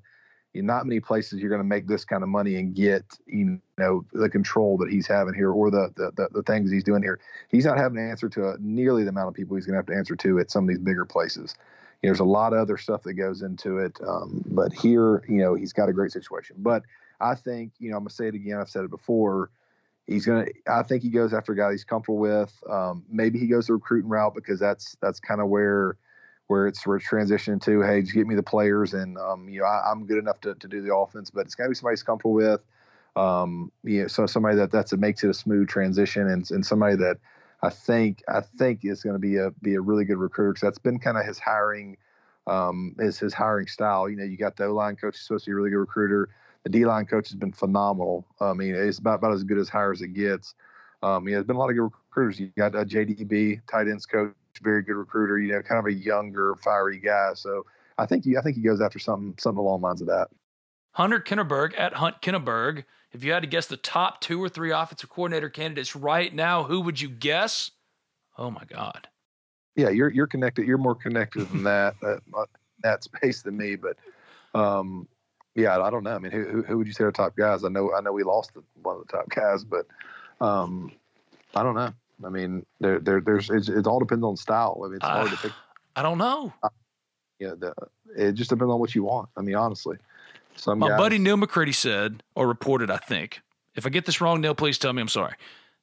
you 0.53 0.61
not 0.61 0.85
many 0.85 0.99
places 0.99 1.39
you're 1.39 1.49
going 1.49 1.61
to 1.61 1.67
make 1.67 1.87
this 1.87 2.05
kind 2.05 2.21
of 2.21 2.29
money 2.29 2.55
and 2.55 2.75
get 2.75 3.03
you 3.25 3.59
know 3.77 4.05
the 4.13 4.29
control 4.29 4.77
that 4.77 4.91
he's 4.91 5.07
having 5.07 5.33
here 5.33 5.51
or 5.51 5.71
the 5.71 5.91
the, 5.95 6.11
the, 6.15 6.29
the 6.31 6.43
things 6.43 6.71
he's 6.71 6.83
doing 6.83 7.01
here. 7.01 7.19
He's 7.49 7.65
not 7.65 7.77
having 7.77 7.97
to 7.97 8.03
answer 8.03 8.29
to 8.29 8.49
a, 8.49 8.57
nearly 8.59 9.03
the 9.03 9.09
amount 9.09 9.29
of 9.29 9.33
people 9.33 9.55
he's 9.55 9.65
going 9.65 9.73
to 9.73 9.79
have 9.79 9.87
to 9.87 9.95
answer 9.95 10.15
to 10.15 10.39
at 10.39 10.51
some 10.51 10.65
of 10.65 10.67
these 10.69 10.79
bigger 10.79 11.05
places. 11.05 11.55
Know, 12.03 12.09
there's 12.09 12.19
a 12.19 12.25
lot 12.25 12.53
of 12.53 12.59
other 12.59 12.77
stuff 12.77 13.03
that 13.03 13.13
goes 13.13 13.41
into 13.41 13.77
it, 13.77 13.97
um, 14.05 14.43
but 14.47 14.73
here, 14.73 15.23
you 15.27 15.37
know, 15.37 15.55
he's 15.55 15.73
got 15.73 15.89
a 15.89 15.93
great 15.93 16.11
situation. 16.11 16.57
But 16.59 16.83
I 17.21 17.35
think, 17.35 17.71
you 17.79 17.91
know, 17.91 17.97
I'm 17.97 18.03
gonna 18.03 18.09
say 18.09 18.27
it 18.27 18.35
again. 18.35 18.57
I've 18.59 18.69
said 18.69 18.83
it 18.83 18.89
before. 18.89 19.49
He's 20.05 20.25
gonna. 20.25 20.45
I 20.67 20.83
think 20.83 21.01
he 21.01 21.09
goes 21.09 21.33
after 21.33 21.53
a 21.53 21.55
guy 21.55 21.71
he's 21.71 21.85
comfortable 21.85 22.17
with. 22.17 22.53
Um, 22.69 23.05
maybe 23.09 23.39
he 23.39 23.47
goes 23.47 23.67
the 23.67 23.73
recruiting 23.73 24.09
route 24.09 24.35
because 24.35 24.59
that's 24.59 24.97
that's 25.01 25.19
kind 25.19 25.39
of 25.39 25.47
where 25.47 25.97
where 26.47 26.67
it's 26.67 26.85
where 26.85 26.97
it's 26.97 27.07
transitioning 27.07 27.61
to. 27.63 27.81
Hey, 27.81 28.01
just 28.01 28.13
get 28.13 28.27
me 28.27 28.35
the 28.35 28.43
players, 28.43 28.93
and 28.93 29.17
um, 29.17 29.47
you 29.47 29.61
know, 29.61 29.65
I, 29.65 29.89
I'm 29.89 30.05
good 30.05 30.17
enough 30.17 30.41
to, 30.41 30.55
to 30.55 30.67
do 30.67 30.81
the 30.81 30.93
offense, 30.93 31.29
but 31.29 31.45
it's 31.45 31.55
got 31.55 31.65
to 31.65 31.69
be 31.69 31.75
somebody 31.75 31.93
he's 31.93 32.03
comfortable 32.03 32.33
with. 32.33 32.61
Um, 33.15 33.71
you 33.83 34.01
know, 34.01 34.07
so 34.07 34.25
somebody 34.25 34.57
that 34.57 34.71
that's 34.71 34.91
a 34.91 34.97
makes 34.97 35.23
it 35.23 35.29
a 35.29 35.33
smooth 35.33 35.69
transition, 35.69 36.29
and 36.29 36.49
and 36.51 36.65
somebody 36.65 36.97
that 36.97 37.17
I 37.63 37.69
think 37.69 38.23
I 38.27 38.41
think 38.41 38.81
is 38.83 39.03
going 39.03 39.15
to 39.15 39.19
be 39.19 39.37
a 39.37 39.51
be 39.61 39.75
a 39.75 39.81
really 39.81 40.05
good 40.05 40.17
recruiter 40.17 40.51
because 40.53 40.61
that's 40.61 40.77
been 40.77 40.99
kind 40.99 41.17
of 41.17 41.25
his 41.25 41.39
hiring. 41.39 41.97
Um, 42.45 42.93
is 42.99 43.17
his 43.17 43.33
hiring 43.33 43.67
style. 43.67 44.09
You 44.09 44.17
know, 44.17 44.25
you 44.25 44.35
got 44.35 44.57
the 44.57 44.65
O 44.65 44.73
line 44.73 44.97
coach, 44.97 45.15
supposed 45.15 45.45
to 45.45 45.51
be 45.51 45.53
a 45.53 45.55
really 45.55 45.69
good 45.69 45.77
recruiter. 45.77 46.27
The 46.63 46.69
D 46.69 46.85
line 46.85 47.05
coach 47.05 47.29
has 47.29 47.35
been 47.35 47.53
phenomenal. 47.53 48.27
I 48.41 48.51
mean, 48.51 48.75
it's 48.75 48.99
about, 48.99 49.19
about 49.19 49.31
as 49.31 49.45
good 49.45 49.57
as 49.57 49.69
hire 49.69 49.93
as 49.93 50.01
it 50.01 50.09
gets. 50.09 50.53
Um, 51.01 51.25
yeah, 51.25 51.35
there's 51.35 51.45
been 51.45 51.55
a 51.55 51.59
lot 51.59 51.69
of 51.69 51.77
good 51.77 51.83
recruiters. 51.83 52.41
You 52.41 52.51
got 52.57 52.75
a 52.75 52.83
JDB, 52.83 53.61
tight 53.71 53.87
ends 53.87 54.05
coach 54.05 54.33
very 54.61 54.83
good 54.83 54.95
recruiter. 54.95 55.39
You 55.39 55.53
know, 55.53 55.61
kind 55.61 55.79
of 55.79 55.85
a 55.85 55.93
younger, 55.93 56.55
fiery 56.55 56.99
guy. 56.99 57.31
So 57.35 57.65
I 57.97 58.05
think 58.05 58.25
he, 58.25 58.37
I 58.37 58.41
think 58.41 58.55
he 58.55 58.61
goes 58.61 58.81
after 58.81 58.99
something 58.99 59.35
something 59.39 59.59
along 59.59 59.81
the 59.81 59.87
lines 59.87 60.01
of 60.01 60.07
that. 60.07 60.27
Hunter 60.91 61.19
Kinneberg 61.19 61.73
at 61.77 61.93
Hunt 61.93 62.21
Kinneberg. 62.21 62.83
If 63.13 63.23
you 63.23 63.31
had 63.31 63.43
to 63.43 63.47
guess 63.47 63.67
the 63.67 63.77
top 63.77 64.21
two 64.21 64.43
or 64.43 64.49
three 64.49 64.71
offensive 64.71 65.09
coordinator 65.09 65.49
candidates 65.49 65.95
right 65.95 66.33
now, 66.33 66.63
who 66.63 66.81
would 66.81 66.99
you 66.99 67.09
guess? 67.09 67.71
Oh 68.37 68.49
my 68.49 68.63
God. 68.65 69.07
Yeah, 69.75 69.89
you're 69.89 70.09
you're 70.09 70.27
connected. 70.27 70.67
You're 70.67 70.79
more 70.79 70.95
connected 70.95 71.49
than 71.49 71.63
that 71.63 71.95
uh, 72.03 72.45
that 72.81 73.03
space 73.03 73.43
than 73.43 73.55
me. 73.55 73.75
But 73.75 73.97
um, 74.59 75.07
yeah, 75.55 75.79
I 75.79 75.89
don't 75.91 76.03
know. 76.03 76.15
I 76.15 76.19
mean, 76.19 76.31
who, 76.31 76.63
who, 76.63 76.77
would 76.77 76.87
you 76.87 76.93
say 76.93 77.03
are 77.03 77.11
top 77.11 77.35
guys? 77.35 77.63
I 77.63 77.69
know 77.69 77.93
I 77.93 78.01
know 78.01 78.11
we 78.11 78.23
lost 78.23 78.53
the, 78.55 78.63
one 78.81 78.97
of 78.97 79.07
the 79.07 79.13
top 79.13 79.29
guys, 79.29 79.63
but 79.63 79.85
um, 80.41 80.91
I 81.55 81.61
don't 81.61 81.75
know. 81.75 81.93
I 82.23 82.29
mean, 82.29 82.65
there 82.79 82.99
there 82.99 83.21
there's 83.21 83.49
it 83.49 83.85
all 83.85 83.99
depends 83.99 84.23
on 84.23 84.37
style. 84.37 84.81
I 84.83 84.87
mean, 84.87 84.95
it's 84.95 85.05
uh, 85.05 85.09
hard 85.09 85.31
to 85.31 85.37
pick. 85.37 85.51
I 85.95 86.01
don't 86.01 86.17
know. 86.17 86.51
Uh, 86.63 86.69
yeah, 87.39 87.53
the, 87.57 87.73
it 88.17 88.33
just 88.33 88.49
depends 88.49 88.71
on 88.71 88.79
what 88.79 88.95
you 88.95 89.03
want. 89.03 89.29
I 89.37 89.41
mean, 89.41 89.55
honestly. 89.55 89.97
Some 90.55 90.79
My 90.79 90.89
guys, 90.89 90.97
buddy 90.97 91.17
Neal 91.17 91.37
McCready 91.37 91.71
said, 91.71 92.23
or 92.35 92.47
reported, 92.47 92.89
I 92.89 92.97
think. 92.97 93.41
If 93.75 93.85
I 93.85 93.89
get 93.89 94.05
this 94.05 94.21
wrong, 94.21 94.41
Neal, 94.41 94.55
please 94.55 94.77
tell 94.77 94.93
me 94.93 95.01
I'm 95.01 95.07
sorry. 95.07 95.33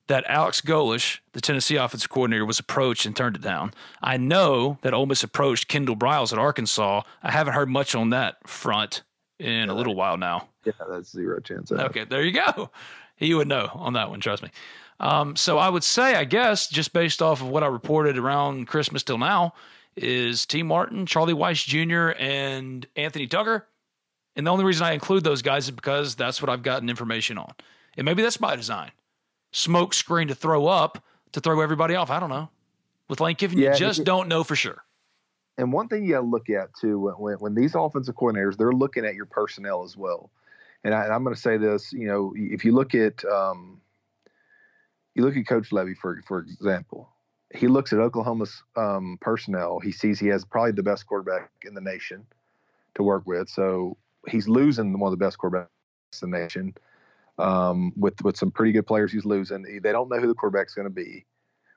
That 0.07 0.25
Alex 0.27 0.61
Golesh, 0.61 1.21
the 1.33 1.41
Tennessee 1.41 1.77
offensive 1.77 2.11
coordinator, 2.11 2.45
was 2.45 2.59
approached 2.59 3.07
and 3.07 3.15
turned 3.15 3.37
it 3.37 3.43
down. 3.43 3.73
I 4.03 4.17
know 4.17 4.79
that 4.83 4.93
Ole 4.93 5.07
Miss 5.07 5.23
approached 5.23 5.69
Kendall 5.69 5.97
Briles 5.97 6.33
at 6.33 6.39
Arkansas. 6.39 7.03
I 7.23 7.31
haven't 7.31 7.55
heard 7.55 7.69
much 7.69 7.95
on 7.95 8.11
that 8.11 8.37
front 8.49 9.03
in 9.39 9.67
yeah, 9.69 9.73
a 9.73 9.75
little 9.75 9.95
while 9.95 10.17
now. 10.17 10.49
Yeah, 10.65 10.73
that's 10.91 11.11
zero 11.11 11.41
chance. 11.41 11.71
Okay, 11.71 12.05
there 12.05 12.23
you 12.23 12.33
go. 12.33 12.71
He 13.21 13.35
would 13.35 13.49
know 13.49 13.69
on 13.75 13.93
that 13.93 14.09
one, 14.09 14.21
trust 14.21 14.43
me. 14.43 14.49
Um, 14.99 15.37
so 15.37 15.59
I 15.59 15.69
would 15.69 15.85
say, 15.85 16.15
I 16.15 16.25
guess, 16.25 16.69
just 16.69 16.95
based 16.95 17.21
off 17.21 17.43
of 17.43 17.49
what 17.49 17.63
I 17.63 17.67
reported 17.67 18.17
around 18.17 18.67
Christmas 18.67 19.03
till 19.03 19.19
now, 19.19 19.53
is 19.95 20.47
T. 20.47 20.63
Martin, 20.63 21.05
Charlie 21.05 21.35
Weis 21.35 21.63
Jr., 21.63 22.19
and 22.19 22.87
Anthony 22.97 23.27
Tucker 23.27 23.67
and 24.37 24.47
the 24.47 24.51
only 24.51 24.65
reason 24.65 24.87
I 24.87 24.93
include 24.93 25.25
those 25.25 25.43
guys 25.43 25.65
is 25.65 25.71
because 25.73 26.15
that's 26.15 26.41
what 26.41 26.49
I've 26.49 26.63
gotten 26.63 26.89
information 26.89 27.39
on. 27.39 27.53
And 27.97 28.05
maybe 28.05 28.23
that's 28.23 28.37
by 28.37 28.57
design. 28.57 28.91
Smoke 29.53 29.95
screen 29.95 30.29
to 30.29 30.35
throw 30.35 30.67
up 30.67 31.03
to 31.33 31.41
throw 31.41 31.61
everybody 31.61 31.95
off. 31.95 32.11
I 32.11 32.21
don't 32.21 32.31
know. 32.31 32.49
With 33.09 33.21
Lane 33.21 33.35
Kiffin, 33.35 33.59
yeah, 33.59 33.73
you 33.73 33.79
just 33.79 34.05
don't 34.05 34.29
know 34.29 34.45
for 34.45 34.55
sure. 34.55 34.85
And 35.59 35.73
one 35.73 35.89
thing 35.89 36.05
you 36.05 36.13
got 36.13 36.21
to 36.21 36.27
look 36.27 36.49
at 36.49 36.71
too, 36.81 36.99
when, 37.19 37.35
when 37.35 37.55
these 37.55 37.75
offensive 37.75 38.15
coordinators, 38.15 38.57
they're 38.57 38.73
looking 38.73 39.05
at 39.05 39.15
your 39.15 39.27
personnel 39.27 39.83
as 39.83 39.97
well. 39.97 40.31
And, 40.85 40.95
I, 40.95 41.15
am 41.15 41.25
going 41.25 41.35
to 41.35 41.41
say 41.41 41.59
this, 41.59 41.93
you 41.93 42.07
know, 42.07 42.33
if 42.37 42.65
you 42.65 42.73
look 42.73 42.95
at, 42.95 43.23
um, 43.25 43.81
you 45.15 45.25
look 45.25 45.37
at 45.37 45.47
Coach 45.47 45.71
Lebby 45.71 45.97
for 45.97 46.23
for 46.27 46.39
example, 46.39 47.11
he 47.55 47.67
looks 47.67 47.93
at 47.93 47.99
Oklahoma's 47.99 48.63
um, 48.77 49.19
personnel. 49.21 49.81
He 49.81 49.93
sees 49.93 50.21
he 50.21 50.29
has 50.29 50.45
probably 50.45 50.73
the 50.73 50.83
best 50.83 51.07
quarterback 51.07 51.51
in 51.65 51.75
the 51.75 51.81
nation 51.81 52.25
to 52.95 53.03
work 53.03 53.27
with. 53.27 53.49
So 53.49 53.97
he's 54.29 54.49
losing 54.49 54.99
one 54.99 55.13
of 55.13 55.19
the 55.19 55.25
best 55.25 55.39
quarterbacks 55.39 55.69
in 56.23 56.31
the 56.31 56.39
nation. 56.39 56.75
Um, 57.39 57.93
with 57.97 58.23
with 58.23 58.37
some 58.37 58.51
pretty 58.51 58.73
good 58.73 58.87
players, 58.87 59.13
he's 59.13 59.25
losing. 59.25 59.63
They 59.63 59.93
don't 59.93 60.11
know 60.11 60.19
who 60.19 60.27
the 60.27 60.35
quarterback's 60.35 60.75
going 60.75 60.89
to 60.89 60.95
be. 60.95 61.25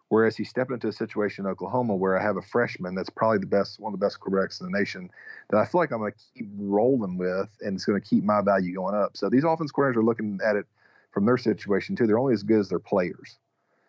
Whereas 0.09 0.35
he's 0.35 0.49
stepping 0.49 0.75
into 0.75 0.89
a 0.89 0.93
situation 0.93 1.45
in 1.45 1.51
Oklahoma 1.51 1.95
where 1.95 2.19
I 2.19 2.21
have 2.21 2.37
a 2.37 2.41
freshman 2.41 2.93
that's 2.93 3.09
probably 3.09 3.39
the 3.39 3.47
best, 3.47 3.79
one 3.79 3.93
of 3.93 3.99
the 3.99 4.05
best 4.05 4.19
quarterbacks 4.19 4.61
in 4.61 4.71
the 4.71 4.77
nation 4.77 5.09
that 5.49 5.57
I 5.57 5.65
feel 5.65 5.81
like 5.81 5.91
I'm 5.91 5.99
going 5.99 6.11
to 6.11 6.17
keep 6.35 6.49
rolling 6.55 7.17
with, 7.17 7.49
and 7.61 7.75
it's 7.75 7.85
going 7.85 7.99
to 7.99 8.07
keep 8.07 8.23
my 8.23 8.41
value 8.41 8.75
going 8.75 8.93
up. 8.93 9.17
So 9.17 9.29
these 9.29 9.43
offense 9.43 9.71
coordinators 9.71 9.95
are 9.95 10.03
looking 10.03 10.39
at 10.45 10.55
it 10.55 10.67
from 11.11 11.25
their 11.25 11.37
situation 11.37 11.95
too. 11.95 12.05
They're 12.05 12.19
only 12.19 12.33
as 12.33 12.43
good 12.43 12.59
as 12.59 12.69
their 12.69 12.79
players. 12.79 13.39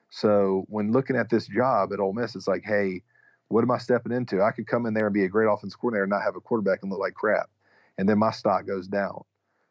So 0.08 0.64
when 0.68 0.92
looking 0.92 1.16
at 1.16 1.28
this 1.28 1.46
job 1.46 1.92
at 1.92 2.00
Ole 2.00 2.12
Miss, 2.12 2.36
it's 2.36 2.48
like, 2.48 2.62
hey, 2.64 3.02
what 3.48 3.62
am 3.62 3.70
I 3.70 3.78
stepping 3.78 4.12
into? 4.12 4.40
I 4.40 4.52
could 4.52 4.66
come 4.66 4.86
in 4.86 4.94
there 4.94 5.06
and 5.06 5.12
be 5.12 5.24
a 5.24 5.28
great 5.28 5.48
offense 5.50 5.74
coordinator 5.74 6.04
and 6.04 6.10
not 6.10 6.22
have 6.22 6.36
a 6.36 6.40
quarterback 6.40 6.78
and 6.82 6.90
look 6.90 7.00
like 7.00 7.14
crap 7.14 7.50
and 7.98 8.08
then 8.08 8.18
my 8.18 8.30
stock 8.30 8.66
goes 8.66 8.88
down. 8.88 9.24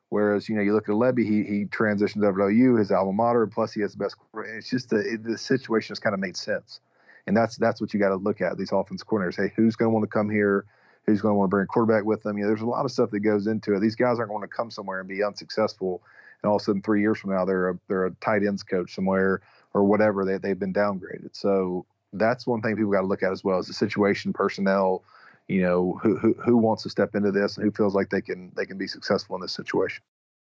Whereas 0.09 0.47
you 0.47 0.55
know 0.55 0.61
you 0.61 0.73
look 0.73 0.89
at 0.89 0.95
Lebby, 0.95 1.25
he 1.25 1.43
he 1.43 1.65
transitions 1.65 2.23
over 2.23 2.37
to 2.37 2.55
OU, 2.55 2.75
his 2.75 2.91
alma 2.91 3.11
mater, 3.11 3.43
and 3.43 3.51
plus 3.51 3.73
he 3.73 3.81
has 3.81 3.93
the 3.93 3.97
best. 3.97 4.15
It's 4.45 4.69
just 4.69 4.89
the 4.89 4.97
it, 4.97 5.23
the 5.23 5.37
situation 5.37 5.91
has 5.91 5.99
kind 5.99 6.13
of 6.13 6.19
made 6.19 6.37
sense, 6.37 6.81
and 7.25 7.35
that's 7.35 7.57
that's 7.57 7.81
what 7.81 7.93
you 7.93 7.99
got 7.99 8.09
to 8.09 8.15
look 8.15 8.39
at 8.39 8.57
these 8.57 8.71
offense 8.71 9.03
coordinators. 9.03 9.37
Hey, 9.37 9.51
who's 9.55 9.75
going 9.75 9.89
to 9.89 9.93
want 9.93 10.03
to 10.03 10.07
come 10.07 10.29
here? 10.29 10.65
Who's 11.07 11.19
going 11.19 11.31
to 11.31 11.35
want 11.35 11.49
to 11.49 11.55
bring 11.55 11.63
a 11.63 11.67
quarterback 11.67 12.05
with 12.05 12.21
them? 12.21 12.37
You 12.37 12.43
know, 12.43 12.49
there's 12.49 12.61
a 12.61 12.67
lot 12.67 12.85
of 12.85 12.91
stuff 12.91 13.09
that 13.09 13.21
goes 13.21 13.47
into 13.47 13.73
it. 13.73 13.79
These 13.79 13.95
guys 13.95 14.19
aren't 14.19 14.29
going 14.29 14.43
to 14.43 14.47
come 14.47 14.69
somewhere 14.69 14.99
and 14.99 15.09
be 15.09 15.23
unsuccessful, 15.23 16.03
and 16.43 16.49
all 16.49 16.57
of 16.57 16.61
a 16.61 16.65
sudden 16.65 16.83
three 16.83 17.01
years 17.01 17.17
from 17.17 17.31
now 17.31 17.43
they're 17.43 17.69
a, 17.69 17.79
they're 17.87 18.05
a 18.05 18.11
tight 18.21 18.45
ends 18.45 18.61
coach 18.61 18.93
somewhere 18.93 19.41
or 19.73 19.83
whatever. 19.83 20.25
They 20.25 20.37
they've 20.37 20.59
been 20.59 20.73
downgraded. 20.73 21.29
So 21.31 21.87
that's 22.13 22.45
one 22.45 22.61
thing 22.61 22.75
people 22.75 22.91
got 22.91 23.01
to 23.01 23.07
look 23.07 23.23
at 23.23 23.31
as 23.31 23.43
well 23.43 23.57
is 23.57 23.65
the 23.65 23.73
situation, 23.73 24.31
personnel, 24.31 25.03
you 25.47 25.61
know 25.61 25.99
who, 26.01 26.17
who 26.17 26.33
who 26.33 26.57
wants 26.57 26.83
to 26.83 26.89
step 26.89 27.15
into 27.15 27.31
this 27.31 27.57
and 27.57 27.65
who 27.65 27.71
feels 27.71 27.95
like 27.95 28.09
they 28.09 28.21
can 28.21 28.51
they 28.55 28.65
can 28.65 28.77
be 28.77 28.87
successful 28.87 29.35
in 29.35 29.41
this 29.41 29.53
situation. 29.53 30.03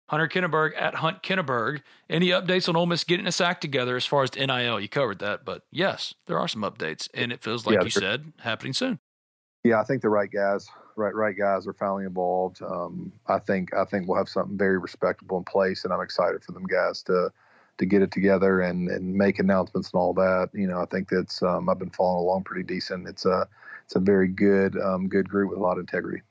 Hunter 0.10 0.28
Kinneberg 0.28 0.74
at 0.78 0.96
Hunt 0.96 1.24
Kinneberg. 1.24 1.82
Any 2.10 2.28
updates 2.28 2.70
on 2.70 2.76
Ole 2.76 2.86
Miss 2.86 3.04
getting 3.04 3.26
its 3.26 3.42
act 3.42 3.62
together 3.62 3.96
as 3.96 4.06
far 4.06 4.24
as 4.24 4.36
NIL? 4.36 4.80
You 4.80 4.88
covered 4.88 5.20
that, 5.20 5.44
but 5.46 5.64
yes, 5.72 6.14
there 6.28 6.40
are 6.40 6.48
some 6.48 6.62
updates, 6.62 7.10
and 7.14 7.32
it 7.32 7.42
feels 7.42 7.66
like 7.66 7.78
yeah, 7.78 7.84
you 7.84 7.90
said 7.90 8.34
happening 8.40 8.74
soon. 8.74 9.00
Yeah, 9.64 9.80
I 9.80 9.84
think 9.84 10.04
the 10.04 10.10
right 10.10 10.30
guys, 10.30 10.68
right 10.96 11.16
right 11.16 11.36
guys, 11.36 11.66
are 11.66 11.74
finally 11.74 12.06
involved. 12.06 12.62
Um, 12.62 13.12
I 13.28 13.40
think 13.40 13.74
I 13.74 13.84
think 13.84 14.08
we'll 14.08 14.18
have 14.18 14.30
something 14.30 14.58
very 14.58 14.78
respectable 14.78 15.40
in 15.40 15.44
place, 15.44 15.86
and 15.86 15.94
I'm 15.94 16.02
excited 16.02 16.44
for 16.44 16.52
them 16.52 16.66
guys 16.66 17.02
to 17.04 17.32
to 17.78 17.86
get 17.86 18.02
it 18.02 18.12
together 18.12 18.62
and 18.62 18.90
and 18.90 19.14
make 19.14 19.40
announcements 19.40 19.92
and 19.92 20.00
all 20.00 20.14
that. 20.14 20.50
You 20.54 20.68
know, 20.68 20.82
I 20.82 20.86
think 20.86 21.10
that's 21.10 21.42
um, 21.42 21.70
I've 21.70 21.80
been 21.80 21.90
following 21.90 22.26
along 22.26 22.44
pretty 22.44 22.64
decent. 22.64 23.08
It's 23.08 23.26
a 23.26 23.48
it's 23.84 23.96
a 23.96 24.00
very 24.00 24.28
good 24.28 24.80
um, 24.80 25.08
good 25.08 25.30
group 25.30 25.50
with 25.50 25.60
a 25.60 25.62
lot 25.62 25.74
of 25.74 25.80
integrity. 25.80 26.22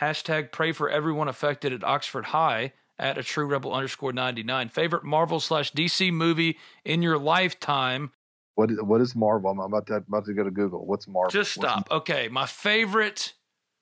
Hashtag 0.00 0.52
pray 0.52 0.72
for 0.72 0.88
everyone 0.88 1.28
affected 1.28 1.72
at 1.72 1.84
Oxford 1.84 2.26
High 2.26 2.72
at 2.98 3.18
a 3.18 3.22
true 3.22 3.46
rebel 3.46 3.72
underscore 3.72 4.12
99. 4.12 4.68
Favorite 4.68 5.04
Marvel 5.04 5.40
slash 5.40 5.72
DC 5.72 6.12
movie 6.12 6.58
in 6.84 7.02
your 7.02 7.18
lifetime? 7.18 8.12
What 8.54 8.70
is, 8.70 8.82
what 8.82 9.00
is 9.00 9.16
Marvel? 9.16 9.50
I'm 9.50 9.60
about 9.60 9.86
to, 9.86 9.96
about 9.96 10.26
to 10.26 10.34
go 10.34 10.44
to 10.44 10.50
Google. 10.50 10.86
What's 10.86 11.08
Marvel? 11.08 11.30
Just 11.30 11.52
stop. 11.52 11.88
What's 11.90 12.02
okay. 12.02 12.28
My 12.28 12.46
favorite 12.46 13.32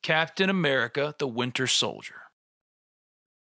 Captain 0.02 0.48
America, 0.48 1.14
the 1.18 1.26
Winter 1.26 1.66
Soldier. 1.66 2.22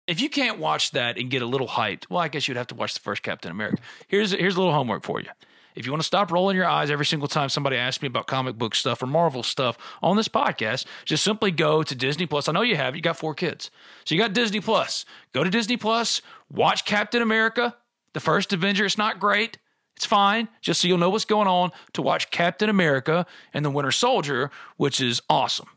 If 0.10 0.20
you 0.20 0.28
can't 0.28 0.58
watch 0.58 0.90
that 0.92 1.20
and 1.20 1.30
get 1.30 1.44
a 1.44 1.46
little 1.46 1.68
hyped, 1.68 2.10
well, 2.10 2.20
I 2.20 2.30
guess 2.30 2.48
you'd 2.48 2.58
have 2.58 2.66
to 2.68 2.76
watch 2.76 2.96
the 2.96 3.00
first 3.00 3.22
Captain 3.22 3.52
America. 3.52 3.78
Here's, 4.08 4.32
here's 4.32 4.56
a 4.56 4.58
little 4.58 4.74
homework 4.74 5.04
for 5.04 5.22
you. 5.22 5.30
If 5.76 5.86
you 5.86 5.92
want 5.92 6.02
to 6.02 6.08
stop 6.08 6.32
rolling 6.32 6.58
your 6.58 6.66
eyes 6.66 6.90
every 6.90 7.06
single 7.06 7.28
time 7.28 7.48
somebody 7.48 7.78
asks 7.78 8.02
me 8.02 8.08
about 8.08 8.26
comic 8.26 8.58
book 8.58 8.74
stuff 8.74 9.04
or 9.04 9.06
Marvel 9.06 9.44
stuff 9.44 9.78
on 10.02 10.18
this 10.18 10.28
podcast, 10.28 10.86
just 11.06 11.24
simply 11.24 11.52
go 11.52 11.84
to 11.84 11.94
Disney 11.94 12.26
Plus. 12.26 12.50
I 12.50 12.54
know 12.54 12.64
you 12.64 12.76
have, 12.76 12.96
you 12.96 13.04
got 13.04 13.18
four 13.18 13.36
kids. 13.36 13.70
So 14.04 14.16
you 14.16 14.20
got 14.20 14.34
Disney 14.34 14.62
Plus. 14.62 15.06
Go 15.32 15.44
to 15.44 15.50
Disney 15.52 15.78
Plus, 15.78 16.24
watch 16.52 16.86
Captain 16.86 17.22
America, 17.22 17.76
the 18.14 18.20
first 18.20 18.52
Avenger. 18.52 18.86
It's 18.86 18.98
not 18.98 19.20
great. 19.20 19.60
It's 19.96 20.08
fine, 20.08 20.50
just 20.60 20.82
so 20.82 20.88
you'll 20.88 20.98
know 20.98 21.12
what's 21.12 21.26
going 21.26 21.48
on 21.48 21.72
to 21.94 22.02
watch 22.02 22.32
Captain 22.32 22.70
America 22.70 23.28
and 23.54 23.64
the 23.64 23.70
Winter 23.70 23.92
Soldier, 23.92 24.50
which 24.78 25.00
is 25.00 25.22
awesome. 25.30 25.68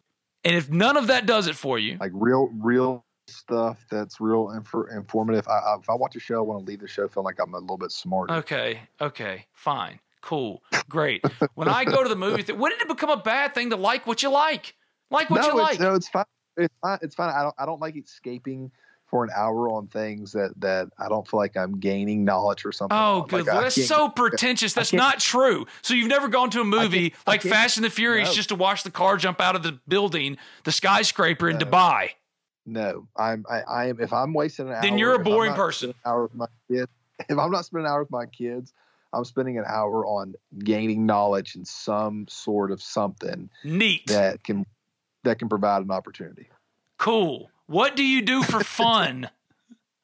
And 0.42 0.56
if 0.56 0.70
none 0.70 0.96
of 0.96 1.08
that 1.08 1.26
does 1.26 1.48
it 1.48 1.54
for 1.54 1.78
you, 1.78 1.98
like 2.00 2.12
real, 2.14 2.48
real 2.58 3.04
stuff 3.26 3.84
that's 3.90 4.20
real 4.20 4.50
inf- 4.50 4.90
informative. 4.94 5.46
I, 5.48 5.58
I, 5.58 5.76
if 5.80 5.88
I 5.88 5.94
watch 5.94 6.16
a 6.16 6.20
show, 6.20 6.38
I 6.38 6.40
want 6.40 6.60
to 6.60 6.64
leave 6.64 6.80
the 6.80 6.88
show 6.88 7.08
feeling 7.08 7.24
like 7.24 7.40
I'm 7.40 7.54
a 7.54 7.58
little 7.58 7.78
bit 7.78 7.92
smarter. 7.92 8.34
Okay, 8.34 8.80
okay, 9.00 9.46
fine, 9.52 10.00
cool, 10.20 10.62
great. 10.88 11.24
when 11.54 11.68
I 11.68 11.84
go 11.84 12.02
to 12.02 12.08
the 12.08 12.16
movies, 12.16 12.52
when 12.52 12.72
did 12.72 12.82
it 12.82 12.88
become 12.88 13.10
a 13.10 13.16
bad 13.16 13.54
thing 13.54 13.70
to 13.70 13.76
like 13.76 14.06
what 14.06 14.22
you 14.22 14.30
like? 14.30 14.74
Like 15.10 15.30
what 15.30 15.42
no, 15.42 15.48
you 15.48 15.58
like? 15.58 15.80
No, 15.80 15.94
it's 15.94 16.08
fine. 16.08 16.24
It's 16.56 16.74
fine. 16.80 16.98
It's 17.02 17.14
fine. 17.14 17.34
I 17.34 17.42
don't. 17.42 17.54
I 17.58 17.66
don't 17.66 17.80
like 17.80 17.96
escaping 17.96 18.70
for 19.12 19.24
an 19.24 19.30
hour 19.36 19.68
on 19.68 19.86
things 19.88 20.32
that 20.32 20.58
that 20.58 20.88
I 20.98 21.08
don't 21.08 21.28
feel 21.28 21.38
like 21.38 21.54
I'm 21.54 21.78
gaining 21.78 22.24
knowledge 22.24 22.64
or 22.64 22.72
something. 22.72 22.96
Oh, 22.98 23.26
good. 23.28 23.46
Like, 23.46 23.62
That's 23.62 23.86
so 23.86 24.08
pretentious. 24.16 24.72
That's 24.72 24.94
not 24.94 25.20
true. 25.20 25.66
So 25.82 25.92
you've 25.92 26.08
never 26.08 26.28
gone 26.28 26.48
to 26.50 26.62
a 26.62 26.64
movie 26.64 27.14
like 27.26 27.42
Fast 27.42 27.76
and 27.76 27.84
the 27.84 27.90
Furious 27.90 28.30
no. 28.30 28.34
just 28.34 28.48
to 28.48 28.54
watch 28.54 28.84
the 28.84 28.90
car 28.90 29.18
jump 29.18 29.40
out 29.40 29.54
of 29.54 29.62
the 29.62 29.78
building, 29.86 30.38
the 30.64 30.72
skyscraper 30.72 31.50
in 31.50 31.58
Dubai. 31.58 32.10
No, 32.64 33.08
I'm. 33.16 33.44
I, 33.50 33.62
I 33.62 33.86
am. 33.86 34.00
If 34.00 34.12
I'm 34.12 34.32
wasting 34.34 34.68
an 34.68 34.74
hour, 34.74 34.82
then 34.82 34.98
you're 34.98 35.14
a 35.14 35.18
boring 35.18 35.54
person. 35.54 35.94
hour 36.06 36.24
with 36.24 36.34
my 36.34 36.46
kids. 36.70 36.88
If 37.28 37.38
I'm 37.38 37.52
not 37.52 37.64
spending 37.64 37.86
an 37.86 37.92
hour 37.92 38.00
with 38.02 38.10
my 38.10 38.26
kids, 38.26 38.72
I'm 39.12 39.24
spending 39.24 39.56
an 39.56 39.64
hour 39.68 40.04
on 40.04 40.34
gaining 40.58 41.06
knowledge 41.06 41.54
in 41.54 41.64
some 41.64 42.26
sort 42.28 42.72
of 42.72 42.82
something 42.82 43.48
neat 43.62 44.06
that 44.06 44.42
can 44.42 44.66
that 45.22 45.38
can 45.38 45.48
provide 45.48 45.82
an 45.82 45.90
opportunity. 45.92 46.48
Cool. 46.98 47.50
What 47.66 47.94
do 47.94 48.04
you 48.04 48.22
do 48.22 48.42
for 48.42 48.64
fun? 48.64 49.28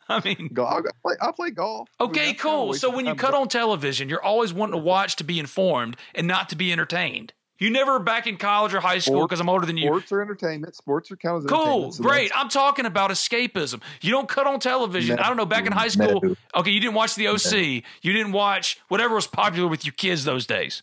I 0.08 0.20
mean, 0.24 0.50
I, 0.58 0.80
play, 1.02 1.14
I 1.20 1.32
play 1.32 1.50
golf. 1.50 1.88
Okay, 2.00 2.22
I 2.22 2.26
mean, 2.28 2.36
cool. 2.36 2.74
So 2.74 2.90
when 2.90 3.04
you 3.04 3.14
cut 3.14 3.34
on 3.34 3.48
television, 3.48 4.08
you're 4.08 4.22
always 4.22 4.54
wanting 4.54 4.72
to 4.72 4.78
watch 4.78 5.16
to 5.16 5.24
be 5.24 5.38
informed 5.38 5.96
and 6.14 6.26
not 6.26 6.48
to 6.50 6.56
be 6.56 6.72
entertained. 6.72 7.34
You 7.58 7.70
never 7.70 7.98
back 7.98 8.26
in 8.26 8.36
college 8.36 8.72
or 8.72 8.80
high 8.80 8.98
school 9.00 9.22
because 9.22 9.40
I'm 9.40 9.48
older 9.48 9.66
than 9.66 9.76
you. 9.76 9.86
Sports 9.86 10.12
or 10.12 10.22
entertainment. 10.22 10.76
Sports 10.76 11.10
are 11.10 11.16
kind 11.16 11.36
of 11.36 11.46
cool. 11.46 11.90
So 11.90 12.02
great. 12.02 12.30
I'm 12.34 12.48
talking 12.48 12.86
about 12.86 13.10
escapism. 13.10 13.82
You 14.00 14.12
don't 14.12 14.28
cut 14.28 14.46
on 14.46 14.60
television. 14.60 15.16
No, 15.16 15.22
I 15.22 15.28
don't 15.28 15.36
know. 15.36 15.46
Back 15.46 15.66
in 15.66 15.72
high 15.72 15.88
school, 15.88 16.20
no. 16.22 16.36
okay, 16.54 16.70
you 16.70 16.80
didn't 16.80 16.94
watch 16.94 17.16
the 17.16 17.26
OC. 17.26 17.52
No. 17.52 17.58
You 18.02 18.12
didn't 18.12 18.32
watch 18.32 18.80
whatever 18.88 19.16
was 19.16 19.26
popular 19.26 19.68
with 19.68 19.84
you 19.84 19.92
kids 19.92 20.24
those 20.24 20.46
days. 20.46 20.82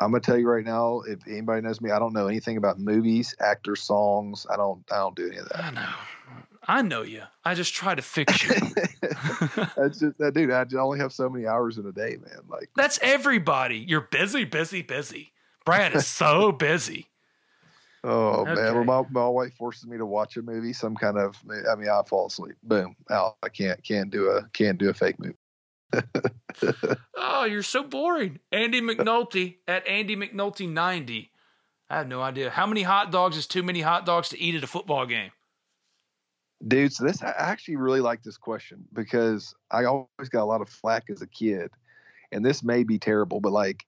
I'm 0.00 0.10
gonna 0.10 0.20
tell 0.20 0.36
you 0.36 0.48
right 0.48 0.64
now. 0.64 1.00
If 1.00 1.20
anybody 1.28 1.62
knows 1.62 1.80
me, 1.80 1.90
I 1.90 1.98
don't 1.98 2.12
know 2.12 2.26
anything 2.26 2.56
about 2.56 2.78
movies, 2.78 3.34
actors, 3.40 3.82
songs. 3.82 4.46
I 4.50 4.56
don't. 4.56 4.82
I 4.90 4.96
don't 4.96 5.14
do 5.14 5.28
any 5.28 5.36
of 5.36 5.48
that. 5.48 5.64
I 5.64 5.70
know. 5.70 5.94
I 6.66 6.82
know 6.82 7.02
you. 7.02 7.22
I 7.44 7.54
just 7.54 7.74
try 7.74 7.94
to 7.94 8.02
fix 8.02 8.44
you. 8.44 8.50
That's 9.76 9.98
just 9.98 10.18
that 10.18 10.32
dude. 10.34 10.50
I 10.50 10.64
only 10.78 10.98
have 11.00 11.12
so 11.12 11.28
many 11.28 11.46
hours 11.46 11.76
in 11.76 11.86
a 11.86 11.92
day, 11.92 12.16
man. 12.24 12.38
Like 12.48 12.70
That's 12.76 13.00
everybody. 13.02 13.78
You're 13.78 14.02
busy, 14.02 14.44
busy, 14.44 14.82
busy. 14.82 15.31
Brad 15.64 15.94
is 15.94 16.06
so 16.06 16.52
busy. 16.52 17.08
Oh 18.04 18.40
Okay. 18.40 18.54
man, 18.54 18.74
well, 18.74 19.04
my, 19.04 19.22
my 19.22 19.28
wife 19.28 19.54
forces 19.54 19.86
me 19.86 19.96
to 19.96 20.04
watch 20.06 20.36
a 20.36 20.42
movie, 20.42 20.72
some 20.72 20.96
kind 20.96 21.16
of. 21.16 21.36
I 21.70 21.76
mean, 21.76 21.88
I 21.88 22.02
fall 22.08 22.26
asleep. 22.26 22.56
Boom, 22.64 22.96
out. 23.10 23.36
I 23.42 23.48
can't 23.48 23.82
can't 23.84 24.10
do 24.10 24.28
a 24.30 24.48
can't 24.52 24.78
do 24.78 24.88
a 24.90 24.94
fake 24.94 25.16
movie. 25.18 25.36
Oh, 27.16 27.44
you're 27.44 27.62
so 27.62 27.82
boring. 27.82 28.40
Andy 28.50 28.80
McNulty 28.80 29.56
at 29.66 29.86
Andy 29.86 30.16
McNulty 30.16 30.68
90. 30.68 31.30
I 31.88 31.98
have 31.98 32.08
no 32.08 32.20
idea. 32.20 32.50
How 32.50 32.66
many 32.66 32.82
hot 32.82 33.10
dogs 33.10 33.36
is 33.36 33.46
too 33.46 33.62
many 33.62 33.80
hot 33.80 34.04
dogs 34.06 34.28
to 34.30 34.40
eat 34.40 34.54
at 34.54 34.62
a 34.64 34.66
football 34.66 35.06
game? 35.06 35.30
Dude, 36.66 36.92
so 36.92 37.04
this 37.04 37.22
I 37.22 37.30
actually 37.36 37.76
really 37.76 38.00
like 38.00 38.22
this 38.22 38.36
question 38.36 38.84
because 38.92 39.54
I 39.70 39.84
always 39.84 40.28
got 40.30 40.42
a 40.42 40.44
lot 40.44 40.60
of 40.60 40.68
flack 40.68 41.04
as 41.10 41.22
a 41.22 41.26
kid, 41.26 41.70
and 42.32 42.44
this 42.44 42.62
may 42.62 42.84
be 42.84 42.98
terrible, 42.98 43.40
but 43.40 43.52
like 43.52 43.84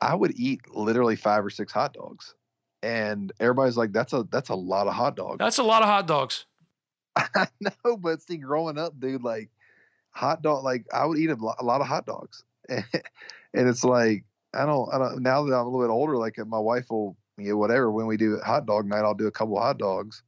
I 0.00 0.14
would 0.14 0.38
eat 0.38 0.60
literally 0.70 1.16
five 1.16 1.44
or 1.44 1.50
six 1.50 1.72
hot 1.72 1.92
dogs, 1.92 2.34
and 2.82 3.32
everybody's 3.40 3.76
like, 3.76 3.92
"That's 3.92 4.12
a 4.12 4.26
that's 4.30 4.48
a 4.50 4.54
lot 4.54 4.86
of 4.86 4.94
hot 4.94 5.16
dogs." 5.16 5.38
That's 5.38 5.58
a 5.58 5.62
lot 5.62 5.82
of 5.82 5.88
hot 5.88 6.06
dogs. 6.06 6.46
I 7.16 7.48
know, 7.60 7.96
but 7.96 8.22
see, 8.22 8.36
growing 8.36 8.78
up, 8.78 8.98
dude, 8.98 9.22
like 9.22 9.50
hot 10.10 10.42
dog, 10.42 10.64
like 10.64 10.86
I 10.92 11.04
would 11.04 11.18
eat 11.18 11.30
a 11.30 11.34
lot, 11.34 11.56
a 11.58 11.64
lot 11.64 11.80
of 11.80 11.86
hot 11.86 12.06
dogs, 12.06 12.44
and 12.68 12.84
it's 13.54 13.84
like 13.84 14.24
I 14.54 14.64
don't, 14.66 14.92
I 14.92 14.98
don't. 14.98 15.22
Now 15.22 15.44
that 15.44 15.54
I'm 15.54 15.66
a 15.66 15.68
little 15.68 15.86
bit 15.86 15.92
older, 15.92 16.16
like 16.16 16.38
my 16.46 16.58
wife 16.58 16.86
will, 16.90 17.16
you 17.36 17.50
know, 17.50 17.56
whatever. 17.56 17.90
When 17.90 18.06
we 18.06 18.16
do 18.16 18.38
hot 18.44 18.66
dog 18.66 18.86
night, 18.86 19.04
I'll 19.04 19.14
do 19.14 19.26
a 19.26 19.32
couple 19.32 19.58
hot 19.58 19.78
dogs, 19.78 20.22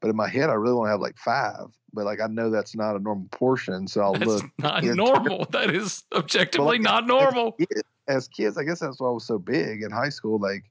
but 0.00 0.08
in 0.08 0.16
my 0.16 0.28
head, 0.28 0.50
I 0.50 0.54
really 0.54 0.74
want 0.74 0.88
to 0.88 0.92
have 0.92 1.00
like 1.00 1.16
five. 1.16 1.68
But 1.94 2.04
like 2.04 2.20
I 2.20 2.26
know 2.26 2.50
that's 2.50 2.74
not 2.74 2.96
a 2.96 2.98
normal 2.98 3.28
portion, 3.30 3.86
so 3.86 4.00
I'll 4.00 4.14
That's 4.14 4.26
look. 4.26 4.44
not 4.58 4.82
normal. 4.82 5.46
That 5.50 5.70
is 5.70 6.04
objectively 6.12 6.78
like, 6.78 6.80
not 6.80 7.06
normal. 7.06 7.52
Kids, 7.52 7.82
as 8.08 8.28
kids, 8.28 8.56
I 8.58 8.64
guess 8.64 8.80
that's 8.80 9.00
why 9.00 9.08
I 9.08 9.12
was 9.12 9.26
so 9.26 9.38
big 9.38 9.82
in 9.82 9.90
high 9.90 10.08
school. 10.08 10.38
Like 10.38 10.64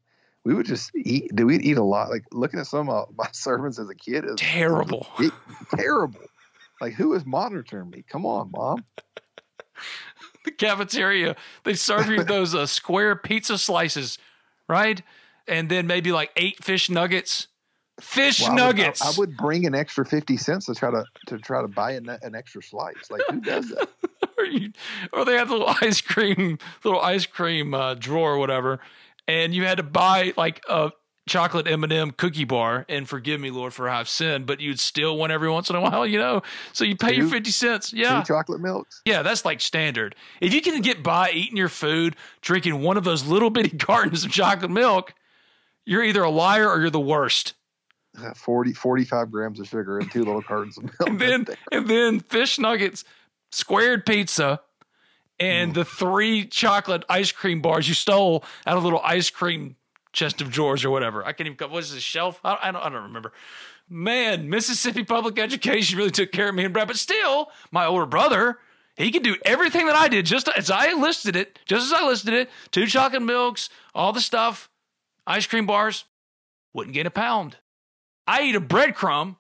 we 0.44 0.54
would 0.54 0.66
just 0.66 0.92
eat. 0.96 1.36
Do 1.36 1.46
we 1.46 1.58
eat 1.60 1.78
a 1.78 1.84
lot? 1.84 2.10
Like 2.10 2.24
looking 2.32 2.60
at 2.60 2.68
some 2.68 2.90
of 2.90 3.10
my 3.18 3.28
sermons 3.32 3.80
as 3.80 3.90
a 3.90 3.96
kid 3.96 4.26
is 4.26 4.36
Terrible. 4.38 5.08
it- 5.20 5.34
terrible. 5.76 6.20
Like 6.80 6.94
who 6.94 7.14
is 7.14 7.26
monitoring 7.26 7.90
me? 7.90 8.04
Come 8.10 8.26
on, 8.26 8.52
mom. 8.52 8.84
The 10.44 10.52
cafeteria, 10.52 11.36
they 11.66 11.76
serve 11.76 12.08
you 12.10 12.24
those 12.24 12.56
uh, 12.56 12.66
square 12.66 13.16
pizza 13.16 13.60
slices, 13.60 14.18
right? 14.68 15.00
And 15.48 15.70
then 15.70 15.86
maybe 15.86 16.12
like 16.12 16.32
eight 16.36 16.64
fish 16.64 16.90
nuggets. 16.90 17.48
Fish 18.00 18.42
Well, 18.42 18.50
I 18.50 18.54
would- 18.54 18.62
I- 18.62 18.66
nuggets. 18.66 19.02
I, 19.02 19.20
would 19.20 19.38
bring 19.38 19.68
an 19.68 19.76
extra 19.76 20.04
fifty 20.04 20.38
cents 20.38 20.66
to 20.66 20.74
try 20.74 20.90
to 20.90 21.04
to 21.28 21.38
try 21.38 21.62
to 21.62 21.68
buy 21.68 21.92
an, 21.92 22.10
an 22.24 22.34
extra 22.34 22.64
slice. 22.64 23.12
Like 23.12 23.22
who 23.30 23.40
does 23.40 23.70
that? 23.70 23.88
Or, 24.52 24.58
you, 24.58 24.72
or 25.14 25.26
they 25.26 25.38
had 25.38 25.48
the 25.48 25.54
little 25.54 25.76
ice 25.82 26.02
cream, 26.02 26.58
little 26.84 27.02
ice 27.02 27.26
cream 27.26 27.74
uh, 27.74 27.94
drawer 27.96 28.34
or 28.34 28.38
whatever, 28.38 28.80
and 29.28 29.54
you 29.54 29.66
had 29.66 29.78
to 29.78 29.84
buy 29.84 30.34
like 30.38 30.62
a 30.70 30.92
chocolate 31.28 31.68
M 31.68 31.84
and 31.84 31.94
m 31.94 32.12
cookie 32.12 32.44
bar. 32.46 32.86
And 32.90 33.08
forgive 33.08 33.40
me, 33.40 33.52
Lord, 33.52 33.74
for 33.74 33.88
I've 33.88 34.10
sinned, 34.10 34.46
but 34.48 34.60
you'd 34.60 34.80
steal 34.80 35.16
one 35.18 35.32
every 35.32 35.50
once 35.50 35.70
in 35.70 35.76
a 35.76 35.82
while, 35.82 36.06
you 36.06 36.18
know. 36.18 36.42
So 36.74 36.84
you 36.84 36.96
pay 36.98 37.16
your 37.16 37.28
fifty 37.28 37.52
cents, 37.52 37.94
yeah, 37.94 38.20
Two 38.22 38.34
chocolate 38.34 38.60
milks. 38.60 39.02
yeah, 39.06 39.22
that's 39.22 39.46
like 39.46 39.62
standard. 39.62 40.16
If 40.42 40.54
you 40.54 40.62
can 40.62 40.82
get 40.82 41.04
by 41.04 41.32
eating 41.32 41.58
your 41.58 41.70
food, 41.70 42.16
drinking 42.42 42.82
one 42.82 42.98
of 42.98 43.04
those 43.04 43.26
little 43.26 43.50
bitty 43.50 43.78
cartons 43.78 44.26
of 44.26 44.32
chocolate 44.32 44.72
milk, 44.72 45.14
you're 45.86 46.04
either 46.04 46.24
a 46.24 46.30
liar 46.30 46.68
or 46.70 46.80
you're 46.82 46.90
the 46.90 47.00
worst. 47.00 47.54
Uh, 48.20 48.34
40, 48.36 48.74
45 48.74 49.32
grams 49.32 49.60
of 49.60 49.68
sugar 49.68 50.00
and 50.00 50.12
two 50.12 50.24
little 50.26 50.42
cartons 50.42 50.78
of 50.78 50.84
milk. 50.86 50.96
and 51.08 51.20
then 51.20 51.46
and 51.72 51.88
then 51.88 52.20
fish 52.20 52.58
nuggets, 52.60 53.06
squared 53.52 54.06
pizza, 54.06 54.62
and 55.40 55.72
mm. 55.72 55.76
the 55.76 55.86
three 55.86 56.46
chocolate 56.46 57.04
ice 57.10 57.32
cream 57.32 57.62
bars 57.62 57.88
you 57.88 57.94
stole 57.94 58.44
out 58.66 58.78
of 58.78 58.84
a 58.84 58.86
little 58.86 59.02
ice 59.04 59.30
cream 59.30 59.76
chest 60.14 60.42
of 60.42 60.52
drawers 60.52 60.84
or 60.84 60.90
whatever. 60.90 61.26
I 61.26 61.34
can't 61.34 61.48
even. 61.48 61.70
What 61.70 61.84
is 61.84 61.94
this 61.94 62.04
shelf? 62.04 62.40
I, 62.44 62.58
I 62.64 62.72
don't. 62.72 62.82
I 62.82 62.90
don't 62.90 63.04
remember. 63.04 63.34
Man, 63.90 64.50
Mississippi 64.50 65.04
public 65.04 65.38
education 65.38 65.98
really 65.98 66.12
took 66.12 66.32
care 66.32 66.50
of 66.50 66.56
me 66.56 66.64
and 66.64 66.74
Brad. 66.74 66.88
But 66.88 66.98
still, 66.98 67.50
my 67.72 67.86
older 67.86 68.06
brother, 68.06 68.60
he 68.96 69.12
could 69.12 69.24
do 69.24 69.36
everything 69.44 69.88
that 69.88 69.96
I 69.96 70.08
did, 70.08 70.26
just 70.26 70.48
as 70.48 70.72
I 70.72 70.94
listed 70.94 71.36
it. 71.36 71.60
Just 71.66 71.88
as 71.88 71.94
I 71.94 72.06
listed 72.06 72.34
it, 72.34 72.50
two 72.72 72.88
chocolate 72.88 73.22
milks, 73.22 73.70
all 73.94 74.14
the 74.14 74.22
stuff, 74.22 74.70
ice 75.28 75.46
cream 75.46 75.66
bars, 75.66 76.06
wouldn't 76.74 76.94
get 76.94 77.06
a 77.06 77.12
pound. 77.12 77.58
I 78.26 78.44
eat 78.44 78.56
a 78.56 78.62
breadcrumb 78.62 79.36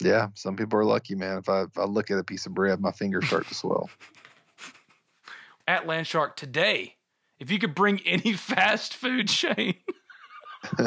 yeah, 0.00 0.28
some 0.34 0.56
people 0.56 0.78
are 0.78 0.84
lucky, 0.84 1.14
man. 1.14 1.38
If 1.38 1.48
I 1.48 1.62
if 1.62 1.78
I 1.78 1.84
look 1.84 2.10
at 2.10 2.18
a 2.18 2.24
piece 2.24 2.46
of 2.46 2.54
bread, 2.54 2.80
my 2.80 2.92
fingers 2.92 3.26
start 3.26 3.46
to 3.48 3.54
swell. 3.54 3.90
at 5.68 5.86
Landshark 5.86 6.36
today. 6.36 6.96
If 7.38 7.50
you 7.50 7.58
could 7.58 7.74
bring 7.74 8.00
any 8.04 8.32
fast 8.34 8.94
food 8.94 9.28
chain, 9.28 9.74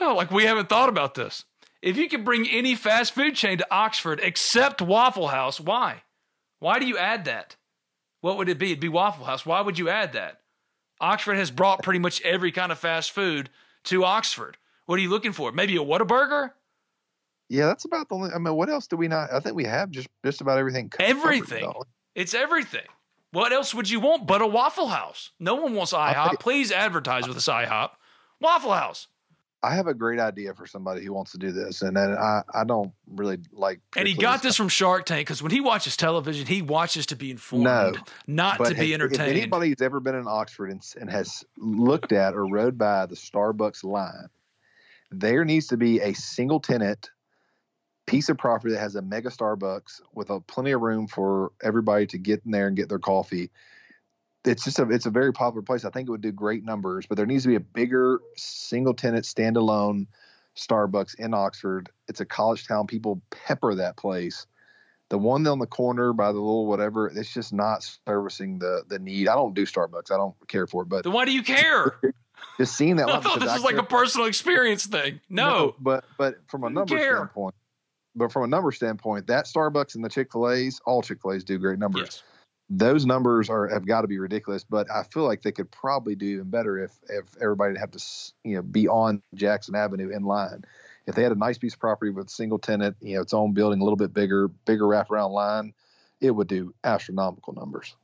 oh, 0.00 0.14
like 0.14 0.30
we 0.30 0.44
haven't 0.44 0.68
thought 0.68 0.88
about 0.88 1.14
this. 1.14 1.44
If 1.82 1.96
you 1.96 2.08
could 2.08 2.24
bring 2.24 2.48
any 2.48 2.74
fast 2.74 3.12
food 3.12 3.36
chain 3.36 3.58
to 3.58 3.66
Oxford 3.70 4.18
except 4.22 4.82
Waffle 4.82 5.28
House, 5.28 5.60
why? 5.60 6.02
Why 6.58 6.78
do 6.78 6.86
you 6.86 6.98
add 6.98 7.26
that? 7.26 7.56
What 8.22 8.38
would 8.38 8.48
it 8.48 8.58
be? 8.58 8.72
It'd 8.72 8.80
be 8.80 8.88
Waffle 8.88 9.26
House. 9.26 9.46
Why 9.46 9.60
would 9.60 9.78
you 9.78 9.88
add 9.88 10.12
that? 10.14 10.40
Oxford 11.00 11.34
has 11.34 11.50
brought 11.50 11.82
pretty 11.82 11.98
much 11.98 12.22
every 12.22 12.50
kind 12.50 12.72
of 12.72 12.78
fast 12.78 13.12
food 13.12 13.50
to 13.84 14.04
Oxford. 14.04 14.56
What 14.86 14.98
are 14.98 15.02
you 15.02 15.10
looking 15.10 15.32
for? 15.32 15.52
Maybe 15.52 15.76
a 15.76 15.80
Whataburger? 15.80 16.50
yeah, 17.48 17.66
that's 17.66 17.84
about 17.84 18.08
the 18.08 18.14
only. 18.16 18.30
I 18.34 18.38
mean, 18.38 18.54
what 18.54 18.68
else 18.68 18.86
do 18.86 18.96
we 18.96 19.08
not? 19.08 19.32
I 19.32 19.40
think 19.40 19.54
we 19.54 19.64
have 19.64 19.90
just 19.90 20.08
just 20.24 20.40
about 20.40 20.58
everything. 20.58 20.88
covered, 20.88 21.08
Everything. 21.10 21.72
It's 22.14 22.34
everything. 22.34 22.86
What 23.32 23.52
else 23.52 23.74
would 23.74 23.90
you 23.90 24.00
want 24.00 24.26
but 24.26 24.40
a 24.40 24.46
Waffle 24.46 24.88
House? 24.88 25.30
No 25.38 25.56
one 25.56 25.74
wants 25.74 25.92
IHOP. 25.92 26.28
think- 26.28 26.40
Please 26.40 26.72
advertise 26.72 27.28
with 27.28 27.36
us 27.36 27.46
IHOP. 27.48 27.90
Waffle 28.40 28.72
House. 28.72 29.08
I 29.62 29.74
have 29.74 29.88
a 29.88 29.94
great 29.94 30.20
idea 30.20 30.54
for 30.54 30.66
somebody 30.66 31.04
who 31.04 31.12
wants 31.12 31.32
to 31.32 31.38
do 31.38 31.50
this, 31.50 31.82
and 31.82 31.96
then 31.96 32.12
I 32.16 32.42
I 32.54 32.64
don't 32.64 32.92
really 33.08 33.38
like. 33.52 33.80
And 33.96 34.06
he 34.06 34.14
got 34.14 34.42
this 34.42 34.56
from 34.56 34.68
Shark 34.68 35.06
Tank 35.06 35.26
because 35.26 35.42
when 35.42 35.50
he 35.50 35.60
watches 35.60 35.96
television, 35.96 36.46
he 36.46 36.62
watches 36.62 37.06
to 37.06 37.16
be 37.16 37.30
informed, 37.30 37.64
No, 37.64 37.92
not 38.26 38.64
to 38.64 38.74
be 38.74 38.94
entertained. 38.94 39.22
If 39.32 39.36
anybody 39.36 39.68
who's 39.70 39.82
ever 39.82 39.98
been 39.98 40.14
in 40.14 40.26
Oxford 40.28 40.70
and, 40.70 40.82
and 41.00 41.10
has 41.10 41.44
looked 41.56 42.12
at 42.12 42.34
or 42.34 42.46
rode 42.46 42.78
by 42.78 43.06
the 43.06 43.16
Starbucks 43.16 43.82
line, 43.82 44.28
there 45.10 45.44
needs 45.44 45.68
to 45.68 45.76
be 45.76 46.00
a 46.00 46.14
single 46.14 46.60
tenant 46.60 47.10
piece 48.06 48.28
of 48.28 48.38
property 48.38 48.74
that 48.74 48.80
has 48.80 48.94
a 48.94 49.02
mega 49.02 49.30
Starbucks 49.30 50.00
with 50.14 50.30
a 50.30 50.40
plenty 50.40 50.72
of 50.72 50.80
room 50.80 51.06
for 51.06 51.52
everybody 51.62 52.06
to 52.06 52.18
get 52.18 52.42
in 52.44 52.52
there 52.52 52.68
and 52.68 52.76
get 52.76 52.88
their 52.88 52.98
coffee. 52.98 53.50
It's 54.44 54.64
just 54.64 54.78
a 54.78 54.88
it's 54.90 55.06
a 55.06 55.10
very 55.10 55.32
popular 55.32 55.62
place. 55.62 55.84
I 55.84 55.90
think 55.90 56.08
it 56.08 56.12
would 56.12 56.20
do 56.20 56.32
great 56.32 56.64
numbers, 56.64 57.06
but 57.06 57.16
there 57.16 57.26
needs 57.26 57.42
to 57.42 57.48
be 57.48 57.56
a 57.56 57.60
bigger 57.60 58.20
single 58.36 58.94
tenant 58.94 59.24
standalone 59.24 60.06
Starbucks 60.56 61.16
in 61.16 61.34
Oxford. 61.34 61.90
It's 62.08 62.20
a 62.20 62.24
college 62.24 62.66
town. 62.66 62.86
People 62.86 63.20
pepper 63.30 63.74
that 63.74 63.96
place 63.96 64.46
the 65.08 65.18
one 65.18 65.46
on 65.46 65.58
the 65.58 65.66
corner 65.66 66.12
by 66.12 66.32
the 66.32 66.38
little 66.38 66.66
whatever 66.66 67.06
it's 67.06 67.32
just 67.32 67.52
not 67.52 67.88
servicing 68.06 68.58
the 68.58 68.82
the 68.88 68.98
need 68.98 69.28
i 69.28 69.34
don't 69.34 69.54
do 69.54 69.64
starbucks 69.64 70.10
i 70.10 70.16
don't 70.16 70.34
care 70.48 70.66
for 70.66 70.82
it 70.82 70.88
but 70.88 71.04
then 71.04 71.12
why 71.12 71.24
do 71.24 71.32
you 71.32 71.42
care? 71.42 72.00
just 72.58 72.76
seeing 72.76 72.96
that 72.96 73.08
I 73.10 73.20
thought 73.20 73.40
this 73.40 73.52
was 73.52 73.64
like 73.64 73.76
a 73.76 73.82
personal 73.82 74.26
experience 74.26 74.86
thing. 74.86 75.20
No. 75.28 75.74
but 75.80 76.04
but 76.18 76.36
from 76.48 76.64
a 76.64 76.70
number 76.70 76.98
standpoint 76.98 77.54
but 78.14 78.32
from 78.32 78.44
a 78.44 78.46
number 78.46 78.72
standpoint 78.72 79.26
that 79.26 79.44
starbucks 79.44 79.94
and 79.94 80.04
the 80.04 80.08
chick-fil-a's 80.08 80.80
all 80.86 81.02
chick-fil-a's 81.02 81.44
do 81.44 81.58
great 81.58 81.78
numbers 81.78 82.02
Yes. 82.06 82.22
those 82.70 83.04
numbers 83.06 83.50
are 83.50 83.68
have 83.68 83.86
got 83.86 84.02
to 84.02 84.08
be 84.08 84.18
ridiculous 84.18 84.64
but 84.64 84.90
i 84.90 85.02
feel 85.02 85.24
like 85.24 85.42
they 85.42 85.52
could 85.52 85.70
probably 85.70 86.14
do 86.14 86.26
even 86.26 86.48
better 86.50 86.78
if 86.82 86.92
if 87.10 87.24
everybody 87.42 87.78
had 87.78 87.92
to 87.92 88.02
you 88.44 88.56
know 88.56 88.62
be 88.62 88.88
on 88.88 89.22
jackson 89.34 89.74
avenue 89.74 90.08
in 90.08 90.22
line 90.24 90.64
if 91.06 91.14
they 91.14 91.22
had 91.22 91.32
a 91.32 91.36
nice 91.36 91.58
piece 91.58 91.74
of 91.74 91.80
property 91.80 92.10
with 92.10 92.30
single 92.30 92.58
tenant 92.58 92.96
you 93.00 93.16
know 93.16 93.20
its 93.22 93.34
own 93.34 93.52
building 93.52 93.80
a 93.80 93.84
little 93.84 93.96
bit 93.96 94.14
bigger 94.14 94.48
bigger 94.48 94.84
wraparound 94.84 95.30
line 95.30 95.72
it 96.22 96.30
would 96.30 96.48
do 96.48 96.74
astronomical 96.84 97.52
numbers 97.52 97.94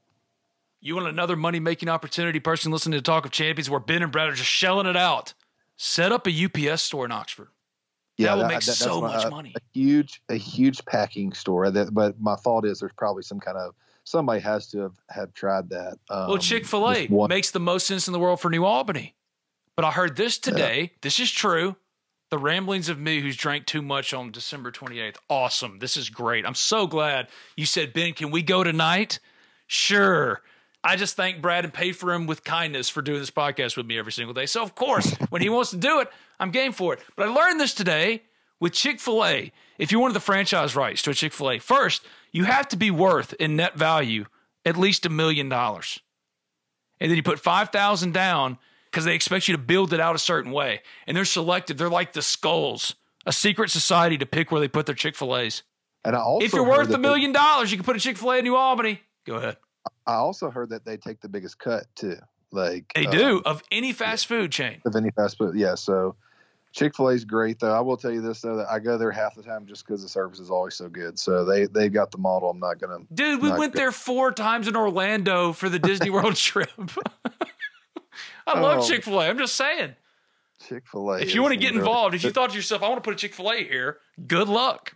You 0.85 0.97
want 0.97 1.07
another 1.07 1.37
money 1.37 1.61
making 1.61 1.89
opportunity 1.89 2.41
person 2.41 2.73
listening 2.73 2.99
to 2.99 3.03
Talk 3.03 3.25
of 3.25 3.31
Champions 3.31 3.71
where 3.71 3.79
Ben 3.79 4.03
and 4.03 4.11
Brad 4.11 4.29
are 4.29 4.33
just 4.35 4.51
shelling 4.51 4.87
it 4.87 4.97
out? 4.97 5.33
Set 5.77 6.11
up 6.11 6.27
a 6.27 6.45
UPS 6.45 6.83
store 6.83 7.05
in 7.05 7.13
Oxford. 7.13 7.49
Yeah, 8.19 8.27
that 8.35 8.37
will 8.37 8.49
make 8.49 8.55
that's 8.65 8.77
so 8.79 9.01
much 9.01 9.25
a- 9.25 9.31
money. 9.31 9.55
A 9.57 9.61
huge, 9.73 10.21
a 10.29 10.35
huge 10.35 10.85
packing 10.85 11.33
store. 11.33 11.71
That, 11.71 11.95
but 11.95 12.21
my 12.21 12.35
thought 12.35 12.65
is 12.67 12.81
there's 12.81 12.93
probably 12.97 13.23
some 13.23 13.39
kind 13.41 13.57
of 13.57 13.75
somebody 14.05 14.41
has 14.41 14.67
to 14.73 14.81
have, 14.81 14.93
have 15.09 15.33
tried 15.35 15.71
that. 15.71 15.99
Um, 16.11 16.29
Well, 16.29 16.39
Chick 16.39 16.67
fil 16.67 16.91
A 16.91 17.07
one- 17.07 17.29
makes 17.29 17.53
the 17.53 17.61
most 17.61 17.87
sense 17.87 18.09
in 18.09 18.13
the 18.13 18.19
world 18.19 18.41
for 18.41 18.51
New 18.51 18.65
Albany. 18.65 19.15
But 19.77 19.85
I 19.85 19.93
heard 19.93 20.17
this 20.17 20.37
today. 20.39 20.93
This 21.01 21.21
is 21.21 21.31
true. 21.31 21.77
The 22.31 22.39
ramblings 22.39 22.89
of 22.89 22.99
me 22.99 23.21
who's 23.21 23.37
drank 23.37 23.67
too 23.67 23.83
much 23.83 24.13
on 24.13 24.31
December 24.33 24.71
28th. 24.73 25.17
Awesome. 25.31 25.79
This 25.79 25.97
is 25.97 26.11
great. 26.11 26.45
I'm 26.45 26.55
so 26.55 26.87
glad 26.87 27.29
you 27.57 27.67
said, 27.67 27.93
Ben, 27.93 28.13
can 28.15 28.31
we 28.31 28.43
go 28.43 28.65
tonight? 28.65 29.19
Sure. 29.69 30.43
I 30.85 30.97
just 30.97 31.17
thank 31.17 31.41
Brad 31.41 31.65
and 31.65 31.73
pay 31.73 31.93
for 31.93 32.13
him 32.13 32.27
with 32.27 32.43
kindness 32.43 32.89
for 32.89 33.03
doing 33.03 33.21
this 33.21 33.31
podcast 33.31 33.77
with 33.77 33.87
me 33.87 33.99
every 33.99 34.13
single 34.13 34.35
day. 34.35 34.47
So, 34.47 34.63
of 34.63 34.75
course, 34.75 35.13
when 35.31 35.41
he 35.41 35.49
wants 35.49 35.71
to 35.71 35.77
do 35.77 36.01
it, 36.01 36.09
I'm 36.41 36.51
game 36.51 36.73
for 36.73 36.95
it. 36.95 37.01
But 37.17 37.29
I 37.29 37.33
learned 37.33 37.61
this 37.61 37.73
today 37.75 38.23
with 38.59 38.73
Chick 38.73 38.99
fil 38.99 39.25
A. 39.25 39.53
If 39.79 39.93
you 39.93 40.01
wanted 40.01 40.15
the 40.15 40.21
franchise 40.21 40.75
rights 40.75 41.03
to 41.03 41.11
a 41.11 41.15
Chick 41.15 41.33
fil 41.33 41.53
A, 41.53 41.59
first, 41.59 42.05
you 42.33 42.45
have 42.45 42.69
to 42.69 42.77
be 42.77 42.91
worth 42.91 43.33
in 43.35 43.57
net 43.57 43.77
value 43.77 44.27
at 44.65 44.77
least 44.77 45.07
a 45.07 45.09
million 45.09 45.49
dollars. 45.49 46.01
And 47.01 47.11
then 47.11 47.17
you 47.17 47.23
put 47.23 47.41
5000 47.41 48.13
down 48.13 48.59
because 48.91 49.05
they 49.05 49.15
expect 49.15 49.49
you 49.49 49.57
to 49.57 49.63
build 49.63 49.93
it 49.93 50.01
out 50.01 50.15
a 50.15 50.19
certain 50.21 50.53
way. 50.53 50.83
And 51.07 51.17
they're 51.17 51.25
selective. 51.25 51.77
They're 51.77 51.89
like 51.89 52.13
the 52.13 52.23
skulls, 52.23 52.95
a 53.27 53.33
secret 53.33 53.71
society 53.71 54.19
to 54.19 54.27
pick 54.27 54.53
where 54.53 54.61
they 54.61 54.69
put 54.69 54.87
their 54.87 54.95
Chick 54.95 55.17
fil 55.17 55.37
A's. 55.37 55.63
And 56.05 56.15
I 56.15 56.21
also 56.21 56.45
If 56.45 56.53
you're 56.53 56.69
worth 56.69 56.91
a 56.91 56.99
million 56.99 57.33
dollars, 57.33 57.71
you 57.71 57.77
can 57.77 57.85
put 57.85 57.97
a 57.97 58.01
Chick 58.01 58.17
fil 58.17 58.33
A 58.33 58.39
in 58.39 58.45
New 58.45 58.57
Albany. 58.57 59.01
Go 59.27 59.37
ahead. 59.37 59.57
I 60.07 60.15
also 60.15 60.51
heard 60.51 60.71
that 60.71 60.85
they 60.85 60.97
take 60.97 61.21
the 61.21 61.29
biggest 61.29 61.59
cut 61.59 61.85
too. 61.95 62.17
Like 62.51 62.93
They 62.95 63.07
um, 63.07 63.13
do 63.13 63.43
of 63.45 63.63
any 63.73 63.93
fast 63.93 64.27
food 64.27 64.53
chain. 64.53 64.81
of 64.85 64.95
any 64.97 65.11
fast 65.11 65.39
food. 65.39 65.57
Yeah, 65.57 65.75
so 65.75 66.15
Chick 66.73 66.95
Fil 66.97 67.09
A 67.09 67.13
is 67.15 67.25
great 67.25 67.59
though. 67.59 67.73
I 67.73 67.81
will 67.81 67.97
tell 67.97 68.11
you 68.13 68.21
this 68.21 68.41
though 68.43 68.57
that 68.57 68.71
I 68.71 68.79
go 68.79 68.97
there 68.99 69.11
half 69.11 69.35
the 69.35 69.43
time 69.43 69.67
just 69.67 69.87
because 69.87 70.03
the 70.03 70.09
service 70.09 70.39
is 70.41 70.51
always 70.51 70.75
so 70.75 70.89
good. 70.89 71.19
So 71.19 71.45
they 71.45 71.67
they 71.67 71.89
got 71.89 72.11
the 72.11 72.19
model. 72.19 72.51
I'm 72.51 72.59
not 72.61 72.79
gonna. 72.81 72.99
Dude, 73.13 73.41
we 73.43 73.51
went 73.51 73.75
there 73.75 73.93
four 73.93 74.33
times 74.33 74.69
in 74.69 74.77
Orlando 74.77 75.53
for 75.53 75.69
the 75.69 75.79
Disney 75.79 76.11
World 76.17 76.37
trip. 76.37 76.71
I 78.47 78.59
love 78.61 78.81
Oh. 78.81 78.89
Chick 78.89 79.05
fil 79.05 79.21
A. 79.21 79.29
I'm 79.29 79.39
just 79.39 79.55
saying. 79.55 79.95
Chick 80.69 80.85
Fil 80.91 81.11
A. 81.13 81.21
If 81.21 81.35
you 81.35 81.43
want 81.43 81.55
to 81.55 81.61
get 81.61 81.75
involved, 81.75 82.15
if 82.15 82.23
you 82.23 82.31
thought 82.31 82.51
to 82.51 82.57
yourself, 82.57 82.83
I 82.83 82.89
want 82.89 83.03
to 83.03 83.09
put 83.09 83.15
a 83.15 83.17
Chick 83.17 83.35
fil 83.35 83.51
A 83.51 83.65
here, 83.65 83.99
good 84.27 84.49
luck. 84.49 84.95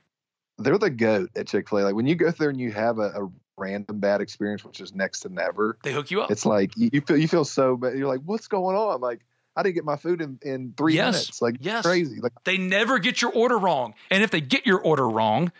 they're 0.58 0.78
the 0.78 0.90
goat 0.90 1.30
at 1.36 1.46
Chick 1.48 1.68
Fil 1.68 1.78
A. 1.78 1.82
Like 1.82 1.94
when 1.94 2.06
you 2.06 2.14
go 2.14 2.30
there 2.30 2.50
and 2.50 2.60
you 2.60 2.70
have 2.72 2.98
a, 2.98 3.10
a 3.24 3.30
random 3.58 3.98
bad 4.00 4.20
experience, 4.20 4.64
which 4.64 4.80
is 4.80 4.94
next 4.94 5.20
to 5.20 5.28
never. 5.28 5.78
They 5.82 5.92
hook 5.92 6.10
you 6.10 6.20
up. 6.22 6.30
It's 6.30 6.46
like 6.46 6.76
you, 6.76 6.90
you 6.92 7.00
feel 7.00 7.16
you 7.16 7.28
feel 7.28 7.44
so 7.44 7.76
bad. 7.76 7.96
You're 7.96 8.08
like, 8.08 8.20
what's 8.24 8.48
going 8.48 8.76
on? 8.76 9.00
Like 9.00 9.20
I 9.56 9.62
didn't 9.62 9.74
get 9.76 9.84
my 9.84 9.96
food 9.96 10.20
in 10.20 10.38
in 10.42 10.74
three 10.76 10.94
Yes. 10.94 11.12
minutes. 11.14 11.42
Like 11.42 11.56
Yes. 11.60 11.84
crazy. 11.84 12.20
Like 12.20 12.32
They 12.44 12.58
never 12.58 12.98
get 12.98 13.22
your 13.22 13.32
order 13.32 13.58
wrong. 13.58 13.94
And 14.10 14.22
if 14.22 14.30
they 14.30 14.40
get 14.40 14.66
your 14.66 14.80
order 14.80 15.08
wrong, 15.08 15.52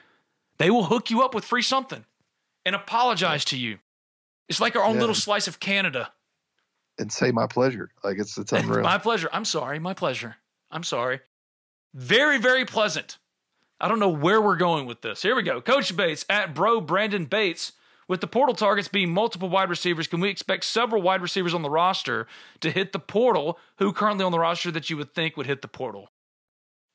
they 0.59 0.71
will 0.71 0.85
hook 0.85 1.11
you 1.11 1.23
up 1.23 1.35
with 1.35 1.45
free 1.45 1.63
something 1.63 2.05
and 2.65 2.75
apologize 2.75 3.45
to 3.47 3.59
you. 3.59 3.79
It's 4.49 4.61
like 4.61 4.77
our 4.77 4.85
own 4.85 4.95
Yeah. 4.95 5.01
little 5.01 5.15
slice 5.15 5.49
of 5.49 5.61
Canada. 5.61 6.13
and 6.99 7.13
say 7.13 7.31
my 7.31 7.47
pleasure. 7.47 7.91
Like 8.03 8.19
it's 8.19 8.39
it's 8.39 8.53
unreal. 8.53 8.83
my 8.83 8.97
pleasure. 8.97 9.29
I'm 9.31 9.45
sorry. 9.45 9.79
My 9.79 9.93
pleasure. 9.93 10.37
I'm 10.71 10.83
sorry. 10.83 11.21
Very, 11.95 12.39
very 12.39 12.65
pleasant. 12.65 13.19
I 13.79 13.89
don't 13.89 13.99
know 13.99 14.09
where 14.09 14.41
we're 14.41 14.57
going 14.57 14.87
with 14.87 15.03
this. 15.03 15.21
Here 15.21 15.37
we 15.37 15.43
go. 15.43 15.61
Coach 15.61 15.95
Bates 15.95 16.25
at 16.31 16.55
Bro 16.55 16.81
Brandon 16.83 17.27
Bates. 17.27 17.73
With 18.09 18.21
the 18.21 18.29
portal 18.29 18.55
targets 18.55 18.89
being 18.89 19.13
multiple 19.13 19.49
wide 19.49 19.69
receivers, 19.69 20.07
can 20.07 20.21
we 20.21 20.29
expect 20.29 20.65
several 20.65 21.03
wide 21.03 21.23
receivers 21.23 21.55
on 21.55 21.63
the 21.63 21.71
roster 21.71 22.27
to 22.61 22.71
hit 22.71 22.93
the 22.93 23.01
portal? 23.01 23.59
Who 23.79 23.93
currently 23.93 24.25
on 24.25 24.33
the 24.33 24.39
roster 24.39 24.71
that 24.71 24.89
you 24.89 24.97
would 24.97 25.15
think 25.15 25.37
would 25.37 25.47
hit 25.47 25.63
the 25.63 25.69
portal? 25.69 26.09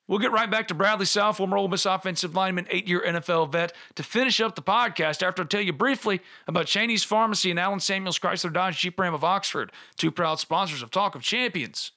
We'll 0.07 0.19
get 0.19 0.31
right 0.31 0.49
back 0.49 0.67
to 0.67 0.73
Bradley 0.73 1.05
Sowell, 1.05 1.33
former 1.33 1.57
Ole 1.57 1.69
Miss 1.69 1.85
offensive 1.85 2.35
lineman, 2.35 2.67
eight-year 2.69 3.01
NFL 3.05 3.51
vet, 3.51 3.73
to 3.95 4.03
finish 4.03 4.41
up 4.41 4.55
the 4.55 4.61
podcast 4.61 5.23
after 5.23 5.43
I 5.43 5.45
tell 5.45 5.61
you 5.61 5.71
briefly 5.71 6.21
about 6.47 6.65
Cheney's 6.65 7.03
Pharmacy 7.03 7.49
and 7.49 7.59
Allen 7.59 7.79
Samuels 7.79 8.19
Chrysler 8.19 8.51
Dodge 8.51 8.79
Jeep 8.79 8.99
Ram 8.99 9.13
of 9.13 9.23
Oxford, 9.23 9.71
two 9.97 10.11
proud 10.11 10.39
sponsors 10.39 10.81
of 10.81 10.91
Talk 10.91 11.15
of 11.15 11.21
Champions. 11.21 11.91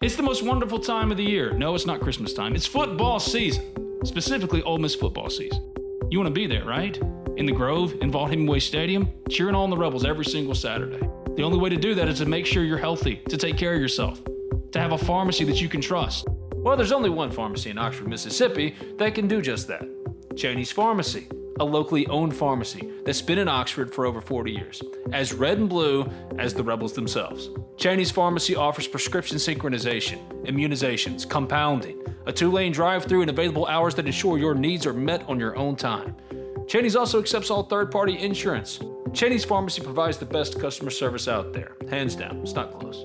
It's 0.00 0.16
the 0.16 0.22
most 0.22 0.42
wonderful 0.42 0.80
time 0.80 1.10
of 1.12 1.16
the 1.16 1.24
year. 1.24 1.52
No, 1.52 1.74
it's 1.74 1.86
not 1.86 2.00
Christmas 2.00 2.34
time. 2.34 2.56
It's 2.56 2.66
football 2.66 3.20
season, 3.20 3.72
specifically 4.04 4.62
Ole 4.62 4.78
Miss 4.78 4.94
football 4.94 5.30
season. 5.30 5.74
You 6.10 6.18
want 6.18 6.28
to 6.28 6.34
be 6.34 6.46
there, 6.46 6.64
right? 6.64 7.00
In 7.36 7.46
the 7.46 7.52
Grove, 7.52 7.94
in 8.00 8.12
Vaught 8.12 8.30
Hemingway 8.30 8.60
Stadium, 8.60 9.08
cheering 9.28 9.56
on 9.56 9.68
the 9.68 9.76
Rebels 9.76 10.04
every 10.04 10.24
single 10.24 10.54
Saturday. 10.54 11.00
The 11.36 11.42
only 11.42 11.58
way 11.58 11.68
to 11.68 11.76
do 11.76 11.92
that 11.96 12.06
is 12.06 12.18
to 12.18 12.26
make 12.26 12.46
sure 12.46 12.62
you're 12.62 12.78
healthy, 12.78 13.16
to 13.28 13.36
take 13.36 13.56
care 13.56 13.74
of 13.74 13.80
yourself, 13.80 14.20
to 14.70 14.78
have 14.78 14.92
a 14.92 14.98
pharmacy 14.98 15.42
that 15.44 15.60
you 15.60 15.68
can 15.68 15.80
trust. 15.80 16.28
Well, 16.54 16.76
there's 16.76 16.92
only 16.92 17.10
one 17.10 17.32
pharmacy 17.32 17.70
in 17.70 17.78
Oxford, 17.78 18.06
Mississippi 18.06 18.76
that 18.98 19.16
can 19.16 19.26
do 19.26 19.42
just 19.42 19.66
that 19.66 19.82
Cheney's 20.36 20.70
Pharmacy, 20.70 21.26
a 21.58 21.64
locally 21.64 22.06
owned 22.06 22.36
pharmacy 22.36 22.88
that's 23.04 23.22
been 23.22 23.38
in 23.38 23.48
Oxford 23.48 23.92
for 23.92 24.06
over 24.06 24.20
40 24.20 24.52
years, 24.52 24.80
as 25.12 25.32
red 25.32 25.58
and 25.58 25.68
blue 25.68 26.08
as 26.38 26.54
the 26.54 26.62
Rebels 26.62 26.92
themselves. 26.92 27.50
Cheney's 27.76 28.12
Pharmacy 28.12 28.54
offers 28.54 28.86
prescription 28.86 29.38
synchronization, 29.38 30.44
immunizations, 30.44 31.28
compounding, 31.28 32.00
a 32.26 32.32
two 32.32 32.52
lane 32.52 32.70
drive 32.72 33.04
through, 33.04 33.22
and 33.22 33.30
available 33.30 33.66
hours 33.66 33.96
that 33.96 34.06
ensure 34.06 34.38
your 34.38 34.54
needs 34.54 34.86
are 34.86 34.94
met 34.94 35.28
on 35.28 35.40
your 35.40 35.56
own 35.56 35.74
time. 35.74 36.14
Cheney's 36.66 36.96
also 36.96 37.20
accepts 37.20 37.50
all 37.50 37.62
third 37.62 37.90
party 37.90 38.18
insurance. 38.18 38.80
Cheney's 39.12 39.44
Pharmacy 39.44 39.82
provides 39.82 40.18
the 40.18 40.26
best 40.26 40.58
customer 40.58 40.90
service 40.90 41.28
out 41.28 41.52
there. 41.52 41.76
Hands 41.88 42.14
down, 42.16 42.38
it's 42.38 42.54
not 42.54 42.78
close. 42.78 43.04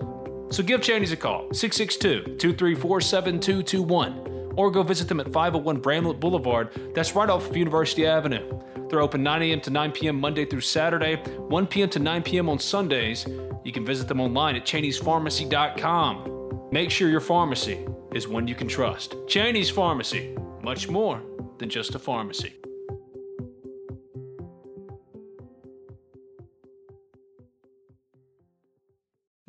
So 0.50 0.64
give 0.64 0.82
Cheney's 0.82 1.12
a 1.12 1.18
call, 1.18 1.54
662 1.54 2.38
234 2.38 3.02
7221, 3.02 4.54
or 4.56 4.72
go 4.72 4.82
visit 4.82 5.08
them 5.08 5.20
at 5.20 5.32
501 5.32 5.82
Bramlett 5.82 6.20
Boulevard. 6.20 6.70
That's 6.96 7.16
right 7.16 7.30
off 7.30 7.50
of 7.50 7.56
University 7.56 8.08
Avenue. 8.08 8.60
They're 8.90 9.02
open 9.02 9.22
9 9.22 9.44
a.m. 9.44 9.62
to 9.62 9.70
9 9.70 9.92
p.m. 9.92 10.20
Monday 10.20 10.46
through 10.46 10.62
Saturday, 10.62 11.18
1 11.18 11.68
p.m. 11.68 11.90
to 11.90 12.00
9 12.00 12.24
p.m. 12.24 12.50
on 12.50 12.58
Sundays. 12.58 13.28
You 13.64 13.72
can 13.72 13.86
visit 13.86 14.08
them 14.08 14.20
online 14.20 14.56
at 14.56 14.66
Cheney'sPharmacy.com. 14.66 16.70
Make 16.72 16.90
sure 16.90 17.10
your 17.10 17.20
pharmacy 17.20 17.86
is 18.14 18.28
one 18.28 18.48
you 18.48 18.56
can 18.56 18.68
trust. 18.68 19.16
Cheney's 19.28 19.70
Pharmacy, 19.70 20.36
much 20.64 20.90
more 20.90 21.22
than 21.60 21.70
just 21.70 21.94
a 21.94 22.00
pharmacy. 22.00 22.56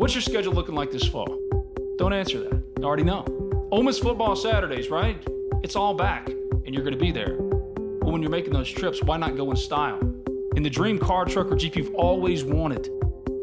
What's 0.00 0.14
your 0.14 0.22
schedule 0.22 0.54
looking 0.54 0.74
like 0.74 0.90
this 0.90 1.06
fall? 1.06 1.38
Don't 1.98 2.14
answer 2.14 2.40
that. 2.40 2.62
I 2.78 2.84
already 2.84 3.02
know. 3.02 3.22
Ole 3.70 3.82
Miss 3.82 3.98
football 3.98 4.34
Saturdays, 4.34 4.88
right? 4.88 5.22
It's 5.62 5.76
all 5.76 5.92
back, 5.92 6.26
and 6.26 6.74
you're 6.74 6.82
going 6.82 6.94
to 6.94 6.98
be 6.98 7.12
there. 7.12 7.34
But 7.34 8.06
when 8.06 8.22
you're 8.22 8.30
making 8.30 8.54
those 8.54 8.70
trips, 8.70 9.02
why 9.02 9.18
not 9.18 9.36
go 9.36 9.50
in 9.50 9.58
style? 9.58 9.98
In 10.56 10.62
the 10.62 10.70
dream 10.70 10.98
car, 10.98 11.26
truck, 11.26 11.52
or 11.52 11.54
Jeep 11.54 11.76
you've 11.76 11.94
always 11.94 12.44
wanted. 12.44 12.88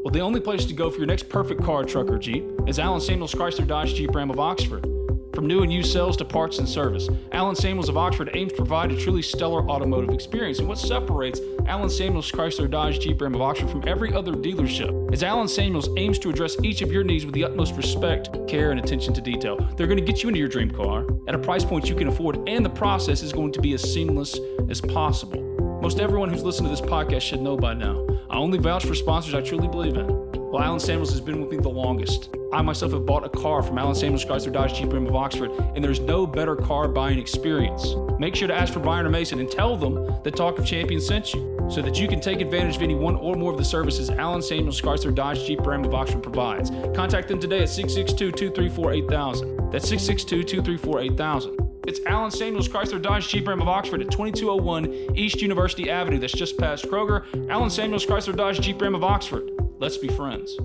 Well, 0.03 0.10
the 0.12 0.22
only 0.22 0.39
place 0.39 0.66
to 0.66 0.74
go 0.74 0.89
for 0.89 0.97
your 0.97 1.05
next 1.05 1.30
perfect 1.30 1.62
car, 1.62 1.84
truck, 1.84 2.10
or 2.10 2.18
Jeep 2.18 2.43
is 2.66 2.80
Allen 2.80 3.01
Samuels 3.01 3.36
Chrysler 3.36 3.68
Dodge 3.68 3.93
Jeep 3.93 4.16
Ram 4.16 4.32
of 4.32 4.39
Oxford. 4.39 4.97
From 5.38 5.45
new 5.45 5.61
and 5.61 5.71
used 5.71 5.93
sales 5.93 6.17
to 6.17 6.25
parts 6.25 6.57
and 6.57 6.67
service, 6.67 7.09
Allen 7.31 7.55
Samuels 7.55 7.89
of 7.89 7.95
Oxford 7.95 8.31
aims 8.33 8.53
to 8.53 8.57
provide 8.57 8.91
a 8.91 8.97
truly 8.97 9.21
stellar 9.21 9.69
automotive 9.69 10.09
experience. 10.09 10.57
And 10.57 10.67
what 10.67 10.79
separates 10.79 11.39
Allen 11.67 11.91
Samuels 11.91 12.31
Chrysler 12.31 12.67
Dodge 12.67 12.99
Jeep 12.99 13.21
Ram 13.21 13.35
of 13.35 13.41
Oxford 13.41 13.69
from 13.69 13.88
every 13.88 14.11
other 14.11 14.31
dealership 14.31 15.13
is 15.13 15.21
Allen 15.21 15.47
Samuels 15.47 15.89
aims 15.95 16.17
to 16.17 16.31
address 16.31 16.57
each 16.63 16.81
of 16.81 16.91
your 16.91 17.03
needs 17.03 17.23
with 17.23 17.35
the 17.35 17.43
utmost 17.43 17.75
respect, 17.75 18.31
care, 18.47 18.71
and 18.71 18.79
attention 18.79 19.13
to 19.13 19.21
detail. 19.21 19.57
They're 19.77 19.85
going 19.85 20.03
to 20.03 20.11
get 20.11 20.23
you 20.23 20.29
into 20.29 20.39
your 20.39 20.49
dream 20.49 20.71
car 20.71 21.05
at 21.27 21.35
a 21.35 21.38
price 21.38 21.63
point 21.63 21.88
you 21.88 21.93
can 21.93 22.07
afford, 22.07 22.49
and 22.49 22.65
the 22.65 22.71
process 22.71 23.21
is 23.21 23.31
going 23.31 23.51
to 23.51 23.61
be 23.61 23.75
as 23.75 23.93
seamless 23.93 24.39
as 24.71 24.81
possible. 24.81 25.43
Most 25.83 25.99
everyone 25.99 26.29
who's 26.29 26.41
listened 26.41 26.65
to 26.65 26.71
this 26.71 26.81
podcast 26.81 27.21
should 27.21 27.41
know 27.41 27.55
by 27.55 27.75
now. 27.75 28.07
I 28.31 28.38
only 28.38 28.57
vouch 28.57 28.88
for 28.88 28.95
sponsors 28.95 29.35
I 29.35 29.41
truly 29.41 29.67
believe 29.67 29.97
in. 29.97 30.26
Well, 30.50 30.64
Allen 30.64 30.80
Samuels 30.80 31.12
has 31.12 31.20
been 31.20 31.41
with 31.41 31.52
me 31.52 31.58
the 31.58 31.68
longest. 31.68 32.30
I 32.54 32.62
myself 32.62 32.93
have 32.93 33.06
bought 33.06 33.26
a 33.26 33.30
car 33.30 33.62
from 33.62 33.78
Allen 33.78 33.95
Samuels 33.95 34.24
Chrysler 34.24 34.54
Dodge 34.54 34.76
Jeep 34.76 34.93
Ram 34.93 35.06
of 35.06 35.14
Oxford, 35.14 35.52
and 35.76 35.84
there's 35.84 36.00
no 36.00 36.26
better 36.26 36.56
car 36.56 36.88
buying 36.88 37.20
experience. 37.20 37.95
Make 38.18 38.34
sure 38.34 38.48
to 38.48 38.54
ask 38.54 38.72
for 38.72 38.80
Brian 38.80 39.06
or 39.06 39.10
Mason 39.10 39.41
and 39.41 39.52
tell 39.52 39.76
them 39.76 39.95
that 40.24 40.38
Talk 40.38 40.58
of 40.58 40.66
Champions 40.66 41.06
sent 41.06 41.34
you, 41.34 41.68
so 41.70 41.82
that 41.82 42.00
you 42.00 42.08
can 42.08 42.22
take 42.22 42.39
advantage 42.39 42.78
of 42.78 42.82
any 42.82 42.95
one 42.95 43.18
or 43.18 43.36
more 43.36 43.52
of 43.52 43.58
the 43.58 43.66
services 43.66 44.10
Allen 44.10 44.41
Samuels 44.41 44.80
Chrysler 44.80 45.14
Dodge 45.14 45.45
Jeep 45.45 45.68
Ram 45.68 45.84
of 45.84 45.93
Oxford 45.93 46.24
provides. 46.24 46.70
Contact 46.95 47.28
them 47.28 47.41
today 47.41 47.64
at 47.64 47.68
662-234-8000. 47.68 49.70
That's 49.70 49.91
662-234-8000. 49.91 51.58
It's 51.88 52.00
Allen 52.06 52.32
Samuels 52.32 52.70
Chrysler 52.70 53.02
Dodge 53.02 53.28
Jeep 53.28 53.45
Ram 53.45 53.62
of 53.62 53.68
Oxford 53.68 54.02
at 54.02 54.12
2201 54.12 55.18
East 55.18 55.41
University 55.41 55.89
Avenue. 55.89 56.20
That's 56.20 56.32
just 56.32 56.58
past 56.58 56.86
Kroger. 56.86 57.26
Allen 57.50 57.70
Samuels 57.70 58.06
Chrysler 58.06 58.34
Dodge 58.36 58.62
Jeep 58.62 58.82
Ram 58.82 58.95
of 58.95 59.04
Oxford. 59.04 59.52
Let's 59.80 59.97
be 59.97 60.07
friends. 60.07 60.55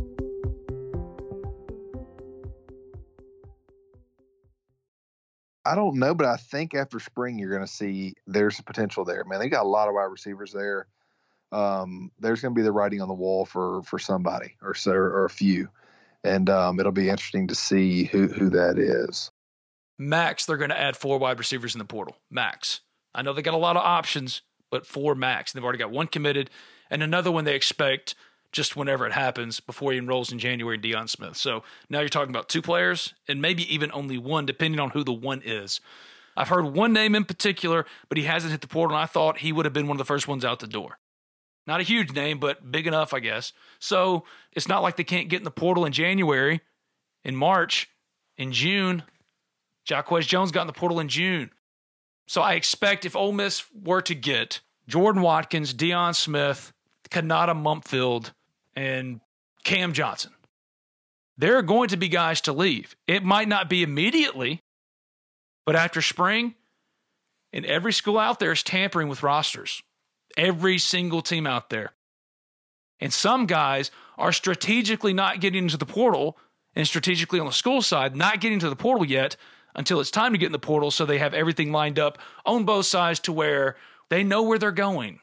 I 5.65 5.75
don't 5.75 5.99
know, 5.99 6.15
but 6.15 6.27
I 6.27 6.37
think 6.37 6.75
after 6.75 6.99
spring 6.99 7.39
you're 7.39 7.51
going 7.51 7.67
to 7.67 7.73
see 7.73 8.15
there's 8.27 8.61
potential 8.63 9.05
there. 9.05 9.25
Man, 9.25 9.39
they 9.39 9.49
got 9.49 9.65
a 9.65 9.69
lot 9.69 9.89
of 9.89 9.95
wide 9.95 10.05
receivers 10.05 10.53
there. 10.53 10.87
Um, 11.53 12.11
there's 12.19 12.41
going 12.41 12.55
to 12.55 12.59
be 12.59 12.65
the 12.65 12.73
writing 12.73 13.01
on 13.01 13.09
the 13.09 13.15
wall 13.15 13.45
for 13.45 13.83
for 13.83 13.99
somebody 13.99 14.57
or 14.63 14.75
so 14.75 14.93
or 14.93 15.27
a 15.27 15.31
few, 15.31 15.69
and 16.25 16.49
um, 16.49 16.81
it'll 16.81 16.91
be 16.91 17.11
interesting 17.11 17.49
to 17.49 17.55
see 17.55 18.05
who 18.05 18.29
who 18.29 18.51
that 18.51 18.79
is. 18.79 19.31
Max, 19.99 20.47
they're 20.47 20.57
going 20.57 20.71
to 20.71 20.81
add 20.81 20.97
four 20.97 21.19
wide 21.19 21.39
receivers 21.39 21.75
in 21.75 21.79
the 21.79 21.85
portal. 21.85 22.17
Max. 22.31 22.81
I 23.15 23.21
know 23.21 23.35
they 23.35 23.43
got 23.43 23.55
a 23.55 23.59
lot 23.59 23.77
of 23.77 23.83
options, 23.83 24.41
but 24.71 24.87
four 24.87 25.15
max. 25.15 25.53
And 25.53 25.59
they've 25.59 25.65
already 25.65 25.79
got 25.79 25.91
one 25.91 26.07
committed 26.07 26.51
and 26.91 27.03
another 27.03 27.31
one 27.31 27.45
they 27.45 27.55
expect 27.55 28.15
just 28.53 28.77
whenever 28.77 29.07
it 29.07 29.13
happens 29.13 29.61
before 29.61 29.93
he 29.93 29.99
enrolls 29.99 30.31
in 30.31 30.39
January, 30.39 30.79
Deion 30.79 31.09
Smith. 31.09 31.37
So 31.37 31.65
now 31.89 32.01
you're 32.01 32.09
talking 32.09 32.35
about 32.35 32.49
two 32.49 32.63
players 32.63 33.15
and 33.27 33.43
maybe 33.43 33.75
even 33.75 33.91
only 33.93 34.19
one, 34.19 34.47
depending 34.47 34.79
on 34.79 34.91
who 34.91 35.03
the 35.03 35.13
one 35.13 35.43
is. 35.45 35.81
I've 36.37 36.49
heard 36.49 36.67
one 36.67 36.93
name 36.93 37.15
in 37.15 37.25
particular, 37.25 37.87
but 38.09 38.19
he 38.19 38.25
hasn't 38.25 38.53
hit 38.53 38.61
the 38.61 38.69
portal, 38.69 38.97
and 38.97 39.03
I 39.03 39.07
thought 39.07 39.39
he 39.39 39.53
would 39.53 39.67
have 39.67 39.75
been 39.75 39.87
one 39.87 39.97
of 39.97 39.99
the 39.99 40.05
first 40.05 40.29
ones 40.29 40.45
out 40.45 40.61
the 40.61 40.67
door. 40.67 40.99
Not 41.67 41.81
a 41.81 41.85
huge 41.85 42.13
name, 42.13 42.39
but 42.39 42.71
big 42.71 42.87
enough, 42.87 43.15
I 43.15 43.21
guess. 43.21 43.53
So 43.79 44.25
it's 44.53 44.69
not 44.69 44.83
like 44.83 44.97
they 44.97 45.05
can't 45.05 45.29
get 45.29 45.39
in 45.39 45.45
the 45.45 45.51
portal 45.51 45.85
in 45.85 45.93
January, 45.93 46.61
in 47.25 47.37
March, 47.37 47.89
in 48.37 48.53
June. 48.53 49.03
Jacquez 49.85 50.27
Jones 50.27 50.53
got 50.53 50.63
in 50.63 50.67
the 50.67 50.73
portal 50.73 51.01
in 51.01 51.09
June. 51.09 51.51
So 52.27 52.41
I 52.41 52.55
expect 52.55 53.05
if 53.05 53.15
Ole 53.15 53.33
Miss 53.33 53.65
were 53.75 54.03
to 54.03 54.15
get 54.15 54.61
Jordan 54.89 55.23
Watkins, 55.23 55.75
Deion 55.75 56.15
Smith, 56.15 56.73
Konata 57.11 57.55
Mumpfield, 57.55 58.33
and 58.75 59.21
Cam 59.65 59.93
Johnson, 59.93 60.33
there 61.39 61.57
are 61.57 61.63
going 61.63 61.89
to 61.89 61.97
be 61.97 62.09
guys 62.09 62.41
to 62.43 62.53
leave. 62.53 62.97
It 63.07 63.25
might 63.25 63.49
not 63.49 63.69
be 63.69 63.83
immediately, 63.83 64.63
but 65.65 65.77
after 65.77 66.03
spring, 66.03 66.55
and 67.53 67.65
every 67.67 67.93
school 67.93 68.19
out 68.19 68.39
there 68.39 68.53
is 68.53 68.63
tampering 68.63 69.09
with 69.09 69.23
rosters. 69.23 69.83
Every 70.37 70.79
single 70.79 71.21
team 71.21 71.47
out 71.47 71.69
there. 71.71 71.93
And 73.01 73.13
some 73.13 73.47
guys 73.47 73.91
are 74.17 74.33
strategically 74.33 75.13
not 75.13 75.41
getting 75.41 75.65
into 75.65 75.77
the 75.77 75.87
portal 75.87 76.39
and 76.75 76.87
strategically 76.87 77.41
on 77.41 77.47
the 77.47 77.53
school 77.53 77.83
side, 77.83 78.17
not 78.17 78.41
getting 78.41 78.59
to 78.61 78.71
the 78.71 78.77
portal 78.77 79.05
yet 79.05 79.37
until 79.75 80.01
it's 80.01 80.11
time 80.11 80.33
to 80.33 80.39
get 80.39 80.47
in 80.47 80.53
the 80.53 80.59
portal 80.59 80.91
so 80.91 81.05
they 81.05 81.19
have 81.19 81.35
everything 81.35 81.73
lined 81.73 81.99
up 81.99 82.19
on 82.47 82.65
both 82.65 82.87
sides 82.87 83.21
to 83.21 83.33
where 83.33 83.77
they 84.09 84.23
know 84.23 84.43
where 84.43 84.59
they're 84.59 84.71
going. 84.71 85.21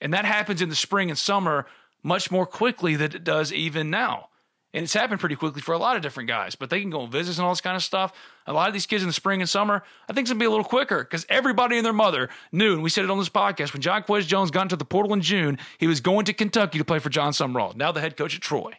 And 0.00 0.14
that 0.14 0.24
happens 0.24 0.62
in 0.62 0.68
the 0.68 0.74
spring 0.74 1.10
and 1.10 1.18
summer 1.18 1.66
much 2.02 2.30
more 2.30 2.46
quickly 2.46 2.96
than 2.96 3.12
it 3.14 3.24
does 3.24 3.52
even 3.52 3.90
now. 3.90 4.28
And 4.74 4.84
it's 4.84 4.92
happened 4.92 5.20
pretty 5.20 5.34
quickly 5.34 5.62
for 5.62 5.72
a 5.72 5.78
lot 5.78 5.96
of 5.96 6.02
different 6.02 6.28
guys, 6.28 6.54
but 6.54 6.68
they 6.68 6.80
can 6.80 6.90
go 6.90 7.00
on 7.00 7.10
visits 7.10 7.38
and 7.38 7.44
all 7.46 7.52
this 7.52 7.62
kind 7.62 7.76
of 7.76 7.82
stuff. 7.82 8.12
A 8.46 8.52
lot 8.52 8.68
of 8.68 8.74
these 8.74 8.84
kids 8.84 9.02
in 9.02 9.08
the 9.08 9.14
spring 9.14 9.40
and 9.40 9.48
summer, 9.48 9.82
I 10.08 10.12
think 10.12 10.26
it's 10.26 10.30
to 10.30 10.36
be 10.36 10.44
a 10.44 10.50
little 10.50 10.64
quicker 10.64 11.04
because 11.04 11.24
everybody 11.30 11.78
and 11.78 11.86
their 11.86 11.94
mother 11.94 12.28
knew, 12.52 12.74
and 12.74 12.82
we 12.82 12.90
said 12.90 13.04
it 13.04 13.10
on 13.10 13.18
this 13.18 13.30
podcast, 13.30 13.72
when 13.72 13.80
Jacquez 13.80 14.26
Jones 14.26 14.50
got 14.50 14.62
into 14.62 14.76
the 14.76 14.84
portal 14.84 15.14
in 15.14 15.22
June, 15.22 15.58
he 15.78 15.86
was 15.86 16.00
going 16.00 16.26
to 16.26 16.34
Kentucky 16.34 16.78
to 16.78 16.84
play 16.84 16.98
for 16.98 17.08
Jon 17.08 17.32
Sumrall, 17.32 17.74
now 17.76 17.92
the 17.92 18.00
head 18.00 18.16
coach 18.16 18.36
at 18.36 18.42
Troy. 18.42 18.74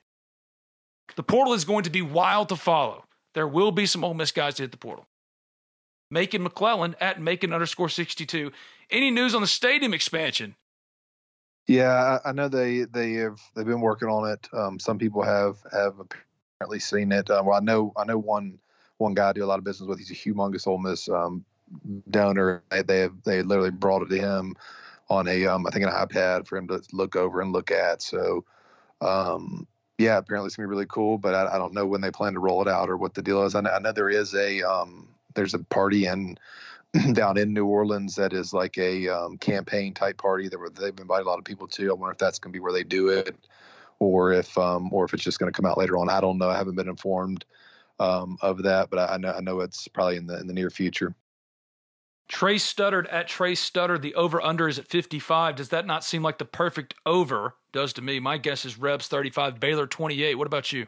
The 1.15 1.23
portal 1.23 1.53
is 1.53 1.65
going 1.65 1.83
to 1.83 1.89
be 1.89 2.03
wild 2.03 2.49
to 2.49 2.55
follow. 2.55 3.05
There 3.33 3.47
will 3.47 3.71
be 3.71 3.87
some 3.87 4.03
Ole 4.03 4.13
Miss 4.13 4.31
guys 4.31 4.55
to 4.55 4.63
hit 4.63 4.71
the 4.71 4.77
portal. 4.77 5.07
Macon 6.11 6.43
McClellan 6.43 6.95
at 6.99 7.21
Macon 7.21 7.53
underscore 7.53 7.89
62. 7.89 8.51
Any 8.91 9.11
news 9.11 9.35
on 9.35 9.41
the 9.41 9.47
stadium 9.47 9.93
expansion? 9.93 10.55
Yeah, 11.69 12.17
I, 12.25 12.31
know 12.31 12.47
they 12.47 12.85
they 12.85 13.13
have 13.13 13.39
they've 13.53 13.63
been 13.63 13.79
working 13.79 14.09
on 14.09 14.27
it. 14.27 14.49
Um, 14.53 14.79
some 14.79 14.97
people 14.97 15.21
have 15.21 15.57
have 15.71 15.99
apparently 15.99 16.79
seen 16.79 17.11
it. 17.11 17.29
Um, 17.29 17.45
well, 17.45 17.57
I 17.57 17.63
know 17.63 17.93
I 17.95 18.05
know 18.05 18.17
one 18.17 18.57
one 18.97 19.13
guy 19.13 19.29
I 19.29 19.33
do 19.33 19.43
a 19.43 19.45
lot 19.45 19.59
of 19.59 19.65
business 19.65 19.87
with. 19.87 19.99
He's 19.99 20.09
a 20.09 20.15
humongous 20.15 20.65
Ole 20.65 20.79
Miss 20.79 21.07
um, 21.09 21.45
donor. 22.09 22.63
They 22.71 22.81
they, 22.81 22.99
have, 23.01 23.13
they 23.23 23.43
literally 23.43 23.69
brought 23.69 24.01
it 24.01 24.09
to 24.09 24.17
him 24.17 24.55
on 25.11 25.27
a 25.27 25.45
um, 25.45 25.67
I 25.67 25.69
think 25.69 25.85
an 25.85 25.91
iPad 25.91 26.47
for 26.47 26.57
him 26.57 26.67
to 26.69 26.81
look 26.91 27.15
over 27.15 27.39
and 27.39 27.53
look 27.53 27.69
at. 27.69 28.01
So 28.01 28.45
um, 29.01 29.67
yeah, 29.99 30.17
apparently 30.17 30.47
it's 30.47 30.55
gonna 30.55 30.69
be 30.69 30.71
really 30.71 30.87
cool. 30.89 31.19
But 31.19 31.35
I, 31.35 31.53
I, 31.53 31.59
don't 31.59 31.75
know 31.75 31.85
when 31.85 32.01
they 32.01 32.09
plan 32.09 32.33
to 32.33 32.39
roll 32.39 32.63
it 32.63 32.67
out 32.67 32.89
or 32.89 32.97
what 32.97 33.13
the 33.13 33.21
deal 33.21 33.43
is. 33.43 33.53
I 33.53 33.61
know, 33.61 33.69
I 33.69 33.77
know 33.77 33.91
there 33.91 34.09
is 34.09 34.33
a 34.33 34.63
um, 34.63 35.07
there's 35.35 35.53
a 35.53 35.59
party 35.59 36.07
in 36.07 36.39
down 37.13 37.37
in 37.37 37.53
New 37.53 37.65
Orleans 37.65 38.15
that 38.15 38.33
is 38.33 38.53
like 38.53 38.77
a 38.77 39.07
um, 39.07 39.37
campaign 39.37 39.93
type 39.93 40.17
party 40.17 40.47
that 40.49 40.57
they've 40.75 40.99
invited 40.99 41.25
a 41.25 41.29
lot 41.29 41.39
of 41.39 41.45
people 41.45 41.67
to. 41.67 41.89
I 41.89 41.93
wonder 41.93 42.11
if 42.11 42.17
that's 42.17 42.39
going 42.39 42.51
to 42.51 42.57
be 42.57 42.61
where 42.61 42.73
they 42.73 42.83
do 42.83 43.09
it, 43.09 43.35
or 43.99 44.33
if 44.33 44.57
um, 44.57 44.91
or 44.91 45.05
if 45.05 45.13
it's 45.13 45.23
just 45.23 45.39
going 45.39 45.51
to 45.51 45.55
come 45.55 45.69
out 45.69 45.77
later 45.77 45.97
on. 45.97 46.09
I 46.09 46.19
don't 46.19 46.37
know. 46.37 46.49
I 46.49 46.57
haven't 46.57 46.75
been 46.75 46.89
informed 46.89 47.45
um, 47.99 48.37
of 48.41 48.63
that, 48.63 48.89
but 48.89 48.99
I, 48.99 49.15
I, 49.15 49.17
know 49.17 49.33
I 49.33 49.41
know 49.41 49.59
it's 49.59 49.87
probably 49.87 50.17
in 50.17 50.25
the 50.25 50.39
in 50.39 50.47
the 50.47 50.53
near 50.53 50.69
future. 50.69 51.15
Trey 52.27 52.59
stuttered 52.59 53.07
at 53.07 53.27
Trey 53.27 53.55
stuttered. 53.55 54.01
The 54.01 54.15
over 54.15 54.41
under 54.41 54.67
is 54.67 54.77
at 54.77 54.87
55. 54.87 55.55
Does 55.55 55.69
that 55.69 55.87
not 55.87 56.03
seem 56.03 56.21
like 56.21 56.37
the 56.37 56.45
perfect 56.45 56.93
over? 57.05 57.55
Does 57.71 57.93
to 57.93 58.01
me. 58.01 58.19
My 58.19 58.37
guess 58.37 58.65
is 58.65 58.79
Rebs 58.79 59.07
35, 59.07 59.59
Baylor 59.59 59.87
28. 59.87 60.35
What 60.35 60.47
about 60.47 60.71
you? 60.71 60.87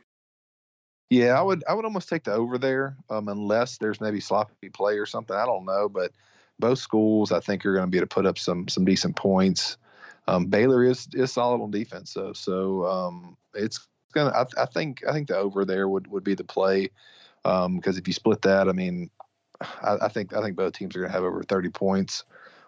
Yeah, 1.11 1.37
I 1.37 1.41
would 1.41 1.61
I 1.67 1.73
would 1.73 1.83
almost 1.83 2.07
take 2.07 2.23
the 2.23 2.31
over 2.31 2.57
there, 2.57 2.95
um, 3.09 3.27
unless 3.27 3.77
there's 3.77 3.99
maybe 3.99 4.21
sloppy 4.21 4.69
play 4.69 4.97
or 4.97 5.05
something. 5.05 5.35
I 5.35 5.45
don't 5.45 5.65
know, 5.65 5.89
but 5.89 6.13
both 6.57 6.79
schools 6.79 7.33
I 7.33 7.41
think 7.41 7.65
are 7.65 7.73
going 7.73 7.83
to 7.83 7.91
be 7.91 7.97
able 7.97 8.07
to 8.07 8.15
put 8.15 8.25
up 8.25 8.39
some 8.39 8.69
some 8.69 8.85
decent 8.85 9.17
points. 9.17 9.75
Um, 10.29 10.45
Baylor 10.45 10.85
is 10.85 11.09
is 11.13 11.33
solid 11.33 11.61
on 11.61 11.69
defense, 11.69 12.11
so 12.11 12.31
so 12.31 12.85
um, 12.85 13.35
it's 13.53 13.85
gonna. 14.13 14.29
I, 14.29 14.45
I, 14.61 14.65
think 14.67 15.05
I 15.05 15.11
think 15.11 15.27
the 15.27 15.35
over 15.35 15.65
there 15.65 15.89
would 15.89 16.07
would 16.07 16.23
be 16.23 16.33
the 16.33 16.45
play 16.45 16.91
because 17.43 17.65
um, 17.65 17.81
if 17.83 18.07
you 18.07 18.13
split 18.13 18.43
that, 18.43 18.69
I 18.69 18.71
mean, 18.71 19.09
I, 19.59 19.97
I, 20.03 20.07
think 20.07 20.33
I 20.33 20.41
think 20.41 20.55
both 20.55 20.71
teams 20.71 20.95
are 20.95 20.99
going 20.99 21.11
to 21.11 21.13
have 21.13 21.25
over 21.25 21.43
30 21.43 21.71
points 21.71 22.23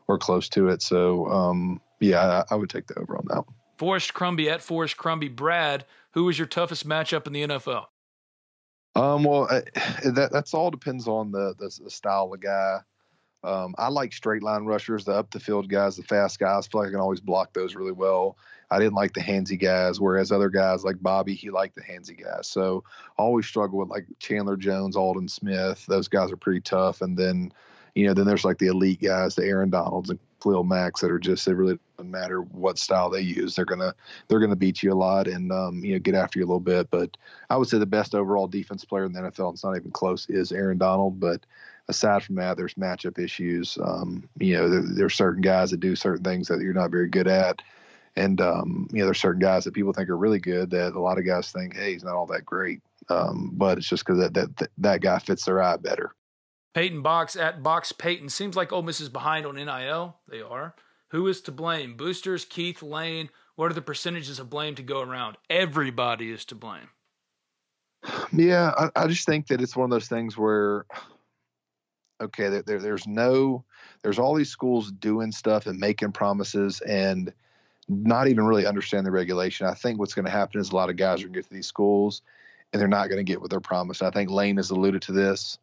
or 0.07 0.17
close 0.17 0.49
to 0.49 0.67
it. 0.67 0.81
So 0.81 1.27
um, 1.27 1.79
yeah, 2.01 2.43
I, 2.49 2.55
I, 2.55 2.57
would 2.57 2.69
take 2.69 2.87
the 2.87 2.99
over 2.99 3.15
on 3.15 3.23
that. 3.29 3.45
Forrest 3.77 4.13
Crumby 4.13 4.49
at 4.49 4.61
Forrest 4.61 4.97
Crumby. 4.97 5.29
Brad, 5.29 5.85
who 6.11 6.25
was 6.25 6.37
your 6.37 6.47
toughest 6.47 6.85
matchup 6.85 7.25
in 7.25 7.31
the 7.31 7.43
NFL? 7.43 7.85
Um, 8.95 9.23
well, 9.23 9.47
uh, 9.49 9.61
that 10.11 10.29
that's 10.31 10.53
all 10.53 10.71
depends 10.71 11.07
on 11.07 11.31
the 11.31 11.53
the, 11.57 11.79
the 11.83 11.89
style 11.89 12.33
of 12.33 12.41
guy. 12.41 12.79
Um, 13.43 13.75
I 13.77 13.89
like 13.89 14.13
straight 14.13 14.41
line 14.41 14.63
rushers, 14.63 15.03
the 15.05 15.11
up 15.13 15.31
the 15.31 15.39
field 15.39 15.67
guys, 15.69 15.97
the 15.97 16.03
fast 16.03 16.39
guys. 16.39 16.65
I 16.65 16.71
feel 16.71 16.81
like 16.81 16.89
I 16.89 16.91
can 16.91 17.01
always 17.01 17.19
block 17.19 17.53
those 17.53 17.75
really 17.75 17.91
well. 17.91 18.37
I 18.71 18.79
didn't 18.79 18.93
like 18.93 19.13
the 19.13 19.21
handsy 19.21 19.59
guys, 19.59 19.99
whereas 19.99 20.31
other 20.31 20.49
guys 20.49 20.83
like 20.83 21.01
Bobby, 21.01 21.35
he 21.35 21.49
liked 21.51 21.75
the 21.75 21.81
handsy 21.81 22.21
guys. 22.21 22.47
So 22.47 22.83
I 23.19 23.21
always 23.21 23.45
struggle 23.45 23.79
with 23.79 23.89
like 23.89 24.07
Chandler 24.19 24.57
Jones, 24.57 24.95
Aldon 24.95 25.27
Smith. 25.27 25.85
Those 25.87 26.07
guys 26.07 26.31
are 26.31 26.37
pretty 26.37 26.61
tough. 26.61 27.01
And 27.01 27.17
then, 27.17 27.51
you 27.93 28.07
know, 28.07 28.13
then 28.13 28.25
there's 28.25 28.45
like 28.45 28.57
the 28.57 28.67
elite 28.67 29.01
guys, 29.01 29.35
the 29.35 29.45
Aaron 29.45 29.69
Donalds 29.69 30.09
and 30.09 30.19
Khalil 30.43 30.63
Macks 30.63 31.01
that 31.01 31.11
are 31.11 31.19
just 31.19 31.47
it 31.47 31.55
really 31.55 31.79
doesn't 31.97 32.11
matter 32.11 32.41
what 32.41 32.77
style 32.77 33.09
they 33.09 33.21
use. 33.21 33.55
They're 33.55 33.65
gonna 33.65 33.93
they're 34.27 34.39
gonna 34.39 34.55
beat 34.55 34.83
you 34.83 34.91
a 34.91 34.95
lot 34.95 35.27
and 35.27 35.51
um, 35.51 35.83
you 35.83 35.93
know 35.93 35.99
get 35.99 36.15
after 36.15 36.39
you 36.39 36.45
a 36.45 36.47
little 36.47 36.59
bit. 36.59 36.91
But 36.91 37.15
I 37.49 37.57
would 37.57 37.67
say 37.67 37.77
the 37.77 37.85
best 37.85 38.13
overall 38.13 38.47
defense 38.47 38.83
player 38.83 39.05
in 39.05 39.13
the 39.13 39.21
NFL, 39.21 39.47
and 39.47 39.53
it's 39.55 39.63
not 39.63 39.77
even 39.77 39.91
close, 39.91 40.29
is 40.29 40.51
Aaron 40.51 40.77
Donald. 40.77 41.19
But 41.19 41.45
aside 41.87 42.23
from 42.23 42.35
that, 42.35 42.57
there's 42.57 42.75
matchup 42.75 43.17
issues. 43.17 43.77
Um, 43.81 44.29
you 44.39 44.57
know, 44.57 44.69
there, 44.69 44.83
there's 44.83 45.15
certain 45.15 45.41
guys 45.41 45.71
that 45.71 45.79
do 45.79 45.95
certain 45.95 46.23
things 46.23 46.47
that 46.47 46.61
you're 46.61 46.73
not 46.73 46.91
very 46.91 47.09
good 47.09 47.27
at. 47.27 47.61
And 48.15 48.41
um, 48.41 48.87
you 48.91 48.99
know, 48.99 49.05
there's 49.05 49.21
certain 49.21 49.41
guys 49.41 49.63
that 49.63 49.73
people 49.73 49.93
think 49.93 50.09
are 50.09 50.17
really 50.17 50.39
good 50.39 50.69
that 50.71 50.93
a 50.93 50.99
lot 50.99 51.17
of 51.17 51.25
guys 51.25 51.51
think, 51.51 51.75
hey, 51.75 51.93
he's 51.93 52.03
not 52.03 52.15
all 52.15 52.27
that 52.27 52.45
great. 52.45 52.81
Um, 53.09 53.51
but 53.53 53.77
it's 53.77 53.89
just 53.89 54.05
because 54.05 54.19
that, 54.19 54.33
that 54.33 54.69
that 54.77 55.01
guy 55.01 55.19
fits 55.19 55.45
their 55.45 55.61
eye 55.61 55.77
better. 55.77 56.11
Peyton 56.73 57.01
Box 57.01 57.35
at 57.35 57.61
Box 57.61 57.91
Peyton. 57.91 58.29
Seems 58.29 58.55
like 58.55 58.71
Ole 58.71 58.81
Miss 58.81 58.99
is 58.99 59.09
behind 59.09 59.45
on 59.45 59.55
NIL. 59.55 60.17
They 60.27 60.41
are. 60.41 60.75
Who 61.09 61.27
is 61.27 61.41
to 61.41 61.51
blame? 61.51 61.95
Boosters, 61.95 62.45
Keith, 62.45 62.81
Lane. 62.81 63.29
What 63.55 63.69
are 63.69 63.75
the 63.75 63.81
percentages 63.81 64.39
of 64.39 64.49
blame 64.49 64.73
to 64.75 64.83
go 64.83 65.01
around? 65.01 65.37
Everybody 65.49 66.31
is 66.31 66.45
to 66.45 66.55
blame. 66.55 66.89
Yeah, 68.31 68.73
I, 68.77 69.03
I 69.03 69.07
just 69.07 69.25
think 69.25 69.47
that 69.47 69.61
it's 69.61 69.75
one 69.75 69.85
of 69.85 69.91
those 69.91 70.07
things 70.07 70.35
where, 70.35 70.85
okay, 72.19 72.49
there, 72.49 72.63
there, 72.63 72.79
there's 72.79 73.07
no, 73.07 73.63
there's 74.01 74.19
all 74.19 74.33
these 74.33 74.49
schools 74.49 74.91
doing 74.91 75.31
stuff 75.31 75.67
and 75.67 75.79
making 75.79 76.11
promises 76.11 76.81
and 76.81 77.31
not 77.87 78.27
even 78.27 78.45
really 78.45 78.65
understand 78.65 79.05
the 79.05 79.11
regulation. 79.11 79.67
I 79.67 79.73
think 79.73 79.99
what's 79.99 80.15
going 80.15 80.25
to 80.25 80.31
happen 80.31 80.59
is 80.59 80.71
a 80.71 80.75
lot 80.75 80.89
of 80.89 80.95
guys 80.95 81.19
are 81.19 81.25
going 81.25 81.33
to 81.33 81.39
get 81.39 81.47
to 81.47 81.53
these 81.53 81.67
schools 81.67 82.23
and 82.71 82.81
they're 82.81 82.87
not 82.87 83.07
going 83.09 83.23
to 83.23 83.31
get 83.31 83.39
what 83.39 83.51
they're 83.51 83.59
promised. 83.59 84.01
I 84.01 84.09
think 84.09 84.31
Lane 84.31 84.57
has 84.57 84.71
alluded 84.71 85.03
to 85.03 85.11
this 85.11 85.59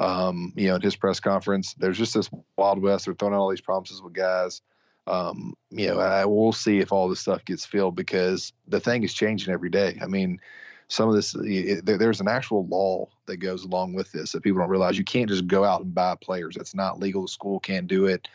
um, 0.00 0.54
you 0.56 0.68
know, 0.68 0.76
in 0.76 0.80
his 0.80 0.96
press 0.96 1.20
conference. 1.20 1.74
There's 1.74 1.98
just 1.98 2.14
this 2.14 2.30
Wild 2.56 2.82
West. 2.82 3.04
They're 3.04 3.14
throwing 3.14 3.34
out 3.34 3.40
all 3.40 3.50
these 3.50 3.60
promises 3.60 4.02
with 4.02 4.14
guys. 4.14 4.62
Um, 5.06 5.54
you 5.70 5.88
know, 5.88 6.00
I, 6.00 6.24
we'll 6.24 6.52
see 6.52 6.78
if 6.78 6.90
all 6.90 7.08
this 7.08 7.20
stuff 7.20 7.44
gets 7.44 7.66
filled 7.66 7.96
because 7.96 8.52
the 8.66 8.80
thing 8.80 9.04
is 9.04 9.12
changing 9.12 9.52
every 9.52 9.68
day. 9.68 9.98
I 10.02 10.06
mean, 10.06 10.40
some 10.88 11.08
of 11.08 11.14
this, 11.14 11.34
it, 11.36 11.84
there's 11.84 12.20
an 12.20 12.28
actual 12.28 12.66
law 12.66 13.08
that 13.26 13.36
goes 13.36 13.64
along 13.64 13.92
with 13.92 14.10
this 14.10 14.32
that 14.32 14.42
people 14.42 14.60
don't 14.60 14.70
realize. 14.70 14.96
You 14.96 15.04
can't 15.04 15.28
just 15.28 15.46
go 15.46 15.64
out 15.64 15.82
and 15.82 15.94
buy 15.94 16.16
players. 16.20 16.56
That's 16.56 16.74
not 16.74 16.98
legal. 16.98 17.22
The 17.22 17.28
school 17.28 17.60
can't 17.60 17.86
do 17.86 18.06
it. 18.06 18.26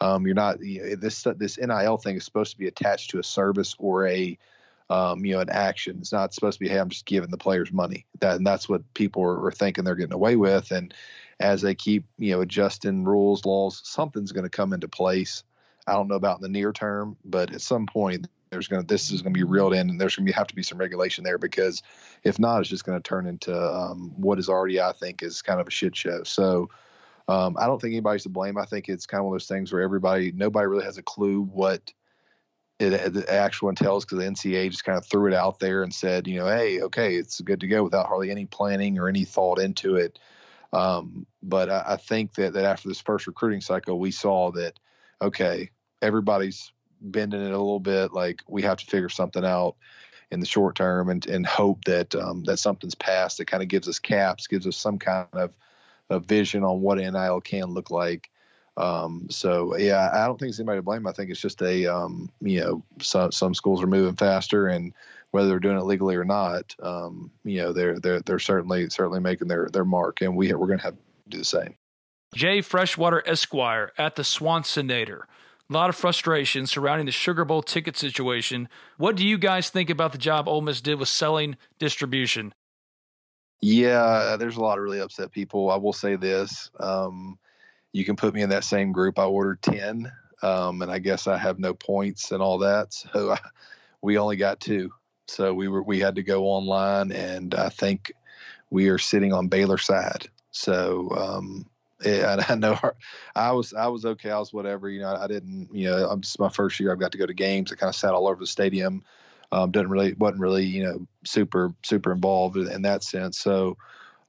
Um, 0.00 0.26
you're 0.26 0.34
not 0.34 0.60
you 0.60 0.82
know, 0.82 0.96
this 0.96 1.24
this 1.36 1.58
NIL 1.58 1.96
thing 1.98 2.16
is 2.16 2.24
supposed 2.24 2.50
to 2.50 2.58
be 2.58 2.66
attached 2.66 3.10
to 3.10 3.20
a 3.20 3.22
service 3.22 3.76
or 3.78 4.08
a 4.08 4.36
um, 4.92 5.24
you 5.24 5.32
know, 5.32 5.40
an 5.40 5.48
action. 5.48 5.96
It's 6.00 6.12
not 6.12 6.34
supposed 6.34 6.58
to 6.58 6.60
be, 6.60 6.68
hey, 6.68 6.76
I'm 6.76 6.90
just 6.90 7.06
giving 7.06 7.30
the 7.30 7.38
players 7.38 7.72
money. 7.72 8.04
That 8.20 8.36
and 8.36 8.46
that's 8.46 8.68
what 8.68 8.82
people 8.92 9.22
are, 9.22 9.46
are 9.46 9.50
thinking 9.50 9.84
they're 9.84 9.94
getting 9.94 10.12
away 10.12 10.36
with. 10.36 10.70
And 10.70 10.92
as 11.40 11.62
they 11.62 11.74
keep, 11.74 12.04
you 12.18 12.32
know, 12.32 12.42
adjusting 12.42 13.04
rules, 13.04 13.46
laws, 13.46 13.80
something's 13.84 14.32
going 14.32 14.44
to 14.44 14.50
come 14.50 14.74
into 14.74 14.88
place. 14.88 15.44
I 15.86 15.94
don't 15.94 16.08
know 16.08 16.16
about 16.16 16.38
in 16.38 16.42
the 16.42 16.48
near 16.50 16.72
term, 16.72 17.16
but 17.24 17.54
at 17.54 17.62
some 17.62 17.86
point 17.86 18.28
there's 18.50 18.68
going 18.68 18.82
to 18.82 18.86
this 18.86 19.10
is 19.10 19.22
going 19.22 19.32
to 19.32 19.38
be 19.38 19.44
reeled 19.44 19.72
in, 19.72 19.88
and 19.88 19.98
there's 19.98 20.14
going 20.14 20.26
to 20.26 20.32
have 20.34 20.48
to 20.48 20.54
be 20.54 20.62
some 20.62 20.76
regulation 20.76 21.24
there 21.24 21.38
because 21.38 21.82
if 22.22 22.38
not, 22.38 22.60
it's 22.60 22.68
just 22.68 22.84
going 22.84 23.00
to 23.00 23.08
turn 23.08 23.26
into 23.26 23.58
um, 23.58 24.12
what 24.16 24.38
is 24.38 24.50
already, 24.50 24.78
I 24.78 24.92
think, 24.92 25.22
is 25.22 25.40
kind 25.40 25.58
of 25.60 25.66
a 25.66 25.70
shit 25.70 25.96
show. 25.96 26.22
So. 26.24 26.68
Um, 27.28 27.56
I 27.56 27.66
don't 27.66 27.80
think 27.80 27.92
anybody's 27.92 28.24
to 28.24 28.30
blame. 28.30 28.58
I 28.58 28.64
think 28.64 28.88
it's 28.88 29.06
kind 29.06 29.20
of 29.20 29.26
one 29.26 29.36
of 29.36 29.40
those 29.40 29.46
things 29.46 29.72
where 29.72 29.80
everybody, 29.80 30.32
nobody 30.32 30.66
really 30.66 30.84
has 30.84 30.98
a 30.98 31.04
clue 31.04 31.42
what 31.42 31.92
it, 32.82 33.12
the 33.12 33.32
actual 33.32 33.68
entails 33.68 34.04
because 34.04 34.18
the 34.18 34.24
NCAA 34.24 34.70
just 34.70 34.84
kind 34.84 34.98
of 34.98 35.06
threw 35.06 35.28
it 35.28 35.34
out 35.34 35.58
there 35.58 35.82
and 35.82 35.94
said, 35.94 36.26
you 36.26 36.38
know, 36.38 36.46
hey, 36.46 36.80
okay, 36.82 37.16
it's 37.16 37.40
good 37.40 37.60
to 37.60 37.68
go 37.68 37.84
without 37.84 38.06
hardly 38.06 38.30
any 38.30 38.46
planning 38.46 38.98
or 38.98 39.08
any 39.08 39.24
thought 39.24 39.58
into 39.58 39.96
it. 39.96 40.18
Um, 40.72 41.26
but 41.42 41.68
I, 41.70 41.84
I, 41.88 41.96
think 41.96 42.34
that, 42.34 42.54
that 42.54 42.64
after 42.64 42.88
this 42.88 43.00
first 43.00 43.26
recruiting 43.26 43.60
cycle, 43.60 43.98
we 43.98 44.10
saw 44.10 44.50
that, 44.52 44.78
okay, 45.20 45.70
everybody's 46.00 46.72
bending 47.00 47.42
it 47.42 47.52
a 47.52 47.58
little 47.58 47.80
bit. 47.80 48.12
Like 48.12 48.40
we 48.48 48.62
have 48.62 48.78
to 48.78 48.86
figure 48.86 49.10
something 49.10 49.44
out 49.44 49.76
in 50.30 50.40
the 50.40 50.46
short 50.46 50.76
term 50.76 51.10
and, 51.10 51.26
and 51.26 51.46
hope 51.46 51.84
that 51.84 52.14
um, 52.14 52.42
that 52.44 52.56
something's 52.56 52.94
passed 52.94 53.36
that 53.36 53.44
kind 53.46 53.62
of 53.62 53.68
gives 53.68 53.86
us 53.86 53.98
caps, 53.98 54.46
gives 54.46 54.66
us 54.66 54.76
some 54.76 54.98
kind 54.98 55.28
of, 55.34 55.54
a 56.10 56.20
vision 56.20 56.62
on 56.62 56.80
what 56.80 56.98
NIL 56.98 57.40
can 57.40 57.64
look 57.64 57.90
like. 57.90 58.30
Um, 58.76 59.26
so 59.30 59.76
yeah, 59.76 60.10
I 60.12 60.26
don't 60.26 60.38
think 60.38 60.50
it's 60.50 60.58
anybody 60.58 60.78
to 60.78 60.82
blame. 60.82 61.06
I 61.06 61.12
think 61.12 61.30
it's 61.30 61.40
just 61.40 61.60
a 61.62 61.86
um, 61.86 62.30
you 62.40 62.60
know 62.60 62.82
some 63.00 63.32
some 63.32 63.54
schools 63.54 63.82
are 63.82 63.86
moving 63.86 64.16
faster, 64.16 64.68
and 64.68 64.92
whether 65.30 65.48
they're 65.48 65.60
doing 65.60 65.78
it 65.78 65.84
legally 65.84 66.16
or 66.16 66.24
not, 66.24 66.74
um, 66.82 67.30
you 67.44 67.58
know 67.58 67.72
they're 67.72 67.98
they're 67.98 68.20
they're 68.20 68.38
certainly 68.38 68.88
certainly 68.88 69.20
making 69.20 69.48
their 69.48 69.68
their 69.72 69.84
mark, 69.84 70.22
and 70.22 70.36
we 70.36 70.52
we're 70.54 70.66
going 70.66 70.78
to 70.78 70.84
have 70.84 70.94
to 70.94 71.00
do 71.28 71.38
the 71.38 71.44
same. 71.44 71.74
Jay 72.34 72.62
Freshwater 72.62 73.22
Esquire 73.26 73.92
at 73.98 74.16
the 74.16 74.22
Swansonator. 74.22 75.22
A 75.68 75.72
lot 75.72 75.90
of 75.90 75.96
frustration 75.96 76.66
surrounding 76.66 77.06
the 77.06 77.12
Sugar 77.12 77.44
Bowl 77.44 77.62
ticket 77.62 77.96
situation. 77.96 78.68
What 78.96 79.16
do 79.16 79.26
you 79.26 79.38
guys 79.38 79.70
think 79.70 79.90
about 79.90 80.12
the 80.12 80.18
job 80.18 80.48
Ole 80.48 80.60
Miss 80.60 80.80
did 80.80 80.98
with 80.98 81.08
selling 81.08 81.56
distribution? 81.78 82.52
Yeah, 83.60 84.36
there's 84.38 84.56
a 84.56 84.60
lot 84.60 84.78
of 84.78 84.84
really 84.84 85.00
upset 85.00 85.30
people. 85.30 85.70
I 85.70 85.76
will 85.76 85.92
say 85.92 86.16
this. 86.16 86.70
Um, 86.80 87.38
you 87.92 88.04
can 88.04 88.16
put 88.16 88.34
me 88.34 88.42
in 88.42 88.50
that 88.50 88.64
same 88.64 88.92
group. 88.92 89.18
I 89.18 89.24
ordered 89.24 89.62
10, 89.62 90.10
um, 90.42 90.82
and 90.82 90.90
I 90.90 90.98
guess 90.98 91.26
I 91.26 91.36
have 91.36 91.58
no 91.58 91.74
points 91.74 92.32
and 92.32 92.42
all 92.42 92.58
that. 92.58 92.94
So 93.12 93.32
I, 93.32 93.38
we 94.00 94.18
only 94.18 94.36
got 94.36 94.60
two. 94.60 94.92
So 95.28 95.54
we 95.54 95.68
were 95.68 95.82
we 95.82 96.00
had 96.00 96.16
to 96.16 96.22
go 96.22 96.44
online, 96.44 97.12
and 97.12 97.54
I 97.54 97.68
think 97.68 98.12
we 98.70 98.88
are 98.88 98.98
sitting 98.98 99.32
on 99.32 99.48
Baylor 99.48 99.78
side. 99.78 100.28
So 100.50 101.10
um, 101.10 101.66
yeah, 102.04 102.44
I 102.48 102.54
know 102.54 102.78
I 103.34 103.52
was 103.52 103.72
I 103.72 103.88
was 103.88 104.04
okay. 104.04 104.30
I 104.30 104.38
was 104.38 104.52
whatever. 104.52 104.88
You 104.88 105.00
know, 105.00 105.14
I 105.14 105.26
didn't. 105.26 105.68
You 105.72 105.90
know, 105.90 106.08
I'm 106.08 106.20
just 106.20 106.38
my 106.38 106.48
first 106.48 106.80
year. 106.80 106.92
I've 106.92 107.00
got 107.00 107.12
to 107.12 107.18
go 107.18 107.26
to 107.26 107.34
games. 107.34 107.72
I 107.72 107.76
kind 107.76 107.88
of 107.88 107.96
sat 107.96 108.12
all 108.12 108.28
over 108.28 108.40
the 108.40 108.46
stadium. 108.46 109.04
Um, 109.52 109.70
didn't 109.70 109.90
really 109.90 110.14
wasn't 110.14 110.40
really 110.40 110.64
you 110.64 110.84
know 110.84 111.06
super 111.24 111.74
super 111.82 112.12
involved 112.12 112.56
in 112.56 112.82
that 112.82 113.04
sense. 113.04 113.38
So, 113.38 113.76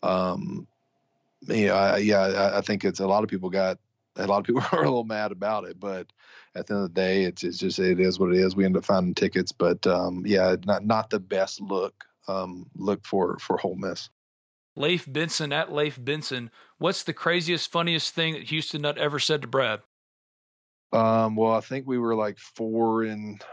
um, 0.04 0.68
you 1.48 1.68
know, 1.68 1.76
I, 1.76 1.98
yeah, 1.98 2.20
I, 2.20 2.58
I 2.60 2.62
think 2.62 2.86
it's 2.86 3.00
a 3.00 3.08
lot 3.08 3.24
of 3.24 3.30
people 3.30 3.50
got 3.50 3.78
a 4.16 4.28
lot 4.28 4.40
of 4.40 4.46
people 4.46 4.64
are 4.72 4.84
a 4.84 4.90
little 4.90 5.04
mad 5.04 5.32
about 5.32 5.66
it, 5.66 5.80
but 5.80 6.08
at 6.56 6.68
the 6.68 6.76
end 6.76 6.84
of 6.84 6.94
the 6.94 7.02
day, 7.02 7.24
it's 7.24 7.44
it's 7.44 7.58
just 7.58 7.80
it 7.80 8.00
is 8.00 8.20
what 8.20 8.34
it 8.34 8.38
is. 8.38 8.56
We 8.56 8.66
end 8.66 8.78
up 8.78 8.86
finding 8.86 9.16
tickets, 9.16 9.52
but 9.52 9.86
um, 9.88 10.24
yeah, 10.26 10.56
not 10.66 10.86
not 10.86 11.10
the 11.10 11.20
best 11.20 11.62
look 11.62 12.04
um, 12.28 12.70
look 12.76 13.06
for 13.06 13.38
for 13.40 13.60
Ole 13.66 13.76
Miss. 13.76 14.10
Leif 14.76 15.12
Benson 15.12 15.54
at 15.54 15.72
Leif 15.72 16.04
Benson. 16.04 16.50
What's 16.80 17.04
the 17.04 17.14
craziest, 17.14 17.72
funniest 17.72 18.16
thing 18.16 18.34
that 18.34 18.44
Houston 18.44 18.82
Nutt 18.82 18.98
ever 18.98 19.20
said 19.20 19.44
to 19.44 19.48
Brad? 19.48 19.82
Um, 20.92 21.36
well, 21.36 21.54
I 21.54 21.60
think 21.60 21.88
we 21.88 22.00
were 22.00 22.16
like 22.16 22.40
four 22.40 23.04
and 23.04 23.44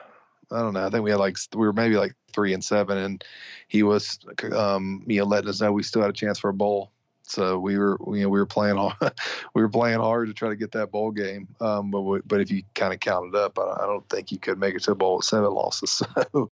I 0.50 0.60
don't 0.60 0.74
know. 0.74 0.86
I 0.86 0.90
think 0.90 1.04
we 1.04 1.10
had 1.10 1.20
like 1.20 1.36
we 1.54 1.66
were 1.66 1.72
maybe 1.72 1.96
like 1.96 2.14
three 2.32 2.54
and 2.54 2.64
seven, 2.64 2.98
and 2.98 3.24
he 3.68 3.82
was 3.82 4.18
um, 4.52 5.04
you 5.06 5.20
know 5.20 5.26
letting 5.26 5.48
us 5.48 5.60
know 5.60 5.72
we 5.72 5.82
still 5.82 6.02
had 6.02 6.10
a 6.10 6.14
chance 6.14 6.38
for 6.38 6.50
a 6.50 6.54
bowl. 6.54 6.92
So 7.30 7.58
we 7.58 7.78
were 7.78 7.96
you 8.08 8.22
know 8.22 8.28
we 8.28 8.38
were 8.38 8.46
playing 8.46 8.76
hard, 8.76 8.96
we 9.54 9.62
were 9.62 9.68
playing 9.68 10.00
hard 10.00 10.28
to 10.28 10.34
try 10.34 10.48
to 10.48 10.56
get 10.56 10.72
that 10.72 10.90
bowl 10.90 11.10
game. 11.10 11.48
Um, 11.60 11.90
but 11.90 12.00
we, 12.02 12.20
but 12.26 12.40
if 12.40 12.50
you 12.50 12.62
kind 12.74 12.92
of 12.92 13.00
count 13.00 13.34
it 13.34 13.34
up, 13.34 13.58
I, 13.58 13.82
I 13.82 13.86
don't 13.86 14.08
think 14.08 14.32
you 14.32 14.38
could 14.38 14.58
make 14.58 14.74
it 14.74 14.82
to 14.84 14.92
a 14.92 14.94
bowl 14.94 15.16
with 15.16 15.24
seven 15.24 15.50
losses. 15.50 16.02
So 16.32 16.50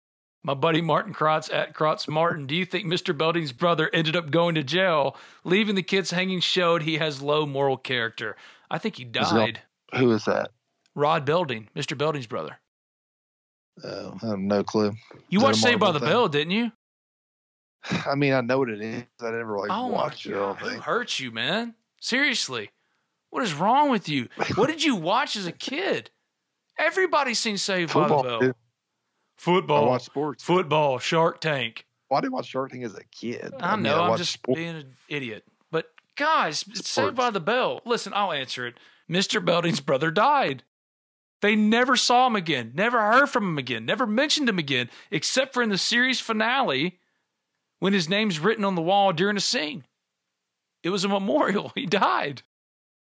my 0.45 0.53
buddy 0.53 0.80
Martin 0.80 1.11
Krotz 1.11 1.51
at 1.51 1.73
Krotz 1.73 2.07
Martin. 2.07 2.45
Do 2.45 2.55
you 2.55 2.65
think 2.65 2.86
Mr. 2.86 3.17
Belding's 3.17 3.51
brother 3.51 3.89
ended 3.91 4.15
up 4.15 4.30
going 4.30 4.53
to 4.55 4.63
jail? 4.63 5.17
Leaving 5.43 5.73
the 5.73 5.82
kids 5.82 6.11
hanging 6.11 6.39
showed 6.39 6.84
he 6.84 6.99
has 6.99 7.19
low 7.19 7.47
moral 7.47 7.78
character. 7.78 8.36
I 8.69 8.78
think 8.78 8.97
he 8.97 9.05
died. 9.05 9.61
Is 9.91 9.99
who 9.99 10.11
is 10.11 10.26
that? 10.26 10.51
Rod 10.93 11.26
Belding, 11.26 11.69
Mr. 11.76 11.97
Belding's 11.97 12.28
brother. 12.28 12.59
Uh, 13.84 14.11
I 14.21 14.28
have 14.28 14.39
no 14.39 14.63
clue. 14.63 14.93
You 15.30 15.41
watched 15.41 15.57
Saved 15.57 15.80
by 15.80 15.91
the 15.91 15.99
thing? 15.99 16.09
Bell, 16.09 16.30
didn't 16.30 16.51
you? 16.51 16.71
I 18.05 18.15
mean, 18.15 18.33
I 18.33 18.41
know 18.41 18.59
what 18.59 18.69
it 18.69 18.81
is. 18.81 19.03
I 19.21 19.31
never 19.31 19.57
like 19.57 19.69
oh 19.71 19.88
watched 19.88 20.25
it. 20.25 20.33
Who 20.33 20.79
hurt 20.79 21.19
you, 21.19 21.31
man? 21.31 21.75
Seriously, 21.99 22.69
what 23.29 23.43
is 23.43 23.53
wrong 23.53 23.89
with 23.89 24.07
you? 24.09 24.27
what 24.55 24.67
did 24.67 24.83
you 24.83 24.95
watch 24.95 25.36
as 25.36 25.47
a 25.47 25.51
kid? 25.51 26.11
Everybody's 26.77 27.39
seen 27.39 27.57
Saved 27.57 27.91
Football, 27.93 28.23
by 28.23 28.29
the 28.29 28.29
Bell. 28.29 28.39
Dude. 28.39 28.55
Football. 29.38 29.86
I 29.86 29.88
watch 29.88 30.03
sports. 30.03 30.43
Football. 30.43 30.99
Shark 30.99 31.41
Tank. 31.41 31.86
Well, 32.09 32.17
I 32.17 32.21
didn't 32.21 32.33
watch 32.33 32.47
Shark 32.47 32.71
Tank 32.71 32.83
as 32.83 32.95
a 32.95 33.03
kid. 33.11 33.53
I, 33.59 33.73
I 33.73 33.75
know. 33.75 34.03
I'm 34.03 34.17
just 34.17 34.33
sports. 34.33 34.57
being 34.59 34.75
an 34.75 34.95
idiot. 35.09 35.43
But 35.71 35.88
guys, 36.15 36.63
it's 36.69 36.89
Saved 36.89 37.15
by 37.15 37.29
the 37.29 37.39
Bell. 37.39 37.81
Listen, 37.86 38.13
I'll 38.15 38.31
answer 38.31 38.67
it. 38.67 38.75
Mr. 39.09 39.43
Belding's 39.43 39.81
brother 39.81 40.11
died. 40.11 40.63
They 41.41 41.55
never 41.55 41.95
saw 41.95 42.27
him 42.27 42.36
again, 42.36 42.71
never 42.73 42.99
heard 42.99 43.27
from 43.27 43.47
him 43.47 43.57
again, 43.57 43.86
never 43.86 44.07
mentioned 44.07 44.49
him 44.49 44.57
again, 44.57 44.89
except 45.11 45.53
for 45.53 45.61
in 45.61 45.69
the 45.69 45.77
series 45.77 46.19
finale 46.19 46.97
when 47.80 47.93
his 47.93 48.09
name's 48.09 48.39
written 48.39 48.65
on 48.65 48.76
the 48.76 48.82
wall 48.82 49.13
during 49.13 49.38
a 49.38 49.41
scene. 49.41 49.84
It 50.84 50.89
was 50.89 51.03
a 51.03 51.09
memorial. 51.09 51.71
He 51.76 51.86
died. 51.86 52.41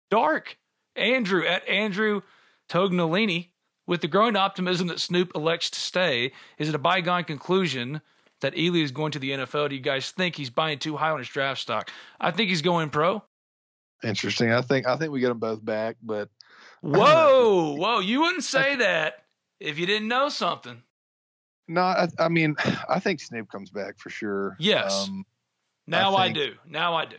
Dark. 0.10 0.58
Andrew 0.96 1.46
at 1.46 1.68
Andrew 1.68 2.22
Tognolini 2.70 3.50
with 3.86 4.02
the 4.02 4.08
growing 4.08 4.36
optimism 4.36 4.88
that 4.88 5.00
Snoop 5.00 5.32
elects 5.36 5.70
to 5.70 5.80
stay, 5.80 6.34
is 6.58 6.70
it 6.70 6.76
a 6.76 6.80
bygone 6.80 7.24
conclusion 7.24 8.02
that 8.42 8.56
Ealy 8.56 8.84
is 8.84 8.92
going 8.92 9.12
to 9.14 9.20
the 9.20 9.32
NFL? 9.32 9.70
Do 9.70 9.76
you 9.76 9.82
guys 9.82 10.12
think 10.12 10.36
he's 10.36 10.50
buying 10.50 10.80
too 10.80 10.98
high 10.98 11.12
on 11.12 11.20
his 11.20 11.30
draft 11.30 11.62
stock? 11.62 11.90
I 12.20 12.32
think 12.32 12.50
he's 12.50 12.62
going 12.62 12.90
pro. 12.90 13.24
Interesting. 14.04 14.52
I 14.52 14.62
think 14.62 14.86
I 14.86 14.98
think 14.98 15.12
we 15.12 15.22
get 15.22 15.30
them 15.30 15.40
both 15.40 15.64
back, 15.64 15.98
but 16.04 16.30
whoa, 16.82 17.76
whoa! 17.80 18.00
You 18.00 18.22
wouldn't 18.22 18.44
say 18.44 18.76
that 18.76 19.26
if 19.60 19.80
you 19.80 19.88
didn't 19.88 20.08
know 20.08 20.30
something. 20.30 20.84
No, 21.68 21.82
I, 21.82 22.08
I 22.20 22.30
mean, 22.30 22.56
I 22.90 23.00
think 23.00 23.20
Snoop 23.20 23.50
comes 23.50 23.70
back 23.70 24.00
for 24.00 24.10
sure. 24.10 24.56
Yes. 24.60 25.08
Um, 25.08 25.26
now 25.86 26.16
I, 26.16 26.26
I 26.26 26.32
do. 26.32 26.54
Now 26.66 26.96
I 26.96 27.06
do 27.06 27.18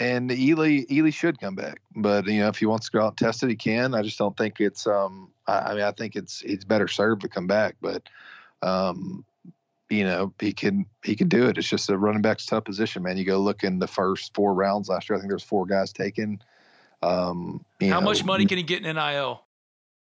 and 0.00 0.30
Ealy 0.30 0.88
Ealy 0.88 1.12
should 1.12 1.38
come 1.38 1.54
back. 1.54 1.82
But 1.94 2.26
you 2.26 2.40
know, 2.40 2.48
if 2.48 2.56
he 2.56 2.66
wants 2.66 2.86
to 2.86 2.92
go 2.92 3.04
out 3.04 3.08
and 3.08 3.18
test 3.18 3.42
it, 3.42 3.50
he 3.50 3.56
can. 3.56 3.94
I 3.94 4.02
just 4.02 4.18
don't 4.18 4.36
think 4.36 4.58
it's. 4.58 4.86
Um, 4.86 5.30
I, 5.46 5.58
I 5.58 5.74
mean, 5.74 5.84
I 5.84 5.92
think 5.92 6.16
it's 6.16 6.42
it's 6.42 6.64
better 6.64 6.88
served 6.88 7.20
to 7.22 7.28
come 7.28 7.46
back. 7.46 7.76
But 7.80 8.02
um, 8.62 9.24
you 9.90 10.04
know, 10.04 10.32
he 10.40 10.52
can 10.52 10.86
he 11.04 11.14
can 11.14 11.28
do 11.28 11.46
it. 11.46 11.58
It's 11.58 11.68
just 11.68 11.90
a 11.90 11.98
running 11.98 12.22
back's 12.22 12.46
tough 12.46 12.64
position, 12.64 13.02
man. 13.02 13.18
You 13.18 13.24
go 13.24 13.38
look 13.38 13.62
in 13.62 13.78
the 13.78 13.86
first 13.86 14.34
four 14.34 14.54
rounds 14.54 14.88
last 14.88 15.08
year. 15.08 15.16
I 15.16 15.20
think 15.20 15.30
there's 15.30 15.44
four 15.44 15.66
guys 15.66 15.92
taken. 15.92 16.42
Um, 17.02 17.64
How 17.80 17.88
know, 17.88 18.00
much 18.00 18.24
money 18.24 18.46
can 18.46 18.56
he 18.56 18.64
get 18.64 18.84
in 18.84 18.96
NIL? 18.96 19.42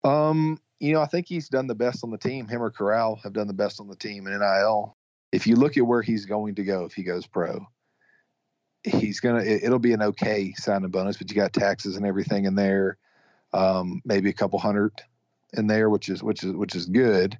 Um, 0.02 0.58
you 0.80 0.92
know, 0.92 1.00
I 1.00 1.06
think 1.06 1.26
he's 1.26 1.48
done 1.48 1.66
the 1.66 1.74
best 1.74 2.04
on 2.04 2.10
the 2.10 2.18
team. 2.18 2.48
Him 2.48 2.62
or 2.62 2.70
Corral 2.70 3.16
have 3.22 3.32
done 3.32 3.46
the 3.46 3.54
best 3.54 3.80
on 3.80 3.88
the 3.88 3.96
team 3.96 4.26
in 4.26 4.38
NIL. 4.38 4.96
If 5.32 5.46
you 5.46 5.56
look 5.56 5.76
at 5.76 5.86
where 5.86 6.02
he's 6.02 6.26
going 6.26 6.54
to 6.56 6.64
go 6.64 6.84
if 6.84 6.94
he 6.94 7.02
goes 7.02 7.26
pro, 7.26 7.66
he's 8.84 9.20
gonna 9.20 9.40
it, 9.40 9.68
will 9.70 9.78
be 9.78 9.92
an 9.92 10.02
okay 10.02 10.52
signing 10.56 10.90
bonus, 10.90 11.16
but 11.16 11.30
you 11.30 11.36
got 11.36 11.52
taxes 11.52 11.96
and 11.96 12.06
everything 12.06 12.44
in 12.44 12.54
there, 12.54 12.98
um, 13.52 14.02
maybe 14.04 14.30
a 14.30 14.34
couple 14.34 14.58
hundred 14.58 14.92
in 15.54 15.66
there, 15.66 15.90
which 15.90 16.08
is 16.08 16.22
which 16.22 16.44
is 16.44 16.52
which 16.52 16.74
is 16.74 16.86
good. 16.86 17.38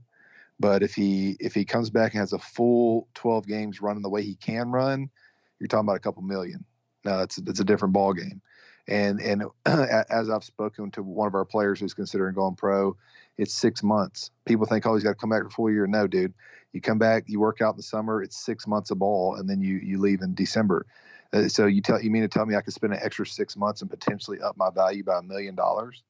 But 0.58 0.82
if 0.82 0.94
he 0.94 1.36
if 1.40 1.54
he 1.54 1.64
comes 1.64 1.90
back 1.90 2.12
and 2.12 2.20
has 2.20 2.32
a 2.32 2.38
full 2.38 3.08
12 3.14 3.46
games 3.46 3.82
running 3.82 4.02
the 4.02 4.08
way 4.08 4.22
he 4.22 4.36
can 4.36 4.70
run, 4.70 5.10
you're 5.58 5.68
talking 5.68 5.86
about 5.86 5.96
a 5.96 6.00
couple 6.00 6.22
million. 6.22 6.64
Now 7.04 7.18
that's 7.18 7.38
it's 7.38 7.60
a 7.60 7.64
different 7.64 7.94
ball 7.94 8.12
game. 8.14 8.40
And 8.86 9.20
and 9.20 9.44
as 9.66 10.30
I've 10.30 10.44
spoken 10.44 10.90
to 10.92 11.02
one 11.02 11.26
of 11.28 11.34
our 11.34 11.44
players 11.44 11.80
who's 11.80 11.94
considering 11.94 12.34
going 12.34 12.54
pro, 12.54 12.96
it's 13.38 13.54
six 13.54 13.82
months. 13.82 14.30
People 14.46 14.66
think, 14.66 14.86
oh, 14.86 14.94
he's 14.94 15.04
got 15.04 15.10
to 15.10 15.14
come 15.16 15.30
back 15.30 15.42
for 15.42 15.50
full 15.50 15.70
year. 15.70 15.86
No, 15.86 16.06
dude. 16.06 16.34
You 16.72 16.80
come 16.80 16.98
back, 16.98 17.24
you 17.28 17.38
work 17.38 17.60
out 17.60 17.74
in 17.74 17.76
the 17.76 17.82
summer. 17.84 18.22
It's 18.22 18.36
six 18.36 18.66
months 18.66 18.90
of 18.90 18.98
ball, 18.98 19.36
and 19.36 19.48
then 19.48 19.60
you 19.60 19.76
you 19.76 19.98
leave 19.98 20.22
in 20.22 20.34
December. 20.34 20.86
Uh, 21.32 21.48
so 21.48 21.66
you 21.66 21.80
tell 21.80 22.02
you 22.02 22.10
mean 22.10 22.22
to 22.22 22.28
tell 22.28 22.46
me 22.46 22.56
I 22.56 22.62
could 22.62 22.74
spend 22.74 22.92
an 22.92 23.00
extra 23.02 23.26
six 23.26 23.56
months 23.56 23.80
and 23.80 23.90
potentially 23.90 24.40
up 24.40 24.56
my 24.56 24.70
value 24.70 25.04
by 25.04 25.18
a 25.18 25.22
million 25.22 25.54
dollars, 25.54 26.02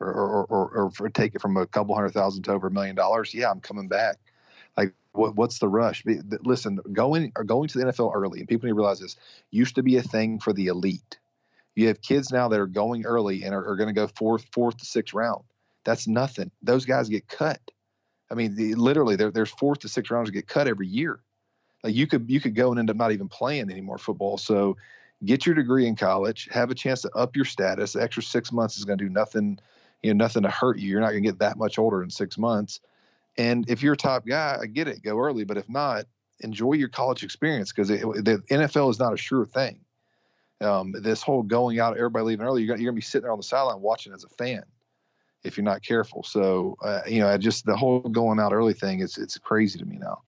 or 0.00 0.12
or 0.12 0.44
or, 0.44 0.92
or 1.00 1.08
take 1.08 1.34
it 1.34 1.40
from 1.40 1.56
a 1.56 1.66
couple 1.66 1.94
hundred 1.94 2.12
thousand 2.12 2.42
to 2.44 2.52
over 2.52 2.66
a 2.66 2.70
million 2.70 2.94
dollars? 2.94 3.32
Yeah, 3.32 3.50
I'm 3.50 3.60
coming 3.60 3.88
back. 3.88 4.16
Like 4.76 4.92
what, 5.12 5.36
what's 5.36 5.58
the 5.58 5.68
rush? 5.68 6.04
Listen, 6.42 6.80
going 6.92 7.32
or 7.36 7.44
going 7.44 7.68
to 7.68 7.78
the 7.78 7.84
NFL 7.86 8.14
early, 8.14 8.40
and 8.40 8.48
people 8.48 8.66
need 8.66 8.72
to 8.72 8.76
realize 8.76 9.00
this 9.00 9.16
used 9.50 9.76
to 9.76 9.82
be 9.82 9.96
a 9.96 10.02
thing 10.02 10.38
for 10.38 10.52
the 10.52 10.66
elite. 10.66 11.18
You 11.76 11.88
have 11.88 12.02
kids 12.02 12.30
now 12.30 12.48
that 12.48 12.60
are 12.60 12.66
going 12.66 13.06
early 13.06 13.42
and 13.42 13.54
are, 13.54 13.70
are 13.70 13.76
going 13.76 13.88
to 13.88 13.94
go 13.94 14.06
fourth, 14.06 14.46
fourth 14.52 14.76
to 14.78 14.84
sixth 14.84 15.14
round. 15.14 15.44
That's 15.84 16.06
nothing. 16.06 16.50
Those 16.62 16.84
guys 16.84 17.08
get 17.08 17.28
cut. 17.28 17.60
I 18.30 18.34
mean, 18.34 18.54
the, 18.56 18.74
literally, 18.74 19.16
there's 19.16 19.50
fourth 19.50 19.80
to 19.80 19.88
sixth 19.88 20.10
rounds 20.10 20.30
get 20.30 20.48
cut 20.48 20.66
every 20.66 20.86
year. 20.86 21.20
Like 21.82 21.94
you 21.94 22.06
could 22.06 22.30
you 22.30 22.40
could 22.40 22.54
go 22.54 22.70
and 22.70 22.78
end 22.78 22.90
up 22.90 22.96
not 22.96 23.12
even 23.12 23.28
playing 23.28 23.70
anymore 23.70 23.98
football. 23.98 24.38
So 24.38 24.76
get 25.24 25.46
your 25.46 25.54
degree 25.54 25.86
in 25.86 25.96
college, 25.96 26.48
have 26.50 26.70
a 26.70 26.74
chance 26.74 27.02
to 27.02 27.10
up 27.14 27.36
your 27.36 27.44
status. 27.44 27.92
The 27.92 28.02
extra 28.02 28.22
six 28.22 28.50
months 28.50 28.78
is 28.78 28.84
going 28.84 28.98
to 28.98 29.04
do 29.04 29.10
nothing, 29.10 29.58
you 30.02 30.12
know, 30.12 30.24
nothing 30.24 30.42
to 30.42 30.50
hurt 30.50 30.78
you. 30.78 30.88
You're 30.88 31.00
not 31.00 31.10
going 31.10 31.22
to 31.22 31.28
get 31.28 31.38
that 31.40 31.58
much 31.58 31.78
older 31.78 32.02
in 32.02 32.10
six 32.10 32.38
months. 32.38 32.80
And 33.36 33.68
if 33.68 33.82
you're 33.82 33.94
a 33.94 33.98
top 33.98 34.26
guy, 34.26 34.58
I 34.60 34.66
get 34.66 34.88
it, 34.88 35.02
go 35.02 35.18
early. 35.18 35.44
But 35.44 35.58
if 35.58 35.68
not, 35.68 36.06
enjoy 36.40 36.72
your 36.72 36.88
college 36.88 37.22
experience 37.22 37.72
because 37.72 37.88
the 37.88 38.42
NFL 38.50 38.90
is 38.90 38.98
not 38.98 39.12
a 39.12 39.16
sure 39.16 39.44
thing. 39.44 39.80
Um, 40.60 40.92
this 40.92 41.20
whole 41.20 41.42
going 41.42 41.80
out, 41.80 41.96
everybody 41.96 42.24
leaving 42.24 42.46
early, 42.46 42.62
you're 42.62 42.76
going 42.76 42.84
to 42.84 42.92
be 42.92 43.00
sitting 43.00 43.24
there 43.24 43.32
on 43.32 43.38
the 43.38 43.44
sideline 43.44 43.80
watching 43.80 44.12
as 44.12 44.24
a 44.24 44.28
fan. 44.28 44.64
If 45.44 45.56
you're 45.56 45.64
not 45.64 45.82
careful. 45.82 46.22
So 46.22 46.76
uh, 46.82 47.02
you 47.06 47.20
know, 47.20 47.28
I 47.28 47.36
just 47.36 47.66
the 47.66 47.76
whole 47.76 48.00
going 48.00 48.40
out 48.40 48.52
early 48.52 48.74
thing 48.74 49.00
is 49.00 49.18
it's 49.18 49.38
crazy 49.38 49.78
to 49.78 49.84
me 49.84 49.98
now. 49.98 50.22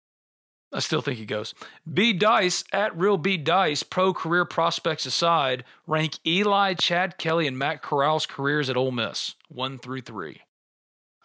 I 0.73 0.81
still 0.81 1.01
think 1.01 1.19
he 1.19 1.25
goes. 1.25 1.55
B 1.93 2.13
Dice 2.13 2.65
at 2.73 2.97
Real 2.97 3.17
B 3.17 3.37
Dice, 3.37 3.83
pro 3.83 4.13
career 4.13 4.45
prospects 4.45 5.07
aside, 5.07 5.65
rank 5.87 6.19
Eli, 6.27 6.75
Chad 6.75 7.19
Kelly, 7.19 7.47
and 7.47 7.59
Matt 7.59 7.83
Corral's 7.83 8.27
careers 8.27 8.69
at 8.69 8.77
Ole 8.77 8.93
Miss 8.93 9.37
one 9.49 9.79
through 9.79 10.03
three. 10.03 10.41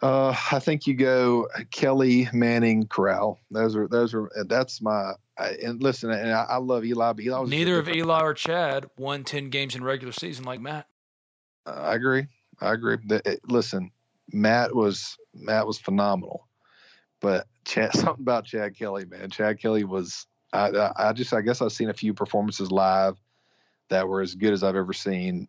Uh, 0.00 0.34
I 0.50 0.58
think 0.58 0.86
you 0.86 0.94
go 0.94 1.48
Kelly, 1.70 2.28
Manning, 2.32 2.86
Corral. 2.88 3.38
Those 3.50 3.76
are 3.76 3.88
those 3.88 4.14
are 4.14 4.30
that's 4.48 4.80
my. 4.80 5.12
And 5.38 5.82
listen, 5.82 6.10
and 6.10 6.30
I, 6.30 6.44
I 6.50 6.56
love 6.58 6.84
Eli, 6.84 7.12
but 7.12 7.24
Eli 7.24 7.44
neither 7.46 7.78
of 7.78 7.88
Eli 7.88 8.20
or 8.20 8.34
Chad 8.34 8.86
won 8.96 9.24
ten 9.24 9.48
games 9.48 9.74
in 9.74 9.82
regular 9.82 10.12
season 10.12 10.44
like 10.44 10.60
Matt. 10.60 10.86
Uh, 11.66 11.70
I 11.70 11.94
agree. 11.94 12.26
I 12.62 12.72
agree. 12.72 12.96
The, 13.04 13.20
it, 13.28 13.40
listen, 13.48 13.90
Matt 14.32 14.74
was 14.74 15.16
Matt 15.34 15.66
was 15.66 15.78
phenomenal, 15.78 16.46
but 17.20 17.46
Chad, 17.64 17.92
something 17.94 18.22
about 18.22 18.44
Chad 18.44 18.76
Kelly, 18.76 19.04
man. 19.04 19.30
Chad 19.30 19.60
Kelly 19.60 19.84
was. 19.84 20.26
I, 20.54 20.68
I, 20.68 20.92
I 21.08 21.12
just 21.14 21.32
I 21.32 21.40
guess 21.40 21.62
I've 21.62 21.72
seen 21.72 21.88
a 21.88 21.94
few 21.94 22.12
performances 22.12 22.70
live 22.70 23.18
that 23.88 24.06
were 24.06 24.20
as 24.20 24.34
good 24.34 24.52
as 24.52 24.62
I've 24.62 24.76
ever 24.76 24.92
seen. 24.92 25.48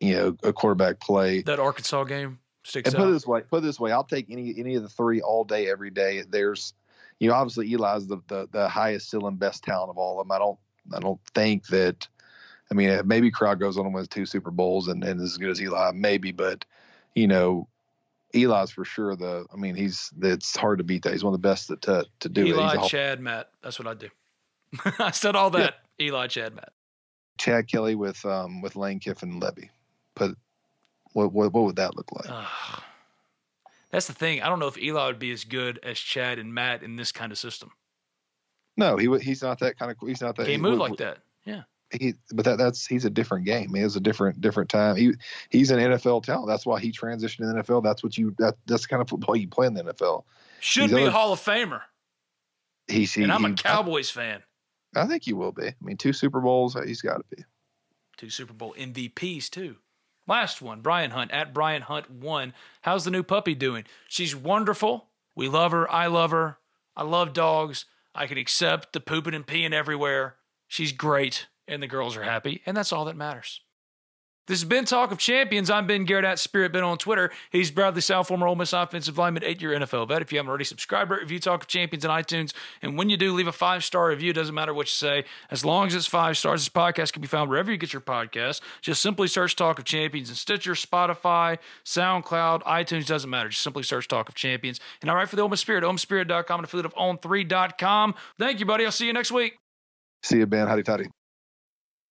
You 0.00 0.16
know, 0.16 0.36
a 0.42 0.52
quarterback 0.52 0.98
play. 0.98 1.42
That 1.42 1.60
Arkansas 1.60 2.04
game 2.04 2.38
sticks 2.64 2.88
and 2.88 2.96
out. 2.96 3.04
put 3.04 3.10
it 3.10 3.12
this 3.12 3.26
way, 3.26 3.40
put 3.42 3.58
it 3.58 3.62
this 3.62 3.80
way, 3.80 3.92
I'll 3.92 4.04
take 4.04 4.26
any 4.30 4.54
any 4.58 4.74
of 4.74 4.82
the 4.82 4.88
three 4.88 5.20
all 5.20 5.44
day, 5.44 5.70
every 5.70 5.90
day. 5.90 6.24
There's, 6.28 6.74
you 7.18 7.28
know, 7.28 7.34
obviously 7.34 7.72
Eli's 7.72 8.06
the 8.06 8.18
the, 8.28 8.48
the 8.50 8.68
highest 8.68 9.10
ceiling, 9.10 9.36
best 9.36 9.62
talent 9.62 9.90
of 9.90 9.98
all 9.98 10.20
of 10.20 10.26
them. 10.26 10.32
I 10.32 10.38
don't 10.38 10.58
I 10.94 11.00
don't 11.00 11.20
think 11.34 11.66
that. 11.68 12.06
I 12.70 12.74
mean, 12.74 13.00
maybe 13.04 13.30
Corral 13.30 13.56
goes 13.56 13.76
on 13.76 13.84
to 13.84 13.90
win 13.90 14.06
two 14.06 14.26
Super 14.26 14.50
Bowls 14.50 14.88
and, 14.88 15.02
and 15.02 15.20
as 15.20 15.36
good 15.36 15.50
as 15.50 15.60
Eli, 15.60 15.90
maybe, 15.92 16.30
but 16.30 16.64
you 17.14 17.26
know, 17.26 17.68
Eli's 18.32 18.70
for 18.70 18.84
sure 18.84 19.16
the. 19.16 19.44
I 19.52 19.56
mean, 19.56 19.74
he's 19.74 20.10
it's 20.22 20.56
hard 20.56 20.78
to 20.78 20.84
beat 20.84 21.02
that. 21.02 21.12
He's 21.12 21.24
one 21.24 21.34
of 21.34 21.40
the 21.42 21.48
best 21.48 21.66
to 21.68 21.76
to, 21.76 22.06
to 22.20 22.28
do 22.28 22.46
Eli, 22.46 22.76
it. 22.76 22.88
Chad, 22.88 23.20
Matt. 23.20 23.50
That's 23.62 23.78
what 23.78 23.88
I 23.88 23.94
do. 23.94 24.08
I 25.00 25.10
said 25.10 25.34
all 25.34 25.50
that. 25.50 25.74
Eli, 26.00 26.28
Chad, 26.28 26.54
Matt. 26.54 26.72
Chad 27.38 27.66
Kelly 27.68 27.96
with 27.96 28.24
um 28.24 28.60
with 28.60 28.76
Lane 28.76 29.00
Kiffin 29.00 29.32
and 29.32 29.42
Lebby. 29.42 29.70
But 30.14 30.36
what 31.12 31.32
what 31.32 31.52
what 31.52 31.64
would 31.64 31.76
that 31.76 31.96
look 31.96 32.12
like? 32.12 32.26
Ugh. 32.28 32.82
That's 33.90 34.06
the 34.06 34.12
thing. 34.12 34.40
I 34.40 34.48
don't 34.48 34.60
know 34.60 34.68
if 34.68 34.78
Eli 34.78 35.06
would 35.06 35.18
be 35.18 35.32
as 35.32 35.42
good 35.42 35.80
as 35.82 35.98
Chad 35.98 36.38
and 36.38 36.54
Matt 36.54 36.84
in 36.84 36.94
this 36.94 37.10
kind 37.10 37.32
of 37.32 37.38
system. 37.38 37.72
No, 38.76 38.96
he 38.96 39.08
would- 39.08 39.22
he's 39.22 39.42
not 39.42 39.58
that 39.58 39.76
kind 39.76 39.90
of. 39.90 39.96
He's 40.06 40.20
not 40.20 40.36
that. 40.36 40.42
Can't 40.44 40.52
he 40.52 40.56
move 40.58 40.78
like 40.78 40.96
that. 40.98 41.18
Yeah. 41.44 41.62
He 41.92 42.14
but 42.32 42.44
that 42.44 42.58
that's 42.58 42.86
he's 42.86 43.04
a 43.04 43.10
different 43.10 43.44
game. 43.46 43.74
He 43.74 43.80
has 43.82 43.96
a 43.96 44.00
different 44.00 44.40
different 44.40 44.70
time. 44.70 44.96
He 44.96 45.12
he's 45.48 45.70
an 45.70 45.78
NFL 45.78 46.22
talent. 46.24 46.46
That's 46.48 46.64
why 46.66 46.80
he 46.80 46.92
transitioned 46.92 47.38
to 47.38 47.46
the 47.46 47.62
NFL. 47.62 47.82
That's 47.82 48.02
what 48.04 48.16
you 48.16 48.34
that 48.38 48.56
that's 48.66 48.82
the 48.82 48.88
kind 48.88 49.02
of 49.02 49.08
football 49.08 49.34
you 49.36 49.48
play 49.48 49.66
in 49.66 49.74
the 49.74 49.82
NFL. 49.84 50.24
Should 50.60 50.84
He's 50.84 50.92
be 50.92 50.98
a 50.98 51.02
other- 51.02 51.10
Hall 51.10 51.32
of 51.32 51.40
Famer. 51.40 51.80
He's 52.88 53.12
he, 53.14 53.22
And 53.22 53.32
I'm 53.32 53.44
a 53.44 53.48
he- 53.50 53.54
Cowboys 53.54 54.10
fan. 54.10 54.42
I, 54.94 55.02
I 55.02 55.06
think 55.06 55.22
he 55.24 55.32
will 55.32 55.52
be. 55.52 55.68
I 55.68 55.74
mean, 55.80 55.96
two 55.96 56.12
Super 56.12 56.40
Bowls, 56.40 56.74
uh, 56.76 56.82
he's 56.82 57.02
got 57.02 57.18
to 57.18 57.36
be. 57.36 57.44
Two 58.16 58.30
Super 58.30 58.52
Bowl 58.52 58.74
MVPs, 58.78 59.48
too. 59.48 59.76
Last 60.26 60.60
one, 60.60 60.80
Brian 60.80 61.10
Hunt 61.12 61.30
at 61.32 61.54
Brian 61.54 61.82
Hunt 61.82 62.10
one. 62.10 62.52
How's 62.82 63.04
the 63.04 63.10
new 63.10 63.22
puppy 63.22 63.54
doing? 63.54 63.84
She's 64.08 64.34
wonderful. 64.36 65.06
We 65.34 65.48
love 65.48 65.72
her. 65.72 65.90
I 65.90 66.06
love 66.08 66.30
her. 66.32 66.58
I 66.96 67.02
love 67.04 67.32
dogs. 67.32 67.86
I 68.14 68.26
can 68.26 68.36
accept 68.38 68.92
the 68.92 69.00
pooping 69.00 69.34
and 69.34 69.46
peeing 69.46 69.72
everywhere. 69.72 70.36
She's 70.68 70.92
great, 70.92 71.46
and 71.70 71.82
the 71.82 71.86
girls 71.86 72.16
are 72.16 72.22
happy, 72.22 72.60
and 72.66 72.76
that's 72.76 72.92
all 72.92 73.06
that 73.06 73.16
matters. 73.16 73.60
This 74.50 74.62
has 74.62 74.68
been 74.68 74.84
Talk 74.84 75.12
of 75.12 75.18
Champions. 75.18 75.70
I'm 75.70 75.86
Ben 75.86 76.04
Garrett 76.04 76.24
at 76.24 76.40
Spirit 76.40 76.72
Ben 76.72 76.82
on 76.82 76.98
Twitter. 76.98 77.30
He's 77.52 77.70
Bradley 77.70 78.00
Sowell, 78.00 78.24
former 78.24 78.48
Ole 78.48 78.56
Miss 78.56 78.72
offensive 78.72 79.16
lineman, 79.16 79.44
eight-year 79.44 79.78
NFL 79.78 80.08
vet. 80.08 80.22
If 80.22 80.32
you 80.32 80.38
haven't 80.38 80.48
already 80.48 80.64
subscribed, 80.64 81.12
review 81.12 81.38
Talk 81.38 81.62
of 81.62 81.68
Champions 81.68 82.04
on 82.04 82.20
iTunes. 82.20 82.52
And 82.82 82.98
when 82.98 83.08
you 83.10 83.16
do, 83.16 83.32
leave 83.32 83.46
a 83.46 83.52
five-star 83.52 84.08
review. 84.08 84.30
It 84.30 84.32
doesn't 84.32 84.54
matter 84.54 84.74
what 84.74 84.86
you 84.86 84.92
say. 84.92 85.24
As 85.52 85.64
long 85.64 85.86
as 85.86 85.94
it's 85.94 86.06
five 86.06 86.36
stars, 86.36 86.62
this 86.62 86.68
podcast 86.68 87.12
can 87.12 87.22
be 87.22 87.28
found 87.28 87.48
wherever 87.48 87.70
you 87.70 87.76
get 87.76 87.92
your 87.92 88.02
podcast. 88.02 88.60
Just 88.80 89.02
simply 89.02 89.28
search 89.28 89.54
Talk 89.54 89.78
of 89.78 89.84
Champions 89.84 90.30
in 90.30 90.34
Stitcher, 90.34 90.72
Spotify, 90.72 91.58
SoundCloud, 91.84 92.64
iTunes. 92.64 93.06
Doesn't 93.06 93.30
matter. 93.30 93.50
Just 93.50 93.62
simply 93.62 93.84
search 93.84 94.08
Talk 94.08 94.28
of 94.28 94.34
Champions. 94.34 94.80
And 95.00 95.12
I 95.12 95.14
write 95.14 95.28
for 95.28 95.36
the 95.36 95.42
Ole 95.42 95.48
Miss 95.50 95.60
Spirit, 95.60 95.84
OleMissSpirit.com, 95.84 96.58
and 96.58 96.64
affiliate 96.64 96.86
of 96.86 96.94
On3.com. 96.94 98.16
Thank 98.36 98.58
you, 98.58 98.66
buddy. 98.66 98.84
I'll 98.84 98.90
see 98.90 99.06
you 99.06 99.12
next 99.12 99.30
week. 99.30 99.58
See 100.24 100.38
you, 100.38 100.46
Ben. 100.46 100.66
Howdy, 100.66 100.82
toddy. 100.82 101.19